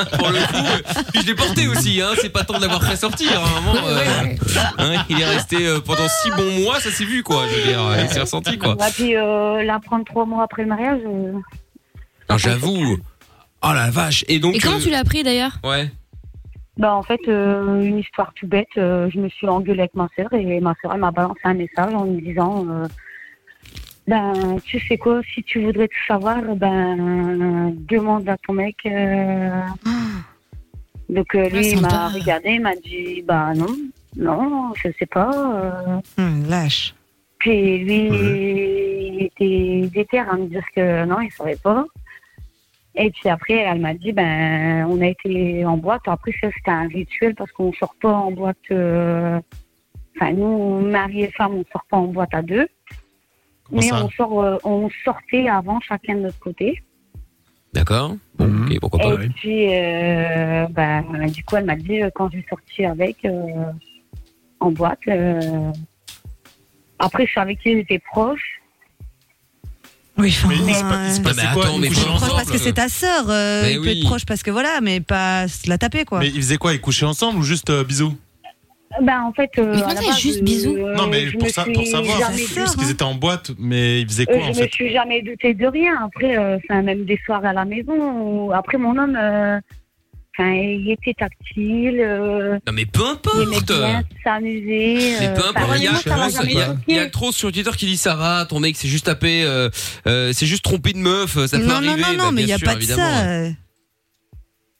[0.17, 2.01] pour le coup, euh, puis je l'ai porté aussi.
[2.01, 3.31] Hein, c'est pas temps de l'avoir fait sortir.
[3.39, 4.03] Hein, à un moment, euh,
[4.79, 7.45] hein, il est resté euh, pendant six bons mois, ça s'est vu quoi.
[7.47, 8.75] Je veux dire, euh, il s'est ressenti quoi.
[8.87, 11.01] Et puis euh, l'apprendre trois mois après le mariage.
[11.05, 11.33] euh,
[12.31, 12.97] Non, j'avoue.
[13.63, 14.25] Oh la vache.
[14.27, 14.55] Et donc.
[14.55, 15.59] Et comment euh, tu l'as appris d'ailleurs?
[15.63, 15.91] Ouais.
[16.81, 20.07] Bah en fait, euh, une histoire tout bête, euh, je me suis engueulée avec ma
[20.15, 22.87] soeur et ma soeur elle m'a balancé un message en me disant euh,
[24.07, 28.77] ben tu sais quoi, si tu voudrais tout savoir, ben demande à ton mec.
[28.87, 29.61] euh.
[31.07, 33.73] Donc euh, lui Ah, il m'a regardé, il m'a dit bah non,
[34.15, 35.31] non, je sais pas.
[35.35, 35.99] euh.
[36.17, 36.95] Hum, lâche.
[37.37, 41.85] Puis lui il était déter à me dire que non, il savait pas.
[42.95, 46.01] Et puis après, elle m'a dit, ben, on a été en boîte.
[46.07, 48.57] Après, ça, c'était un rituel parce qu'on sort pas en boîte.
[48.71, 49.39] euh,
[50.17, 52.67] Enfin, nous, mari et femme, on sort pas en boîte à deux.
[53.63, 56.83] Comment mais ça on, sort, euh, on sortait avant chacun de notre côté.
[57.73, 58.17] D'accord.
[58.35, 58.77] Bon, Mhm.
[58.81, 59.23] pourquoi pas.
[59.23, 63.71] et puis, euh, ben, du coup, elle m'a dit, quand j'ai sorti avec, euh,
[64.59, 65.71] en boîte, euh,
[66.99, 68.60] après, je savais qu'ils étaient proches.
[70.17, 70.49] Oui, enfin.
[70.49, 72.89] Mais il se pa- euh, il se passait quoi proche ensemble parce que c'est ta
[72.89, 73.25] sœur.
[73.29, 73.99] euh, Mais il peut oui.
[73.99, 76.19] être proche parce que voilà, mais pas se la taper quoi.
[76.19, 78.13] Mais ils faisaient quoi Ils couchaient ensemble ou juste euh, bisous
[79.01, 81.27] Ben, en fait, euh, Mais à comment la ça, base, juste bisous euh, Non, mais
[81.27, 82.91] je pour, me ça, suis pour savoir, jamais parce qu'ils hein.
[82.91, 85.53] étaient en boîte, mais ils faisaient Euh, quoi je en me fait suis jamais douté
[85.53, 85.93] de rien.
[86.03, 87.93] Après, euh, enfin, même des soirs à la maison.
[87.93, 89.59] où- après, mon homme, euh,
[90.41, 91.99] enfin, il était tactile.
[91.99, 93.01] euh, Non, mais peu
[93.35, 93.67] il aimait importe.
[93.79, 95.15] bien s'amuser.
[95.19, 95.93] Mais euh, peu enfin, importe, il y a il
[96.53, 96.79] y a- choqué.
[96.87, 99.43] il y a Cross sur Twitter qui dit ça va, ton mec s'est juste tapé,
[99.43, 99.69] euh,
[100.07, 101.91] euh, c'est juste trompé de meuf, ça peut non, arriver.
[101.91, 103.25] non, non, bah, non, mais il n'y a sûr, pas de ça.
[103.27, 103.49] euh.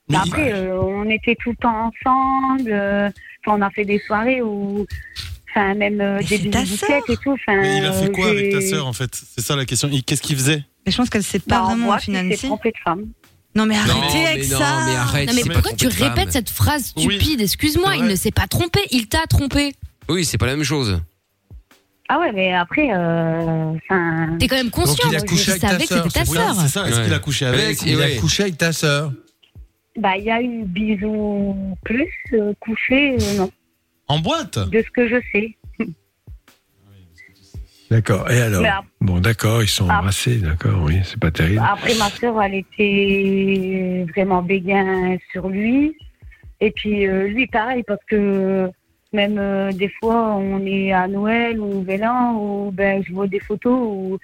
[0.10, 2.72] Mais Bah, après, euh, on était tout le temps ensemble.
[2.72, 3.10] euh,
[3.46, 4.86] Enfin, on a fait des soirées où,
[5.50, 7.32] enfin, même euh, des biciclettes et tout.
[7.32, 9.10] Enfin, Mais il a fait quoi euh, avec ta sœur en fait?
[9.16, 9.90] C'est ça la question.
[10.06, 10.64] Qu'est-ce qu'il faisait?
[10.86, 12.26] Mais je pense qu'elle sait Bah, pas en vraiment au boîte, final.
[12.28, 12.42] il si.
[12.42, 13.06] s'est trompé de femme.
[13.54, 14.84] Non, mais Non, arrêtez avec mais non, ça.
[14.86, 15.28] mais arrête.
[15.28, 16.10] Non mais c'est pas pourquoi tu femme.
[16.14, 17.04] répètes cette phrase Oui.
[17.04, 19.74] stupide Excuse-moi, il ne s'est pas trompé, il t'a trompé.
[20.10, 21.02] Oui, c'est pas la même chose.
[22.08, 23.74] Ah ouais, mais après, euh,
[24.40, 25.10] T'es quand même conscient.
[25.10, 26.88] il a couché avec ta sœur, c'était ta c'est c'est ça.
[26.88, 27.04] Est-ce Ouais.
[27.06, 28.18] qu'il a couché avec Avec- Il ouais.
[28.18, 29.12] a couché avec ta sœur.
[29.98, 33.52] bah, il y a eu bisous plus, euh, couché, euh, non,
[34.08, 35.56] En boîte de ce que je sais.
[37.92, 38.32] D'accord.
[38.32, 38.64] Et alors
[39.02, 40.00] Bon, d'accord, ils sont Ah.
[40.00, 41.62] embrassés, d'accord, oui, c'est pas terrible.
[41.62, 45.94] Après, ma soeur, elle était vraiment béguin sur lui.
[46.62, 48.70] Et puis euh, lui, pareil, parce que
[49.12, 53.28] même euh, des fois, on est à Noël ou Nouvel An, où ben, je vois
[53.28, 54.18] des photos où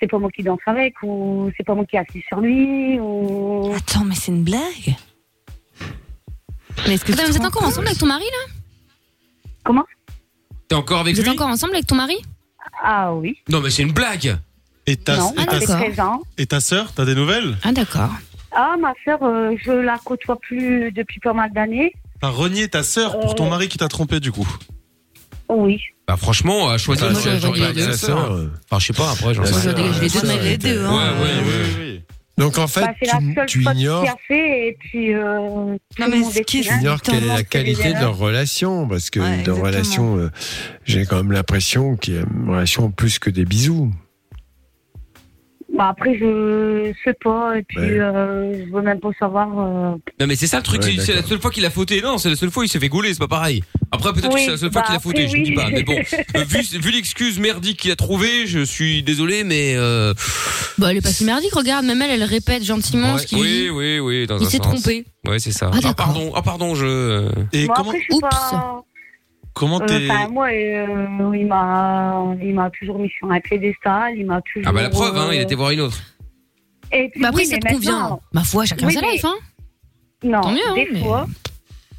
[0.00, 3.70] c'est pas moi qui danse avec, ou c'est pas moi qui assis sur lui, ou...
[3.76, 4.94] Attends, mais c'est une blague
[6.86, 8.52] Mais est-ce que Attends, tu vous te êtes encore ensemble avec ton mari là?
[9.62, 9.84] Comment?
[10.68, 12.16] T'es encore avec Vous êtes encore ensemble avec ton mari?
[12.82, 13.36] Ah oui.
[13.48, 14.36] Non, mais c'est une blague.
[14.86, 15.76] Et ta, non, et ta, fait d'accord.
[15.84, 16.22] 13 ans.
[16.38, 17.56] et ta sœur, t'as des nouvelles?
[17.62, 18.10] Ah d'accord.
[18.52, 19.18] Ah, ma soeur,
[19.64, 21.92] je la côtoie plus depuis pas mal d'années.
[22.20, 23.50] T'as renié ta sœur pour ton Euh.
[23.50, 24.48] mari qui t'a trompé du coup?
[25.48, 25.80] Oui.
[26.08, 28.32] Bah franchement, à choisir, sœur.
[28.32, 30.90] euh, Enfin, je sais pas, après, j'en sais dégage les deux, les hein.
[30.92, 32.02] Ouais, ouais.
[32.40, 35.12] Donc en fait, Bah, c'est la tu, seule tu ignores, fait, et puis...
[35.14, 35.20] Euh,
[35.98, 39.20] Non, mais ce qui est- ignores quelle est la qualité de leur relation, parce que
[39.20, 39.62] Ouais, dans exactement.
[39.66, 40.30] relation, euh,
[40.84, 43.92] j'ai quand même l'impression qu'il y a une relation plus que des bisous.
[45.76, 48.00] Bah, après, je sais pas, et puis Ouais.
[48.00, 49.48] euh, je veux même pas savoir...
[49.58, 51.28] euh, Non, mais c'est ça le truc, Ouais, c'est- c'est la d'accord.
[51.30, 52.02] seule fois qu'il a fauté.
[52.02, 53.62] Non, c'est la seule fois où il s'est fait gauler, c'est pas pareil.
[53.92, 55.44] Après, peut-être que Oui, c'est la seule fois bah, qu'il a fauté, après, je ne
[55.44, 55.56] dis oui.
[55.56, 55.70] pas.
[55.70, 55.94] Mais bon,
[56.36, 59.74] euh, vu, vu l'excuse merdique qu'il a trouvée, je suis désolé, mais.
[59.76, 60.12] Euh...
[60.78, 63.38] Bah elle est pas si merdique, regarde, même elle, elle répète gentiment ouais, ce qu'il
[63.38, 63.70] oui, dit.
[63.70, 64.66] oui, oui, dans Il un s'est sens.
[64.66, 65.04] trompé.
[65.26, 65.70] Ouais, c'est ça.
[65.72, 67.28] Ah, Ah, pardon, ah, pardon, je.
[67.52, 68.20] Et Moi, comment, après, je suis Oups.
[68.28, 68.82] pas...
[69.54, 70.10] comment euh, t'es.
[70.10, 74.68] Enfin, moi, euh, il m'a il m'a toujours mis sur un piédestal, il m'a toujours...
[74.68, 75.98] Ah, bah la preuve, hein, il euh, était voir une autre.
[76.92, 77.92] Et puis, Bah après oui, ça mais te convient.
[78.00, 79.34] maintenant- Ma foi, chacun Oui, sa mais- life hein.
[80.24, 81.26] Non, Tant mieux, hein, des mais- fois,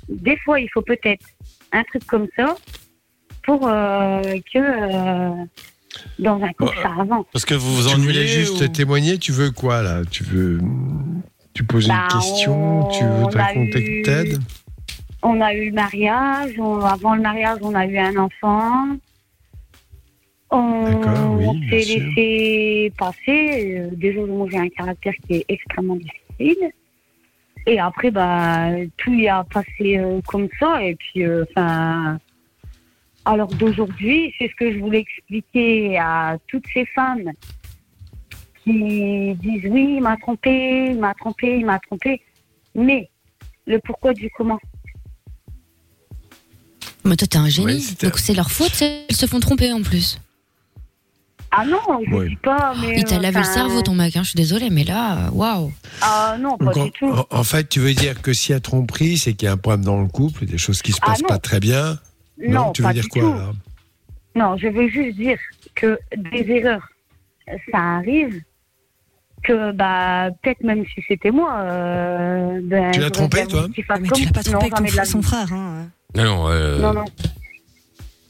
[0.10, 1.26] des fois, il faut peut-être
[1.72, 2.56] un truc comme ça
[3.44, 4.22] pour euh,
[4.54, 5.46] que euh,
[6.20, 7.26] dans un couple Bon, ça avance.
[7.34, 10.02] Parce que vous vous tu voulais ennuyez juste ou- témoigner, tu veux quoi là?
[10.10, 10.60] Tu veux
[11.54, 14.40] tu poses Bah, une question, tu on veux te a raconter eu- que t'aides?
[15.24, 18.98] On a eu le mariage, on- avant le mariage, on a eu un enfant.
[20.50, 23.78] On, oui, s'est laissé passer.
[23.80, 26.72] Euh, Déjà, moi, j'ai un caractère qui est extrêmement difficile.
[27.68, 30.84] Et après, bah, tout y a passé euh, comme ça.
[30.84, 32.20] Et puis, euh, enfin.
[33.24, 37.32] alors d'aujourd'hui, c'est ce que je voulais expliquer à toutes ces femmes
[38.64, 42.22] qui disent oui, il m'a trompé, il m'a trompé, il m'a trompé.
[42.76, 43.10] Mais
[43.68, 44.60] le pourquoi du comment.
[47.12, 47.66] Mais toi t'es un génie.
[47.74, 50.18] Oui, Donc c'est leur faute, elles se font tromper en plus.
[51.52, 51.78] Ah non,
[52.10, 52.30] je Oui.
[52.30, 52.96] dis pas, mais.
[53.00, 55.74] Il t'a euh, lavé le cerveau ton mec, hein, je suis désolée, mais là, waouh.
[56.00, 57.20] Ah non, pas Donc, du en, tout.
[57.30, 59.52] en- en fait, tu veux dire que s'il y a tromperie, c'est qu'il y a
[59.52, 62.00] un problème dans le couple, des choses qui se Ah passent pas très bien.
[62.42, 64.40] non, tu pas veux dire du quoi tout.
[64.40, 65.38] Non, je veux juste dire
[65.76, 66.88] que des erreurs,
[67.70, 68.42] ça arrive.
[69.44, 74.08] Que bah peut-être même si c'était moi, euh, ben, Tu l'as trompé, toi fasse Mais
[74.08, 75.52] comme- tu l'as pas non, trompé avec ton la son frère.
[75.52, 75.88] Hein.
[76.16, 76.80] Non, non, euh...
[76.80, 77.06] Non, non.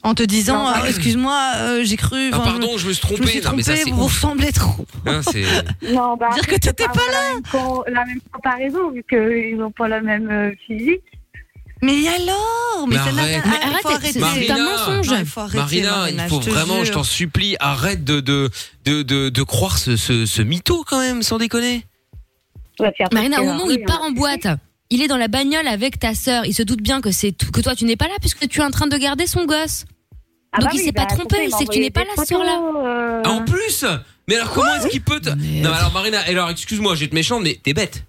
[0.04, 0.84] En te disant, ah, non.
[0.86, 2.30] excuse-moi, euh, j'ai cru.
[2.32, 3.30] Ah, pardon, je me suis je, je me trompé.
[3.30, 4.84] suis Non, mais ça, vous ressemblez trop.
[5.06, 5.20] Hein.
[5.92, 9.56] Non, bah, Dire que t'étais pas pas la même co- La même comparaison, vu qu'ils
[9.58, 11.02] n'ont pas la même euh, physique.
[11.82, 13.42] Mais alors Mais Mais ça n'a arrête.
[13.42, 15.08] rien- ah, arrête, c'est- un mensonge.
[15.10, 18.04] Non, il faut arrêter, Marina, Marina, il faut je te vraiment, je t'en supplie, arrête
[18.04, 18.50] de de
[18.84, 21.84] de de, de croire ce, ce ce mytho quand même, sans déconner.
[23.12, 24.08] Marina, au moment où il part hein.
[24.08, 24.46] en boîte,
[24.90, 26.44] il est dans la bagnole avec ta sœur.
[26.46, 28.60] Il se doute bien que c'est tout- que toi tu n'es pas là puisque tu
[28.60, 29.84] es en train de garder son gosse.
[30.52, 32.04] Ah Donc bah il oui, s'est pas bah, trompé, il c'est que tu n'es pas
[32.04, 32.60] là ce soir-là.
[32.84, 33.84] euh, Ah, en plus
[34.28, 35.30] Mais alors comment est-ce qu'il peut te...
[35.30, 38.04] Mais- Non mais alors Marina, alors excuse-moi, je vais être méchante, mais t'es bête.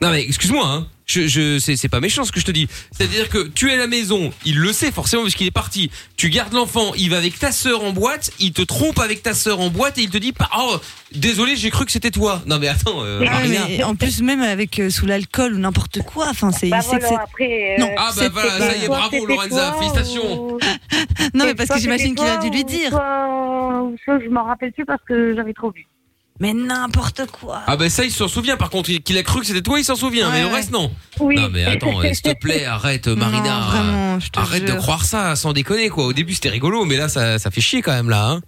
[0.00, 0.86] Non mais excuse-moi, hein.
[1.06, 2.66] Je, je, c'est, c'est pas méchant ce que je te dis.
[2.90, 5.90] C'est-à-dire que tu es à la maison, il le sait forcément parce qu'il est parti.
[6.16, 9.34] Tu gardes l'enfant, il va avec ta sœur en boîte, il te trompe avec ta
[9.34, 10.76] sœur en boîte et il te dit pas oh
[11.12, 12.42] désolé j'ai cru que c'était toi.
[12.46, 16.00] Non mais attends, euh, Ah, mais en plus, même avec euh, sous l'alcool ou n'importe
[16.02, 16.68] quoi, enfin, c'est.
[16.70, 17.76] Bah il sait que voilà, après.
[17.78, 17.86] Non.
[17.88, 20.42] euh, Ah bah voilà, ça y est, bravo Lorenza, toi, félicitations.
[20.54, 20.58] ou-.
[21.34, 22.90] Non, mais parce que j'imagine qu'il a dû lui dire.
[22.90, 25.86] soit- ou soit je m'en rappelle plus parce que j'avais trop vu.
[26.40, 27.62] Mais n'importe quoi.
[27.66, 29.84] Ah bah ça il s'en souvient par contre, qu'il a cru que c'était toi, il
[29.84, 30.54] s'en souvient, mais le ouais.
[30.54, 30.90] reste non.
[31.20, 31.36] Oui.
[31.36, 33.60] Non mais attends, euh, s'il te plaît, arrête Marina.
[33.60, 36.06] Non, vraiment, je te Arrête de croire ça, sans déconner quoi.
[36.06, 38.30] Au début c'était rigolo, mais là ça, ça fait chier quand même là.
[38.30, 38.40] Hein.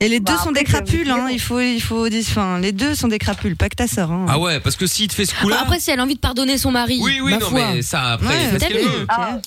[0.00, 1.28] Et les Bah, deux sont après, des crapules, hein.
[1.30, 4.10] Il faut, il faut dire, enfin, les deux sont des crapules, pas que ta sœur,
[4.10, 4.26] hein.
[4.28, 5.60] Ah ouais, parce que s'il te fait ce coup-là.
[5.62, 7.72] Après, si elle a envie de pardonner son mari, oui oui ma non foi.
[7.72, 8.88] mais ça après Ouais, elle fait ce t'as qu'elle vu.
[8.88, 9.06] veut.
[9.08, 9.38] Ah,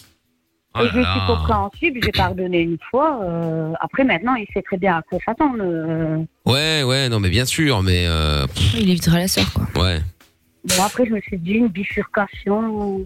[0.77, 3.19] Oh et je suis compréhensible, j'ai pardonné une fois.
[3.23, 5.57] euh, après, maintenant, il sait très bien à quoi s'attendre.
[5.61, 6.17] euh.
[6.45, 9.83] Ouais ouais non mais bien sûr, mais euh, pff, Il évitera la sœur, quoi.
[9.83, 10.01] ouais.
[10.65, 12.99] Bon, après, je me suis dit une bifurcation.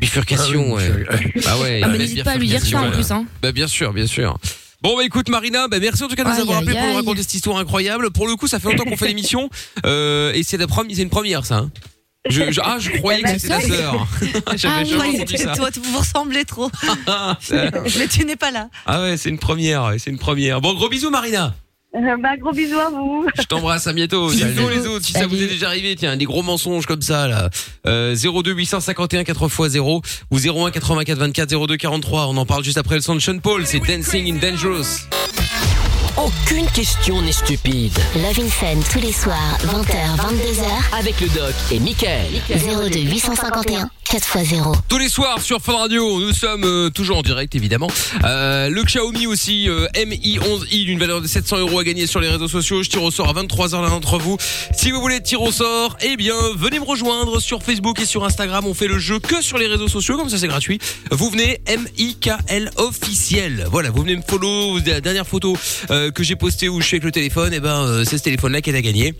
[0.00, 1.04] Bifurcation Ah ouais.
[1.44, 1.80] Bah ouais.
[1.84, 3.24] Ah, mais n'hésite pas à lui dire ça en plus, hein.
[3.42, 4.38] Bah bien sûr, bien sûr.
[4.82, 6.78] Bon bah écoute Marina, bah merci en tout cas de nous Aïe, avoir appelé aïe,
[6.78, 6.96] pour nous aïe.
[6.96, 8.10] raconter cette histoire incroyable.
[8.10, 9.48] Pour le coup, ça fait longtemps qu'on fait l'émission
[9.86, 11.58] euh, et c'est la première, c'est une première ça.
[11.58, 11.70] hein.
[12.28, 14.06] Je, je- ah je croyais que c'était ta sœur.
[14.46, 14.90] Ah, J'avais oui.
[14.90, 15.54] jamais entendu ça.
[15.56, 16.70] toi, vous vous ressemblez trop.
[17.52, 18.68] Mais tu n'es pas là.
[18.86, 20.60] Ah ouais, c'est une première, c'est une première.
[20.60, 21.54] Bon, gros bisous Marina.
[21.94, 23.26] Euh, bah, gros bisous à vous.
[23.38, 24.30] Je t'embrasse, à bientôt.
[24.32, 25.94] Dites-nous les autres si ça vous est déjà arrivé.
[25.96, 27.50] Tiens, des gros mensonges comme ça là.
[27.86, 32.28] Euh, 02 851 4x0 ou 01 84 24 02 43.
[32.28, 33.66] On en parle juste après le son de Sean Paul.
[33.66, 35.06] C'est Dancing in Dangerous.
[36.18, 37.98] Aucune question n'est stupide.
[38.16, 40.98] Love in Fun tous les soirs, 20h, 22h.
[40.98, 42.28] Avec le doc et Michael.
[42.50, 44.74] 02 851 4x0.
[44.88, 47.88] Tous les soirs sur Fun Radio, nous sommes euh, toujours en direct évidemment.
[48.24, 52.28] Euh, le Xiaomi aussi, euh, Mi11i d'une valeur de 700 euros à gagner sur les
[52.28, 52.82] réseaux sociaux.
[52.82, 54.36] Je tire au sort à 23h l'un d'entre vous.
[54.76, 58.24] Si vous voulez tirer au sort, eh bien venez me rejoindre sur Facebook et sur
[58.24, 58.66] Instagram.
[58.66, 60.78] On fait le jeu que sur les réseaux sociaux, comme ça c'est gratuit.
[61.10, 63.66] Vous venez M-I-K-L officiel.
[63.70, 64.78] Voilà, vous venez me follow.
[64.84, 65.56] La dernière photo
[65.90, 68.22] euh, que j'ai postée où je suis avec le téléphone, eh ben euh, c'est ce
[68.22, 69.14] téléphone-là qui est à gagner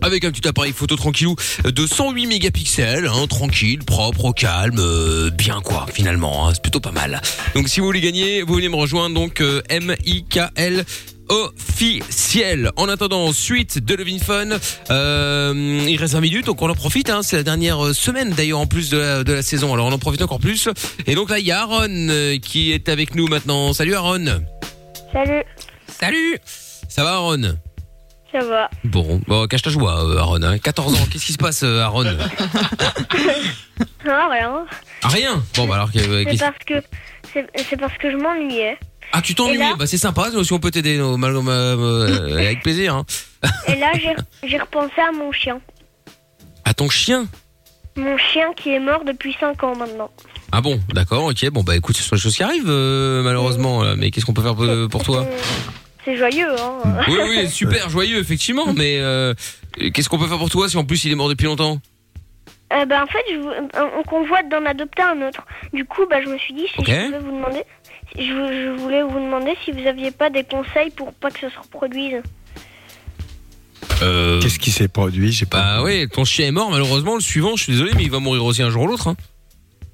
[0.00, 5.60] avec un petit appareil photo tranquillou de 108 mégapixels, hein, tranquille, propre, calme, euh, bien
[5.60, 7.20] quoi finalement, hein, c'est plutôt pas mal.
[7.56, 10.84] Donc si vous voulez gagner, vous venez me rejoindre donc euh, M-I-K-L
[11.28, 12.70] officiel.
[12.76, 14.48] En attendant, suite de Levin Fun,
[14.90, 17.10] euh, il reste 20 minutes, donc on en profite.
[17.10, 19.98] Hein, c'est la dernière euh, semaine d'ailleurs en plus de la, saison, alors on en
[19.98, 20.68] profite encore plus.
[21.06, 23.72] Et donc là, il y a Aaron euh, qui est avec nous maintenant.
[23.72, 24.26] Salut Aaron.
[25.12, 25.42] Salut,
[26.00, 26.38] Salut.
[26.88, 27.56] Ça va Aaron
[28.30, 28.68] ça va.
[28.84, 30.42] Bon, bon cache ta joie, euh, Aaron.
[30.42, 30.58] hein.
[30.58, 32.04] 14 ans, qu'est-ce qui se passe, euh, Aaron
[34.06, 34.66] Ah, rien.
[35.02, 35.42] Ah, Rien.
[35.56, 36.74] Bon, bah alors, euh, C'est qu'est-ce- parce que
[37.32, 38.76] c'est c'est parce que je m'ennuyais.
[39.12, 40.28] ah, tu là Bah, c'est sympa.
[40.44, 42.96] Si on peut t'aider, euh, mal- euh, avec plaisir.
[42.96, 43.06] Hein.
[43.66, 44.14] Et là, j'ai
[44.46, 45.58] j'ai repensé à mon chien.
[46.66, 47.26] À ton chien
[47.96, 50.10] Mon chien qui est mort depuis 5 ans maintenant.
[50.52, 51.48] Ah bon, d'accord, ok.
[51.50, 53.82] Bon, bah écoute, ce sont des choses qui arrivent, euh, malheureusement.
[53.84, 53.96] là.
[53.96, 55.24] Mais qu'est-ce qu'on peut faire pour, pour toi?
[56.04, 56.78] C'est joyeux, hein.
[57.08, 58.72] Oui, oui, super joyeux, effectivement.
[58.74, 59.34] Mais euh,
[59.94, 61.78] qu'est-ce qu'on peut faire pour toi si en plus il est mort depuis longtemps?
[62.72, 65.42] Euh, bah, en fait, je, vou- on on convoite d'en adopter un autre.
[65.72, 66.86] Du coup, bah, je me suis dit si Ok.
[66.88, 67.62] je pouvais vous demander.
[68.16, 71.50] Je, je voulais vous demander si vous aviez pas des conseils pour pas que ça
[71.50, 72.22] se reproduise.
[74.02, 74.40] euh...
[74.40, 75.32] Qu'est-ce qui s'est produit?
[75.32, 75.58] J'ai pas.
[75.78, 77.14] Bah ouais, ton chien est mort, malheureusement.
[77.16, 79.08] Le suivant, je suis désolé, mais il va mourir aussi un jour ou l'autre.
[79.08, 79.16] Hein.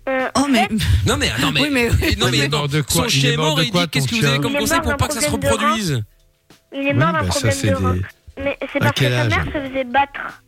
[0.08, 0.68] Euh, Oh, mais.
[1.06, 3.02] Non mais attends, mais, Oui, mais- non Il mais est mort de quoi?
[3.04, 4.80] son chien est mort mort de et il dit qu'est-ce que vous avez comme conseil
[4.80, 6.02] pour pas que ça se reproduise?
[6.74, 7.96] Il est mort d'un bah, problème c'est de rein.
[8.36, 9.28] Mais c'est À parce que quel sa âge?
[9.30, 10.42] mère se faisait battre.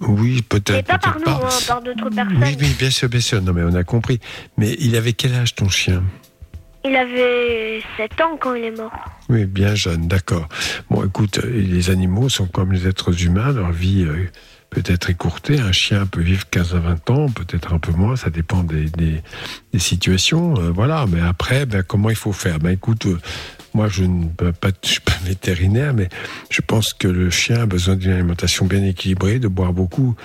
[0.00, 0.86] Oui, Mais peut-être.
[0.86, 1.40] pas par nous, pas.
[1.42, 2.38] hein, par d'autres personnes.
[2.40, 3.42] Oui, oui, bien sûr, bien sûr.
[3.42, 4.20] Non, mais on a compris.
[4.56, 6.04] Mais il avait quel âge ton chien?
[6.84, 8.92] Il avait 7 ans quand il est mort.
[9.28, 10.48] Oui, bien jeune, d'accord.
[10.88, 14.30] Bon, écoute, euh, les animaux sont comme les êtres humains, leur vie euh,
[14.70, 15.60] peut être écourtée.
[15.60, 19.22] Un chien peut vivre 15 à 20 ans, peut-être un peu moins, ça dépend des,
[19.78, 20.58] situations.
[20.58, 22.58] euh, voilà, mais après, ben, comment il faut faire?
[22.58, 23.18] Ben, Écoute, euh,
[23.74, 24.26] moi, je ne
[24.82, 26.08] suis pas vétérinaire, mais
[26.50, 30.16] je pense que le chien a besoin d'une alimentation bien équilibrée, de boire beaucoup,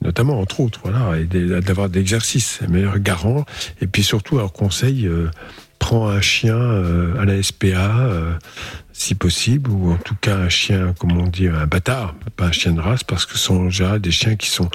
[0.00, 3.44] notamment entre autres, voilà, et d'avoir de l'exercice, c'est le meilleur garant.
[3.80, 5.30] Et puis surtout, alors conseil, euh,
[5.82, 8.34] prends un chien euh, à la SPA, euh,
[8.92, 12.52] si possible, ou en tout cas un chien, comme on dit, un bâtard, pas un
[12.52, 14.70] chien de race, parce que ce sont déjà des chiens qui sont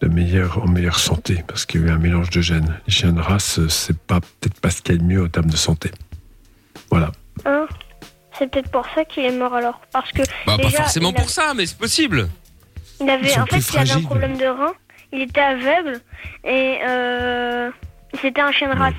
[0.00, 2.80] de meilleure, en meilleure santé, parce qu'il y a eu un mélange de gènes.
[2.86, 5.28] Les chiens de race, c'est pas peut-être pas ce qu'il y a de mieux en
[5.28, 5.90] termes de santé.
[6.90, 7.12] Voilà.
[7.44, 7.66] Hein?
[8.38, 9.78] C'est peut-être pour ça qu'il est mort alors.
[9.92, 12.28] Parce que Bah pas forcément a- pour ça, mais c'est possible.
[13.02, 14.72] il avait, en fait, il avait un problème de rein.
[15.12, 16.00] Il était aveugle
[16.44, 17.70] et euh,
[18.22, 18.94] c'était un chien de race.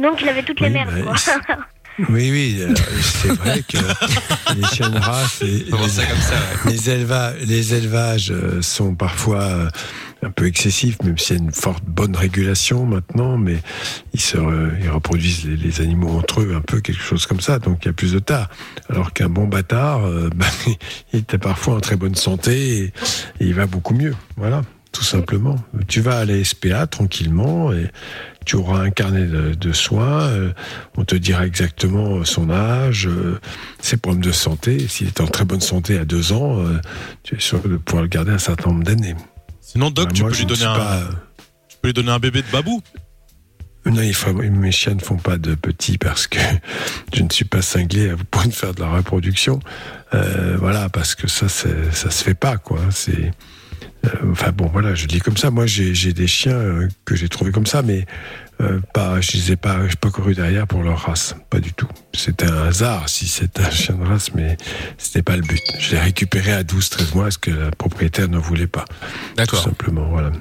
[0.00, 0.90] Donc il avait toutes les merdes.
[1.04, 1.14] bah,
[1.46, 1.56] quoi.
[2.10, 2.72] Oui, oui, euh,
[3.02, 3.76] c'est vrai que
[4.54, 4.88] les chiens
[6.66, 9.68] les, éleva- les élevages euh, sont parfois euh,
[10.22, 13.56] un peu excessifs, même s'il y a une forte bonne régulation maintenant, mais
[14.14, 17.40] ils, se re- ils reproduisent les, les animaux entre eux, un peu quelque chose comme
[17.40, 18.48] ça, donc il y a plus de tas.
[18.88, 20.46] Alors qu'un bon bâtard, euh, ben,
[21.12, 22.92] il est parfois en très bonne santé et, et
[23.40, 24.14] il va beaucoup mieux.
[24.36, 24.62] Voilà,
[24.92, 25.56] tout simplement.
[25.88, 27.88] Tu vas à la SPA tranquillement et
[28.48, 30.52] tu auras un carnet de, de soins, euh,
[30.96, 33.38] on te dira exactement son âge, euh,
[33.78, 34.88] ses problèmes de santé.
[34.88, 36.80] S'il est en très bonne santé à deux ans, euh,
[37.24, 39.14] tu es sûr de pouvoir le garder un certain nombre d'années.
[39.60, 41.10] Sinon, Doc, Ben, tu moi, peux lui ne donner un, pas-
[41.68, 42.80] tu peux lui donner un bébé de babou.
[43.84, 46.38] Non, il faut- mes chiens ne font pas de petits parce que
[47.14, 49.60] je ne suis pas cinglé à vous point de faire de la reproduction.
[50.58, 52.80] Voilà, parce que ça, ça se fait pas, quoi.
[52.90, 53.30] C'est,
[54.30, 55.50] enfin bon, voilà, je dis comme ça.
[55.50, 58.06] Moi, j'ai des chiens euh, que j'ai trouvés comme ça, mais
[58.60, 61.72] euh, pas, je les ai pas, j'ai pas couru derrière pour leur race, pas du
[61.72, 61.88] tout.
[62.14, 64.56] C'était un hasard si c'était un chien de race, mais
[64.96, 65.62] c'était pas le but.
[65.78, 68.84] Je l'ai récupéré à 12-13 mois, ce que la propriétaire ne voulait pas.
[68.84, 69.62] Tout D'accord.
[69.62, 70.32] simplement, voilà.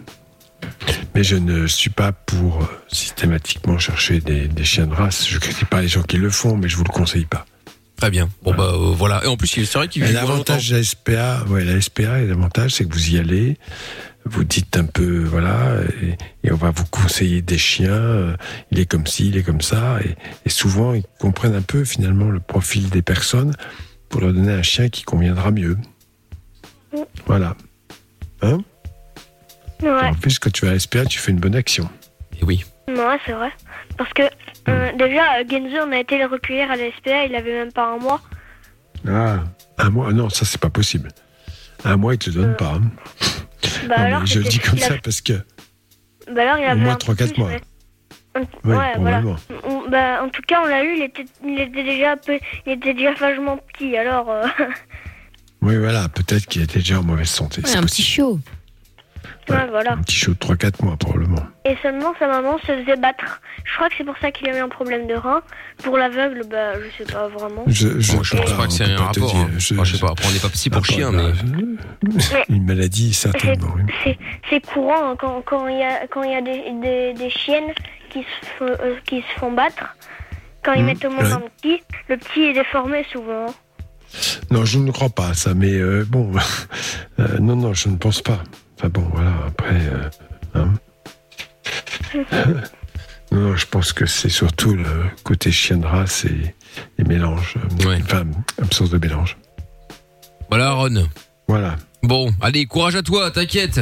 [1.14, 5.28] Mais je ne suis pas pour euh, systématiquement chercher des, des chiens de race.
[5.28, 7.46] Je critique pas les gens qui le font, mais je vous le conseille pas.
[7.98, 8.30] Très bien.
[8.44, 9.24] Bon bah euh, voilà.
[9.24, 12.28] Et en plus, c'est vrai qu'il vit l'avantage de la SPA, ouais, la SPA et
[12.28, 13.58] l'avantage, c'est que vous y allez,
[14.26, 16.16] vous dites un peu, voilà, et,
[16.48, 17.90] et on va vous conseiller des chiens.
[17.92, 18.36] euh,
[18.72, 20.16] il est comme ci, il est comme ça, et,
[20.46, 23.56] et souvent ils comprennent un peu finalement le profil des personnes
[24.10, 25.78] pour leur donner un chien qui conviendra mieux.
[27.26, 27.56] Voilà.
[28.44, 28.60] Hein?
[29.82, 31.90] Ouais, En plus, quand tu vas à SPA, tu fais une bonne action.
[32.40, 32.64] Et oui.
[32.88, 33.52] Ouais c'est vrai.
[33.98, 34.24] Parce que
[34.70, 37.72] euh, déjà, euh, Genzo, on a été le recueillir à la SPA, il avait même
[37.72, 38.22] pas un mois.
[39.08, 39.40] Ah,
[39.78, 41.10] un mois Non, ça c'est pas possible.
[41.86, 42.74] Un mois, ils te le donnent pas.
[42.76, 42.82] hein.
[43.88, 45.34] Bah Non, alors, je le dis comme ça parce que
[46.34, 47.50] Bah alors, il au avait moins un peu 3-4 plus, mois.
[47.52, 47.62] mais-
[48.36, 48.42] Oui,
[48.76, 49.22] ouais, voilà.
[49.22, 49.36] probablement.
[49.64, 52.40] On- bah, en tout cas, on l'a eu, il était, il était déjà un peu,
[52.66, 54.30] il était déjà vachement petit, alors.
[54.30, 54.46] euh,
[55.62, 57.62] Oui, voilà, peut-être qu'il était déjà en mauvaise santé.
[57.62, 58.08] Ouais, c'est un petit possible.
[58.08, 58.40] chiot.
[59.50, 59.94] Ouais, voilà.
[59.94, 61.42] Un petit chaud de 3-4 mois, probablement.
[61.66, 63.42] Et seulement sa maman se faisait battre.
[63.66, 65.42] Je crois que c'est pour ça qu'il a eu un problème de rein.
[65.84, 67.64] Pour l'aveugle, bah, je sais pas vraiment.
[67.68, 69.36] Je, je, Bon, je peux pense pas que c'est un rapport.
[69.36, 69.50] hein.
[69.58, 71.32] Je- Enfin, je sais pas, après on n'est pas psy pour Ah, chien, mais.
[72.50, 73.74] Une maladie, certainement.
[74.04, 74.18] C'est,
[74.50, 77.30] c'est courant hein, quand, quand il y a, quand il y a des, des, des
[77.30, 77.72] chiennes
[78.10, 79.96] qui se, font, euh, qui se font battre.
[80.64, 81.32] Quand ils Mmh, mettent au monde ouais.
[81.34, 83.46] un petit, le petit est déformé souvent.
[84.52, 86.32] Non, je ne crois pas à ça, mais euh, bon,
[87.20, 88.40] euh, non, non, je ne pense pas.
[88.78, 90.10] Enfin bon, voilà, après, euh,
[90.56, 90.74] hein.
[93.32, 94.86] non, non, je pense que c'est surtout le
[95.24, 96.54] côté chien de race et
[96.98, 98.00] les mélanges, euh, Ouais.
[98.04, 98.24] enfin,
[98.62, 99.36] absence de mélange.
[100.50, 101.08] Voilà, Aaron.
[101.48, 101.76] Voilà.
[102.04, 103.82] Bon, allez, courage à toi, t'inquiète.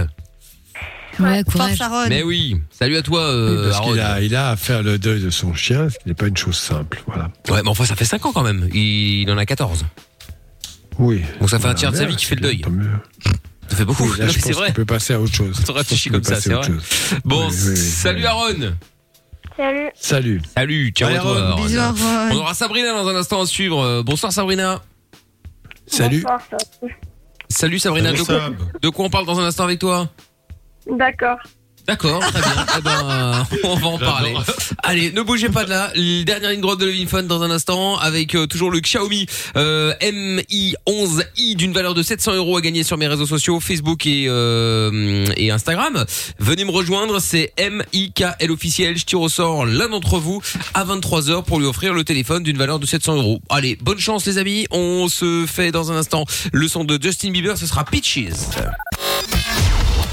[1.20, 1.80] Ouais, courage.
[1.82, 2.08] Aaron.
[2.10, 3.92] Mais oui, salut à toi, euh, Oui, parce Aaron.
[3.92, 6.28] qu'il a, il a à faire le deuil de son chien, ce qui n'est pas
[6.28, 7.30] une chose simple, voilà.
[7.50, 8.70] Ouais, mais enfin, ça fait 5 ans quand même.
[8.74, 9.86] Il en a 14.
[11.00, 11.22] Oui.
[11.42, 12.58] Bon, ça fait un tiers de sa vie qui fait le deuil.
[12.58, 12.90] bien, tant mieux.
[13.70, 14.12] Ça fait beaucoup.
[14.14, 14.68] Là, je pense vrai.
[14.68, 15.60] qu'on peut passer à autre chose.
[15.70, 16.78] On réfléchit comme ça, peut c'est passer à vrai.
[16.80, 17.20] autre chose.
[17.26, 18.26] Bon, Oui, oui, oui, salut.
[18.26, 18.54] Aaron.
[19.58, 19.90] Salut.
[19.96, 20.42] Salut.
[20.56, 21.38] Salut, ciao Allez, à toi.
[21.38, 21.64] Aaron, Aaron.
[21.66, 22.30] Bisous Aaron.
[22.32, 23.80] On aura Sabrina dans un instant à suivre.
[23.82, 24.82] Euh, Bonsoir Sabrina.
[25.88, 26.22] Salut.
[26.22, 26.88] Bonsoir, ça va.
[27.50, 28.12] Salut Sabrina.
[28.12, 30.10] De Salut, quoi, de quoi on parle dans un instant avec toi?
[30.90, 31.38] D'accord.
[31.88, 32.66] D'accord, très bien.
[32.78, 34.34] Eh ben, on va en parler.
[34.82, 35.92] Allez, ne bougez pas de là.
[35.96, 39.28] Le Dernière ligne droite de Levin Fun dans un instant avec euh, toujours le Xiaomi
[39.56, 44.08] euh, Mi 11i d'une valeur de 700 euros à gagner sur mes réseaux sociaux Facebook
[44.08, 46.06] et euh, et Instagram.
[46.40, 48.98] Venez me rejoindre, c'est MIKL officiel.
[48.98, 50.42] Je tire au sort l'un d'entre vous
[50.74, 53.42] à 23 h pour lui offrir le téléphone d'une valeur de 700 euros.
[53.50, 54.66] Allez, bonne chance les amis.
[54.72, 57.58] On se fait dans un instant le son de Justin Bieber.
[57.58, 58.34] Ce sera Peaches.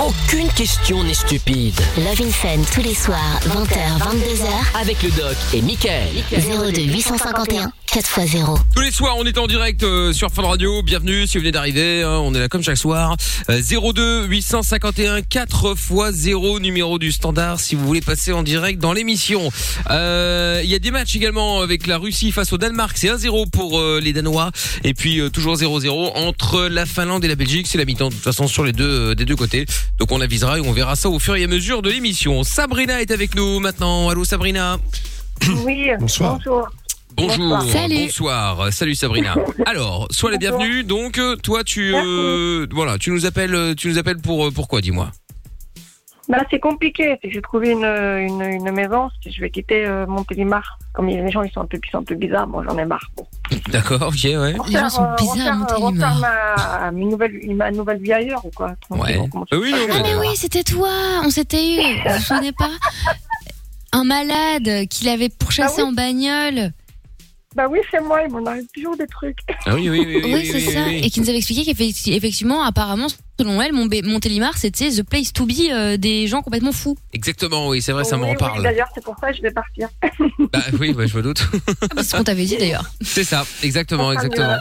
[0.05, 1.79] Aucune question n'est stupide.
[1.97, 6.09] Love in Fun tous les soirs, 20h, 22h, Avec le doc et Michael.
[6.33, 8.59] 02 851 4x0.
[8.75, 10.83] Tous les soirs, on est en direct euh, sur Fun Radio.
[10.83, 12.03] Bienvenue si vous venez d'arriver.
[12.03, 13.17] hein, on est là comme chaque soir.
[13.51, 18.81] Euh, 02 851 4 x 0 numéro du standard si vous voulez passer en direct
[18.81, 19.51] dans l'émission.
[19.91, 22.97] Euh, Il y a des matchs également avec la Russie face au Danemark.
[22.97, 24.53] C'est 1-0 pour euh, les Danois.
[24.85, 27.67] Et puis euh, toujours 0-0 entre la Finlande et la Belgique.
[27.67, 29.67] C'est la mi-temps de toute façon sur les deux euh, des deux côtés.
[29.99, 32.43] Donc on avisera et on verra ça au fur et à mesure de l'émission.
[32.43, 34.09] Sabrina est avec nous maintenant.
[34.09, 34.79] Allô Sabrina.
[35.65, 36.37] Oui, Bonsoir.
[36.39, 36.69] bonjour.
[37.17, 37.63] Bonjour, Bonsoir.
[37.65, 37.95] Salut.
[38.05, 39.35] bonsoir, salut Sabrina.
[39.67, 40.83] Alors, sois la bienvenue.
[40.85, 44.51] Donc, euh, toi, tu, euh, voilà, tu nous appelles, euh, tu nous appelles pour euh,
[44.51, 45.11] pourquoi, dis-moi?
[46.29, 47.19] Bah, c'est compliqué.
[47.21, 49.09] c'est que J'ai trouvé une, une, une maison.
[49.29, 50.79] Je vais quitter euh, Montélimar.
[50.95, 52.85] Comme les gens ils sont un peu, ils sont un peu bizarres, moi j'en ai
[52.85, 53.11] marre.
[53.17, 53.27] Bon.
[53.71, 54.55] D'accord, ok, ouais.
[54.69, 56.19] Les gens sont euh, bizarres Montélimar.
[56.19, 58.73] ma, ma, nouvelle, ma nouvelle vie ailleurs ou quoi.
[58.91, 59.19] Ouais.
[59.19, 60.91] Euh, oui, non, Ah mais- oui, c'était toi.
[61.25, 61.81] On s'était eu.
[62.07, 62.71] Vous vous souvenez pas?
[63.95, 66.73] Un malade qu'il avait pourchassé Ah oui en bagnole.
[67.55, 69.39] Bah oui, c'est moi, il m'en arrive toujours des trucs.
[69.67, 70.85] Ah oui, oui, oui, oui, Oui, oui, c'est oui, ça.
[70.87, 71.01] oui.
[71.05, 73.09] Et qui nous avait expliqué qu'effectivement, apparemment,
[73.39, 76.97] selon elle, Mont- Montélimar, c'était the place to be euh, des gens complètement fous.
[77.13, 78.63] Exactement, oui, c'est vrai, ça Oui, m'en oui, parle.
[78.63, 79.89] D'ailleurs, c'est pour ça que je vais partir.
[80.53, 81.47] Bah oui, bah, je me doute.
[81.53, 82.91] Ah, bah, c'est ce qu'on t'avait dit d'ailleurs.
[83.03, 84.57] c'est ça, exactement, exactement.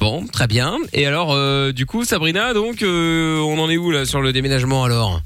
[0.00, 0.78] Bon, très bien.
[0.94, 4.32] Et alors, euh, du coup, Sabrina, donc, euh, on en est où là sur le
[4.32, 5.20] déménagement alors?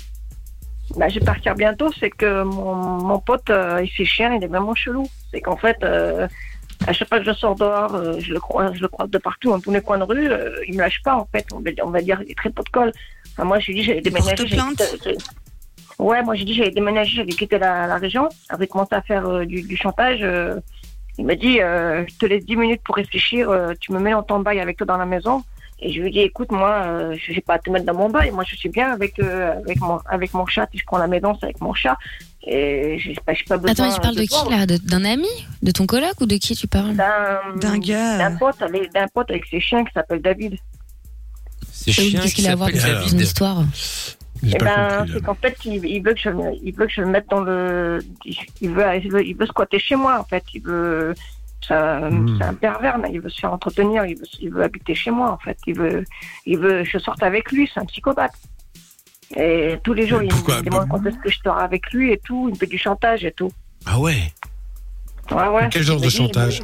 [0.97, 1.91] Bah, je vais partir bientôt.
[2.01, 5.09] C'est que mon, mon pote, euh, il fait chien, il est vraiment chelou.
[5.31, 6.27] C'est qu'en fait, euh,
[6.87, 9.19] à chaque fois que je sors dehors, euh, je le croise, je le croise de
[9.19, 10.31] partout, dans tous les coins de rue.
[10.31, 11.47] euh, il me lâche pas, en fait.
[11.53, 12.93] On va, on va dire, il est très pot de colle.
[13.33, 14.37] Enfin, moi, je lui ai dit, j'allais déménager.
[14.37, 15.19] porte j'allais plainte j'ai-
[15.99, 18.29] Ouais, moi, j'ai dit, j'allais déménager, j'allais quitter la, la région.
[18.49, 20.21] Avait commencé à faire euh, du, du chantage.
[20.23, 20.61] euh,
[21.19, 23.51] il m'a dit, euh, je te laisse 10 minutes pour réfléchir.
[23.51, 25.43] euh, tu me mets en ton bail avec toi dans la maison.
[25.81, 27.95] Et je lui ai dit, écoute, moi, euh, je vais pas à te mettre dans
[27.95, 28.31] mon bail.
[28.31, 30.69] Moi, je suis bien avec, euh, avec, mon, avec mon chat.
[30.73, 31.97] Si je prends la maison, c'est avec mon chat.
[32.51, 33.87] Et j'ai pas, pas besoin.
[33.89, 34.65] Attends, tu parles de qui là?
[34.67, 35.29] D'un ami?
[35.63, 36.95] De ton coloc ou de qui tu parles?
[36.95, 38.17] D'un gars.
[38.19, 38.57] d'un pote,
[39.13, 40.57] pote avec ses chiens qui s'appelle David.
[41.71, 43.09] C'est Oui, chien Qu'est-ce qui qu'il a à voir avec David.
[43.11, 43.65] son histoire
[44.43, 46.31] Eh ben, c'est qu'en fait, il, il veut que je,
[46.63, 49.79] il veut que je le mette dans le, il veut, il veut, il veut squatter
[49.79, 50.45] chez moi, en fait.
[50.55, 51.15] Il veut,
[51.67, 52.39] c'est un, Hmm.
[52.39, 55.11] c'est un pervers, mais il veut se faire entretenir, il veut, il veut habiter chez
[55.11, 55.59] moi, en fait.
[55.67, 56.05] Il veut,
[56.47, 58.33] il veut que je sorte avec lui, c'est un psychopathe.
[59.37, 62.19] Et tous les jours, il me demande quand est-ce que je sors avec lui et
[62.19, 62.49] tout.
[62.49, 63.53] Il me fait du chantage et tout.
[63.87, 64.33] Ah ouais
[65.31, 65.69] Ouais, ouais.
[65.71, 66.63] Quel genre de chantage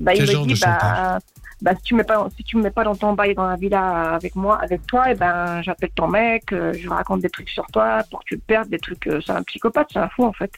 [0.00, 1.18] bah, Quel il genre me de dit, bah,
[1.60, 3.46] bah, si tu me mets pas, si tu me mets pas dans ton bail dans
[3.46, 7.30] la villa avec moi, avec toi, et ben, j'appelle ton mec, euh, je raconte des
[7.30, 9.06] trucs sur toi pour que tu perdes, des trucs.
[9.08, 10.52] euh, c'est un psychopathe, c'est un fou en fait.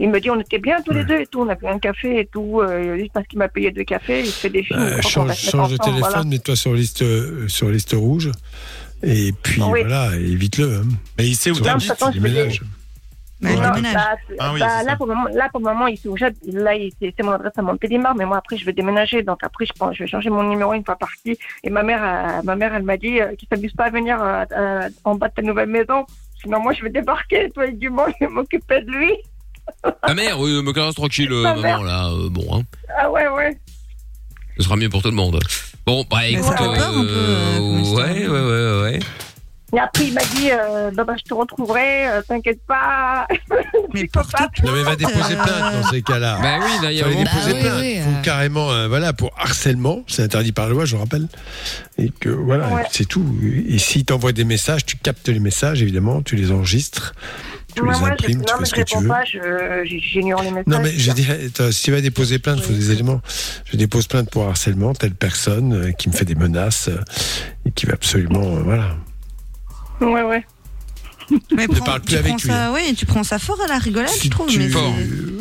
[0.00, 1.78] Il me dit, on était bien tous les deux et tout, on a pris un
[1.78, 4.80] café et tout, euh, juste parce qu'il m'a payé deux cafés, il fait des films.
[4.80, 6.24] Euh, change change de téléphone, voilà.
[6.24, 8.30] mets-toi sur liste euh, sur liste rouge.
[9.02, 9.80] Et puis Oui.
[9.82, 10.76] voilà, évite-le.
[10.76, 10.88] hein.
[11.18, 12.62] Mais il sait où fais des- déménage.
[13.42, 16.16] Non, bah, Ah oui, bah, là, pour le moment, là, pour le moment, ici où
[16.16, 19.22] j'habite, là, il- c'est mon adresse à Montélimar, mais moi, après, je vais déménager.
[19.22, 21.36] Donc, après, je, pense, je vais changer mon numéro une fois parti.
[21.62, 23.90] Et ma mère, euh, ma mère elle m'a dit euh, qu'il ne s'amuse pas à
[23.90, 26.06] venir euh, euh, en bas de ta nouvelle maison.
[26.42, 29.12] Sinon, moi, je vais débarquer, toi, et du monde, je vais m'occuper de lui.
[30.02, 31.82] Ta mère, oui, me caresse tranquille, maman, mère.
[31.82, 32.62] là, euh, bon, hein.
[32.98, 33.58] Ah ouais, ouais.
[34.56, 35.38] Ce sera mieux pour tout le monde.
[35.86, 38.08] Bon, bah écoute, euh, histoire.
[38.08, 38.98] ouais, ouais, ouais, ouais.
[39.74, 43.26] Et après, il m'a dit, euh, bah, bah, je te retrouverai, euh, t'inquiète pas.
[43.94, 44.50] Mais pour Psychopathe.
[44.54, 46.38] toute Non mais va déposer Euh, plainte dans ces cas-là.
[46.42, 47.80] Bah oui, là, il y a un déposer Bah oui, plainte.
[47.80, 48.22] oui, Faut euh.
[48.22, 51.28] carrément, euh, voilà, pour harcèlement, c'est interdit par la loi, je rappelle.
[51.98, 52.82] Et que voilà, Ouais.
[52.90, 53.24] c'est tout.
[53.68, 57.14] Et s'il t'envoie des messages, tu captes les messages, évidemment, tu les enregistres,
[57.76, 59.00] tu Moi, les moi, je, imprimes, non, tu mais fais je ce que tu réponds
[59.02, 59.08] veux.
[59.08, 60.64] pas, je- je- j'ignore les messages.
[60.66, 63.20] Non mais je dirais, attends, si tu vas déposer plainte, il faut des éléments.
[63.66, 66.98] Je dépose plainte pour harcèlement, telle personne euh, qui me fait des menaces euh,
[67.66, 68.96] et qui va absolument, euh, voilà.
[70.00, 70.44] Ouais, ouais.
[71.56, 73.60] Mais Ne prends- parle plus tu avec prends lui, ça, oui, tu prends ça fort
[73.64, 74.46] à la rigolade, Si je trouve.
[74.48, 74.92] tu- mais Fort.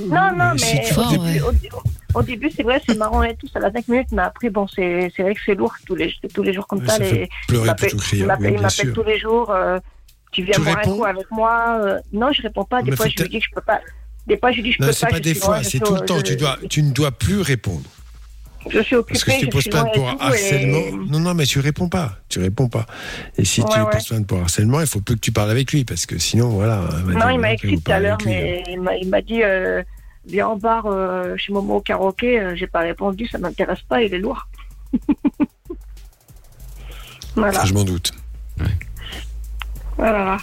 [0.09, 1.41] Non, non, mais si tu- Fort, au, début, ouais.
[1.41, 1.69] au, dé-
[2.15, 4.67] au début, c'est vrai, c'est marrant et tout, ça va 5 minutes, mais après, bon,
[4.67, 6.93] c'est c'est vrai que c'est lourd tous les, tous les jours comme Ouais, ça.
[6.93, 8.85] ça les, fait pleurer il m'appelle- plutôt que rire, il m'appelle oui, il bien m'appelle
[8.85, 8.93] sûr.
[8.93, 9.51] tous les jours.
[9.51, 9.79] euh,
[10.35, 11.79] tu viens Tu boire un réponds coup avec moi.
[11.81, 12.81] euh, non, je réponds pas.
[12.83, 13.79] Des Mais fois, je lui dis que je peux pas.
[14.27, 15.11] Des fois, je lui dis que je Non, peux c'est pas.
[15.11, 16.17] pas je des fois, c'est tout le temps.
[16.17, 17.83] je- Tu dois, tu ne dois plus répondre.
[18.67, 19.13] Je suis occupée.
[19.13, 22.17] Parce que si tu poses plainte pour harcèlement, et- non, non, mais tu réponds pas.
[22.29, 22.87] Tu réponds pas.
[23.37, 23.91] Et si tu Ouais, ouais.
[23.91, 26.49] poses plainte pour harcèlement, il faut plus que tu parles avec lui, parce que sinon,
[26.49, 26.81] voilà.
[27.05, 29.83] Non, il m'a écrit tout à l'heure, mais il m'a- dit euh,
[30.27, 32.39] viens en bar euh, chez Momo au karaoké.
[32.39, 34.47] Euh, J'ai pas répondu, ça m'intéresse pas, il est lourd.
[37.35, 38.11] voilà, Ça, je m'en doute.
[39.97, 40.37] Voilà.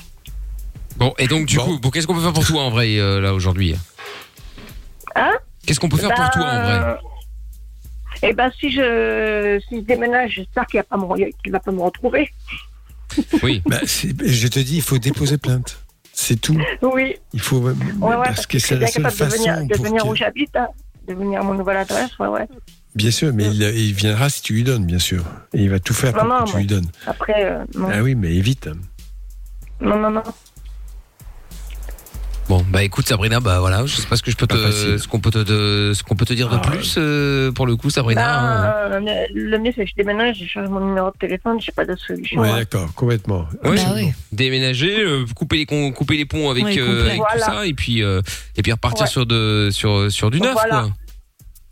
[0.97, 1.65] Bon, et donc, du Bon.
[1.65, 3.75] coup, bon, qu'est-ce qu'on peut faire pour toi en vrai, euh, là, aujourd'hui?
[5.15, 5.33] Hein?
[5.67, 6.97] Qu'est-ce qu'on peut faire pour toi en vrai?
[8.25, 10.83] Eh ben, si je, si je déménage, j'espère qu'il
[11.43, 12.31] qu'il va pas me retrouver.
[13.43, 13.61] Oui.
[13.67, 15.79] Bah, je te dis, il faut déposer plainte.
[16.15, 16.59] C'est tout.
[16.81, 17.59] Oui, Il faut.
[17.59, 19.75] ouais, ouais, parce que je suis c'est la bien seule capable de venir, façon de
[19.75, 20.69] pour venir où j'habite, hein,
[21.09, 22.49] de venir à mon nouvelle adresse, ouais, ouais.
[22.95, 25.25] Bien sûr, mais il, il viendra si tu lui donnes, bien sûr.
[25.53, 26.89] Et il va tout faire pour que tu lui donnes.
[27.07, 27.89] Après, euh, non.
[27.93, 28.69] Ah oui, mais évite.
[29.83, 30.23] Non, non, non.
[32.49, 35.07] Bon, bah écoute Sabrina, bah voilà, je sais pas ce que je peux te, ce
[35.09, 36.69] qu'on peut te, de- ce qu'on peut te dire de Ah.
[36.69, 38.91] plus euh, pour le coup, Sabrina.
[38.91, 41.73] Ben, euh, le mieux, c'est que je déménage, je change mon numéro de téléphone, j'ai
[41.73, 42.41] pas de solution.
[42.41, 42.57] Ouais, hein.
[42.57, 43.47] d'accord, complètement.
[43.65, 43.77] Oui.
[43.77, 44.13] Bah oui.
[44.33, 47.11] Déménager, euh, couper les con- couper les ponts avec, Ouais, euh, complet.
[47.11, 47.35] avec Voilà.
[47.47, 48.21] tout ça, et puis euh,
[48.57, 49.11] et puis repartir Ouais.
[49.11, 50.69] sur de sur sur du neuf Voilà.
[50.83, 50.91] quoi.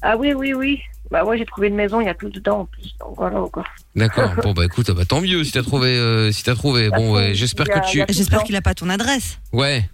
[0.02, 0.80] Ah oui, oui, oui.
[1.10, 2.94] Bah ouais, j'ai trouvé une maison, il y a tout dedans en plus.
[3.00, 3.64] Donc voilà, quoi.
[3.96, 4.30] D'accord.
[4.42, 6.88] bon bah écoute, bah tant mieux si t'as trouvé euh, si t'as trouvé.
[6.90, 9.38] Bon, ouais, j'espère Il que il tu J'espère qu'il a pas ton adresse.
[9.52, 9.88] ouais.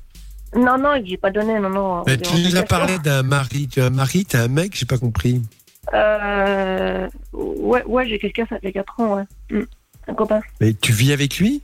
[0.54, 2.04] Non, non, j'ai pas donné, non, non.
[2.04, 3.68] Tu nous as parlé d'un mari.
[3.68, 5.42] Tu as un mari, tu as un mec, j'ai pas compris.
[5.92, 9.24] Euh, ouais, ouais, j'ai quelqu'un, ça fait 4 ans, ouais.
[9.50, 9.64] Hmm.
[10.08, 10.40] Un copain.
[10.60, 11.62] Mais tu vis avec lui?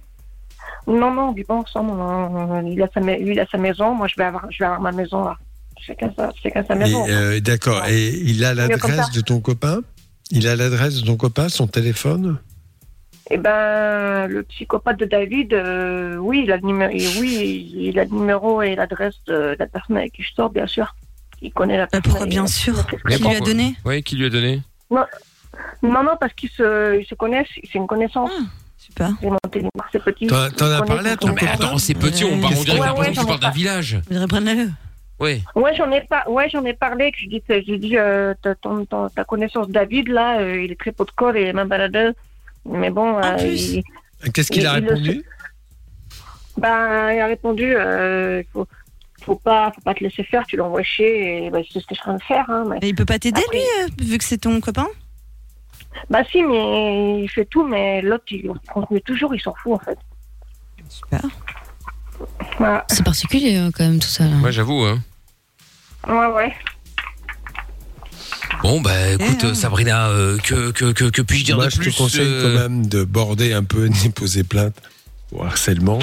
[0.87, 1.93] Non, non, on vit pas ensemble.
[1.93, 2.67] non.
[2.67, 4.81] Il a sa, lui, il a sa maison, moi, je vais avoir, je vais avoir
[4.81, 5.39] ma maison, là.
[5.81, 7.05] Chacun sa, chacun sa Et, maison.
[7.09, 7.85] euh, D'accord.
[7.89, 9.81] Et il a l'adresse de ton copain?
[10.31, 12.39] Il a l'adresse de ton copain, son téléphone?
[13.31, 17.99] Eh ben, le psychopathe de David, euh, oui, il a le numéro, et oui, il
[17.99, 20.95] a le numéro et l'adresse de la personne avec qui je sors, bien sûr.
[21.41, 22.11] Il connaît la Bah, personne.
[22.11, 23.75] pourquoi bien sûr Qui lui a donné?
[23.85, 24.63] Ouais, qui lui a donné?
[24.91, 25.05] Non,
[25.83, 28.31] non, parce qu'ils se, ils se connaissent, c'est une connaissance.
[28.33, 28.43] Ah,
[28.79, 29.11] Super.
[29.93, 30.27] C'est petit.
[30.27, 31.55] T'en- t'en as parlé à ton connaissent.
[31.55, 33.41] attends, c'est petit, on, parle- on dirait Ouais, l'impression ouais, que tu j'en ai parles
[33.41, 34.01] d'un village.
[34.09, 34.71] Je dirais prenez-le.
[35.23, 35.41] Ouais.
[35.55, 38.55] Ouais, j'en ai pas, ouais, j'en ai parlé, que je dis, j'ai dit, euh, ta,
[38.57, 41.69] ton- ton- ta connaissance David, là, euh, il est très pot de colle et même
[41.69, 42.13] baladeur.
[42.65, 43.75] Mais bon, euh, plus.
[43.75, 45.25] il, Qu'est-ce qu'il a Il- il le répondu
[46.59, 48.67] ben, il a répondu, euh, il faut,
[49.23, 51.95] faut pas, faut pas te laisser faire, tu l'envoies chier, et ben, c'est ce que
[51.95, 52.79] je suis en train de faire, hein, mais.
[52.83, 54.87] Il peut pas t'aider Après- lui, euh, vu que c'est ton copain?
[56.11, 59.79] Bah si, mais il fait tout, mais l'autre, il continue toujours, il s'en fout, en
[59.79, 59.99] fait.
[60.89, 61.21] Super.
[62.59, 62.85] Voilà.
[62.89, 64.25] C'est particulier hein, quand même tout ça.
[64.25, 64.37] là.
[64.43, 64.83] Ouais, j'avoue.
[64.85, 64.99] Hein.
[66.09, 66.53] Ouais, ouais.
[68.63, 69.51] Bon, bah écoute, Eh, hein.
[69.51, 72.43] euh, Sabrina, euh, que, que, que, que puis-je dire Moi, de je te conseille euh,
[72.55, 74.77] quand même de border un peu, de déposer plainte
[75.31, 75.99] pour harcèlement.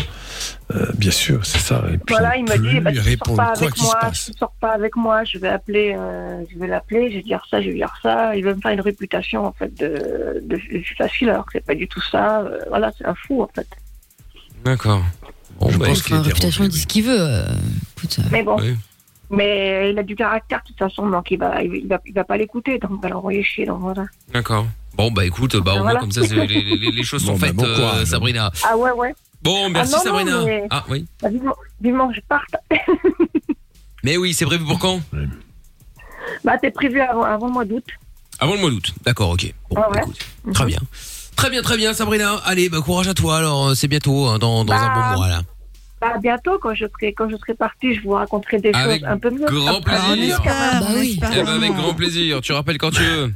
[0.76, 1.84] Euh, bien sûr, c'est ça.
[1.94, 4.26] Et puis, Voilà, il me plus dit, bah, tu sors pas quoi avec moi, passe.
[4.26, 7.44] tu sors pas avec moi, je vais appeler, euh, je vais l'appeler, je vais dire
[7.50, 8.36] ça, je vais dire ça.
[8.36, 11.66] Il veut me faire une réputation, en fait, de, de, de facile, alors que c'est
[11.66, 12.42] pas du tout ça.
[12.42, 13.68] Euh, voilà, c'est un fou, en fait.
[14.66, 15.04] D'accord.
[15.70, 17.18] Je bah, pense qu'il était réputation, il dit ce qu'il veut.
[17.20, 17.46] euh,
[17.98, 18.58] écoute, euh, Mais bon.
[18.60, 18.76] Ouais.
[19.32, 22.24] Mais il a du caractère de toute façon, donc il va, il va, il va
[22.24, 23.66] pas l'écouter, donc il va l'envoyer chier.
[23.66, 24.06] Donc voilà.
[24.34, 24.66] D'accord.
[24.96, 26.00] Bon, bah écoute, bah au moins Voilà.
[26.00, 28.06] comme ça, c'est- les, les- les choses sont bah, faites, euh, courage.
[28.06, 28.52] Sabrina.
[28.68, 29.14] Ah ouais, ouais.
[29.44, 30.46] Bon, merci Ah, non, non, Sabrina.
[30.46, 31.06] mais- Ah oui.
[31.22, 32.56] Bah, vivement, vivement que je parte.
[34.04, 35.02] Mais oui, c'est prévu pour quand?
[36.44, 37.84] Bah, t'es prévu avant, avant le mois d'août.
[38.40, 38.94] Avant le mois d'août.
[39.04, 39.54] D'accord, ok.
[39.70, 40.00] Bon, Ah ouais.
[40.00, 40.20] écoute,
[40.54, 40.80] très bien.
[41.36, 42.36] Très bien, très bien, Sabrina.
[42.46, 43.38] Allez, bah courage à toi.
[43.38, 45.42] Alors, euh, c'est bientôt, hein, dans, dans un Bah, bon mois là.
[46.02, 49.10] Bah, bientôt, quand je serai, quand je serai partie, je vous raconterai des Avec choses
[49.10, 49.46] un peu mieux.
[49.46, 50.40] grand Après, plaisir.
[50.40, 51.20] On espère, Bah on oui.
[51.22, 52.42] Eh ben, avec grand plaisir.
[52.42, 53.34] Tu rappelles quand tu veux.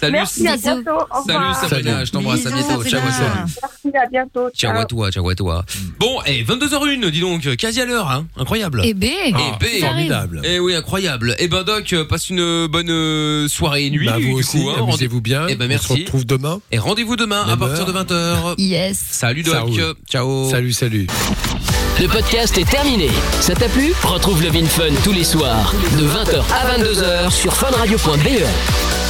[0.00, 0.90] Salut, Merci, à bientôt.
[1.10, 1.54] Au salut.
[1.60, 2.04] Sabrina.
[2.04, 2.46] Je t'embrasse.
[2.46, 2.84] À bientôt.
[2.84, 3.30] Ciao à toi.
[3.34, 4.50] Merci, à bientôt.
[4.54, 5.64] Ciao à toi, ciao à toi.
[5.98, 8.24] Bon, et 22h01, dis donc, quasi à l'heure, hein.
[8.36, 8.82] Incroyable.
[8.84, 9.80] Eh ben, Eh ben.
[9.80, 10.40] Formidable.
[10.44, 11.34] Eh oui, incroyable.
[11.40, 14.06] Eh ben Doc, euh, passe une bonne euh, soirée et nuit.
[14.06, 14.74] Bah, du vous coup, aussi, hein.
[14.76, 15.46] Rendez- amusez-vous bien.
[15.48, 15.88] Eh ben, On merci.
[15.88, 16.60] se retrouve demain.
[16.70, 18.04] Et rendez-vous demain à partir de heure.
[18.04, 18.54] 20h.
[18.58, 18.96] Yes.
[19.10, 19.68] Salut Doc.
[20.08, 20.48] Ciao.
[20.48, 21.08] Salut, salut.
[22.00, 23.10] Le podcast est terminé.
[23.40, 23.92] Ça t'a plu?
[24.04, 29.07] Retrouve Love in Fun tous les soirs de 20h à 22h sur funradio.be.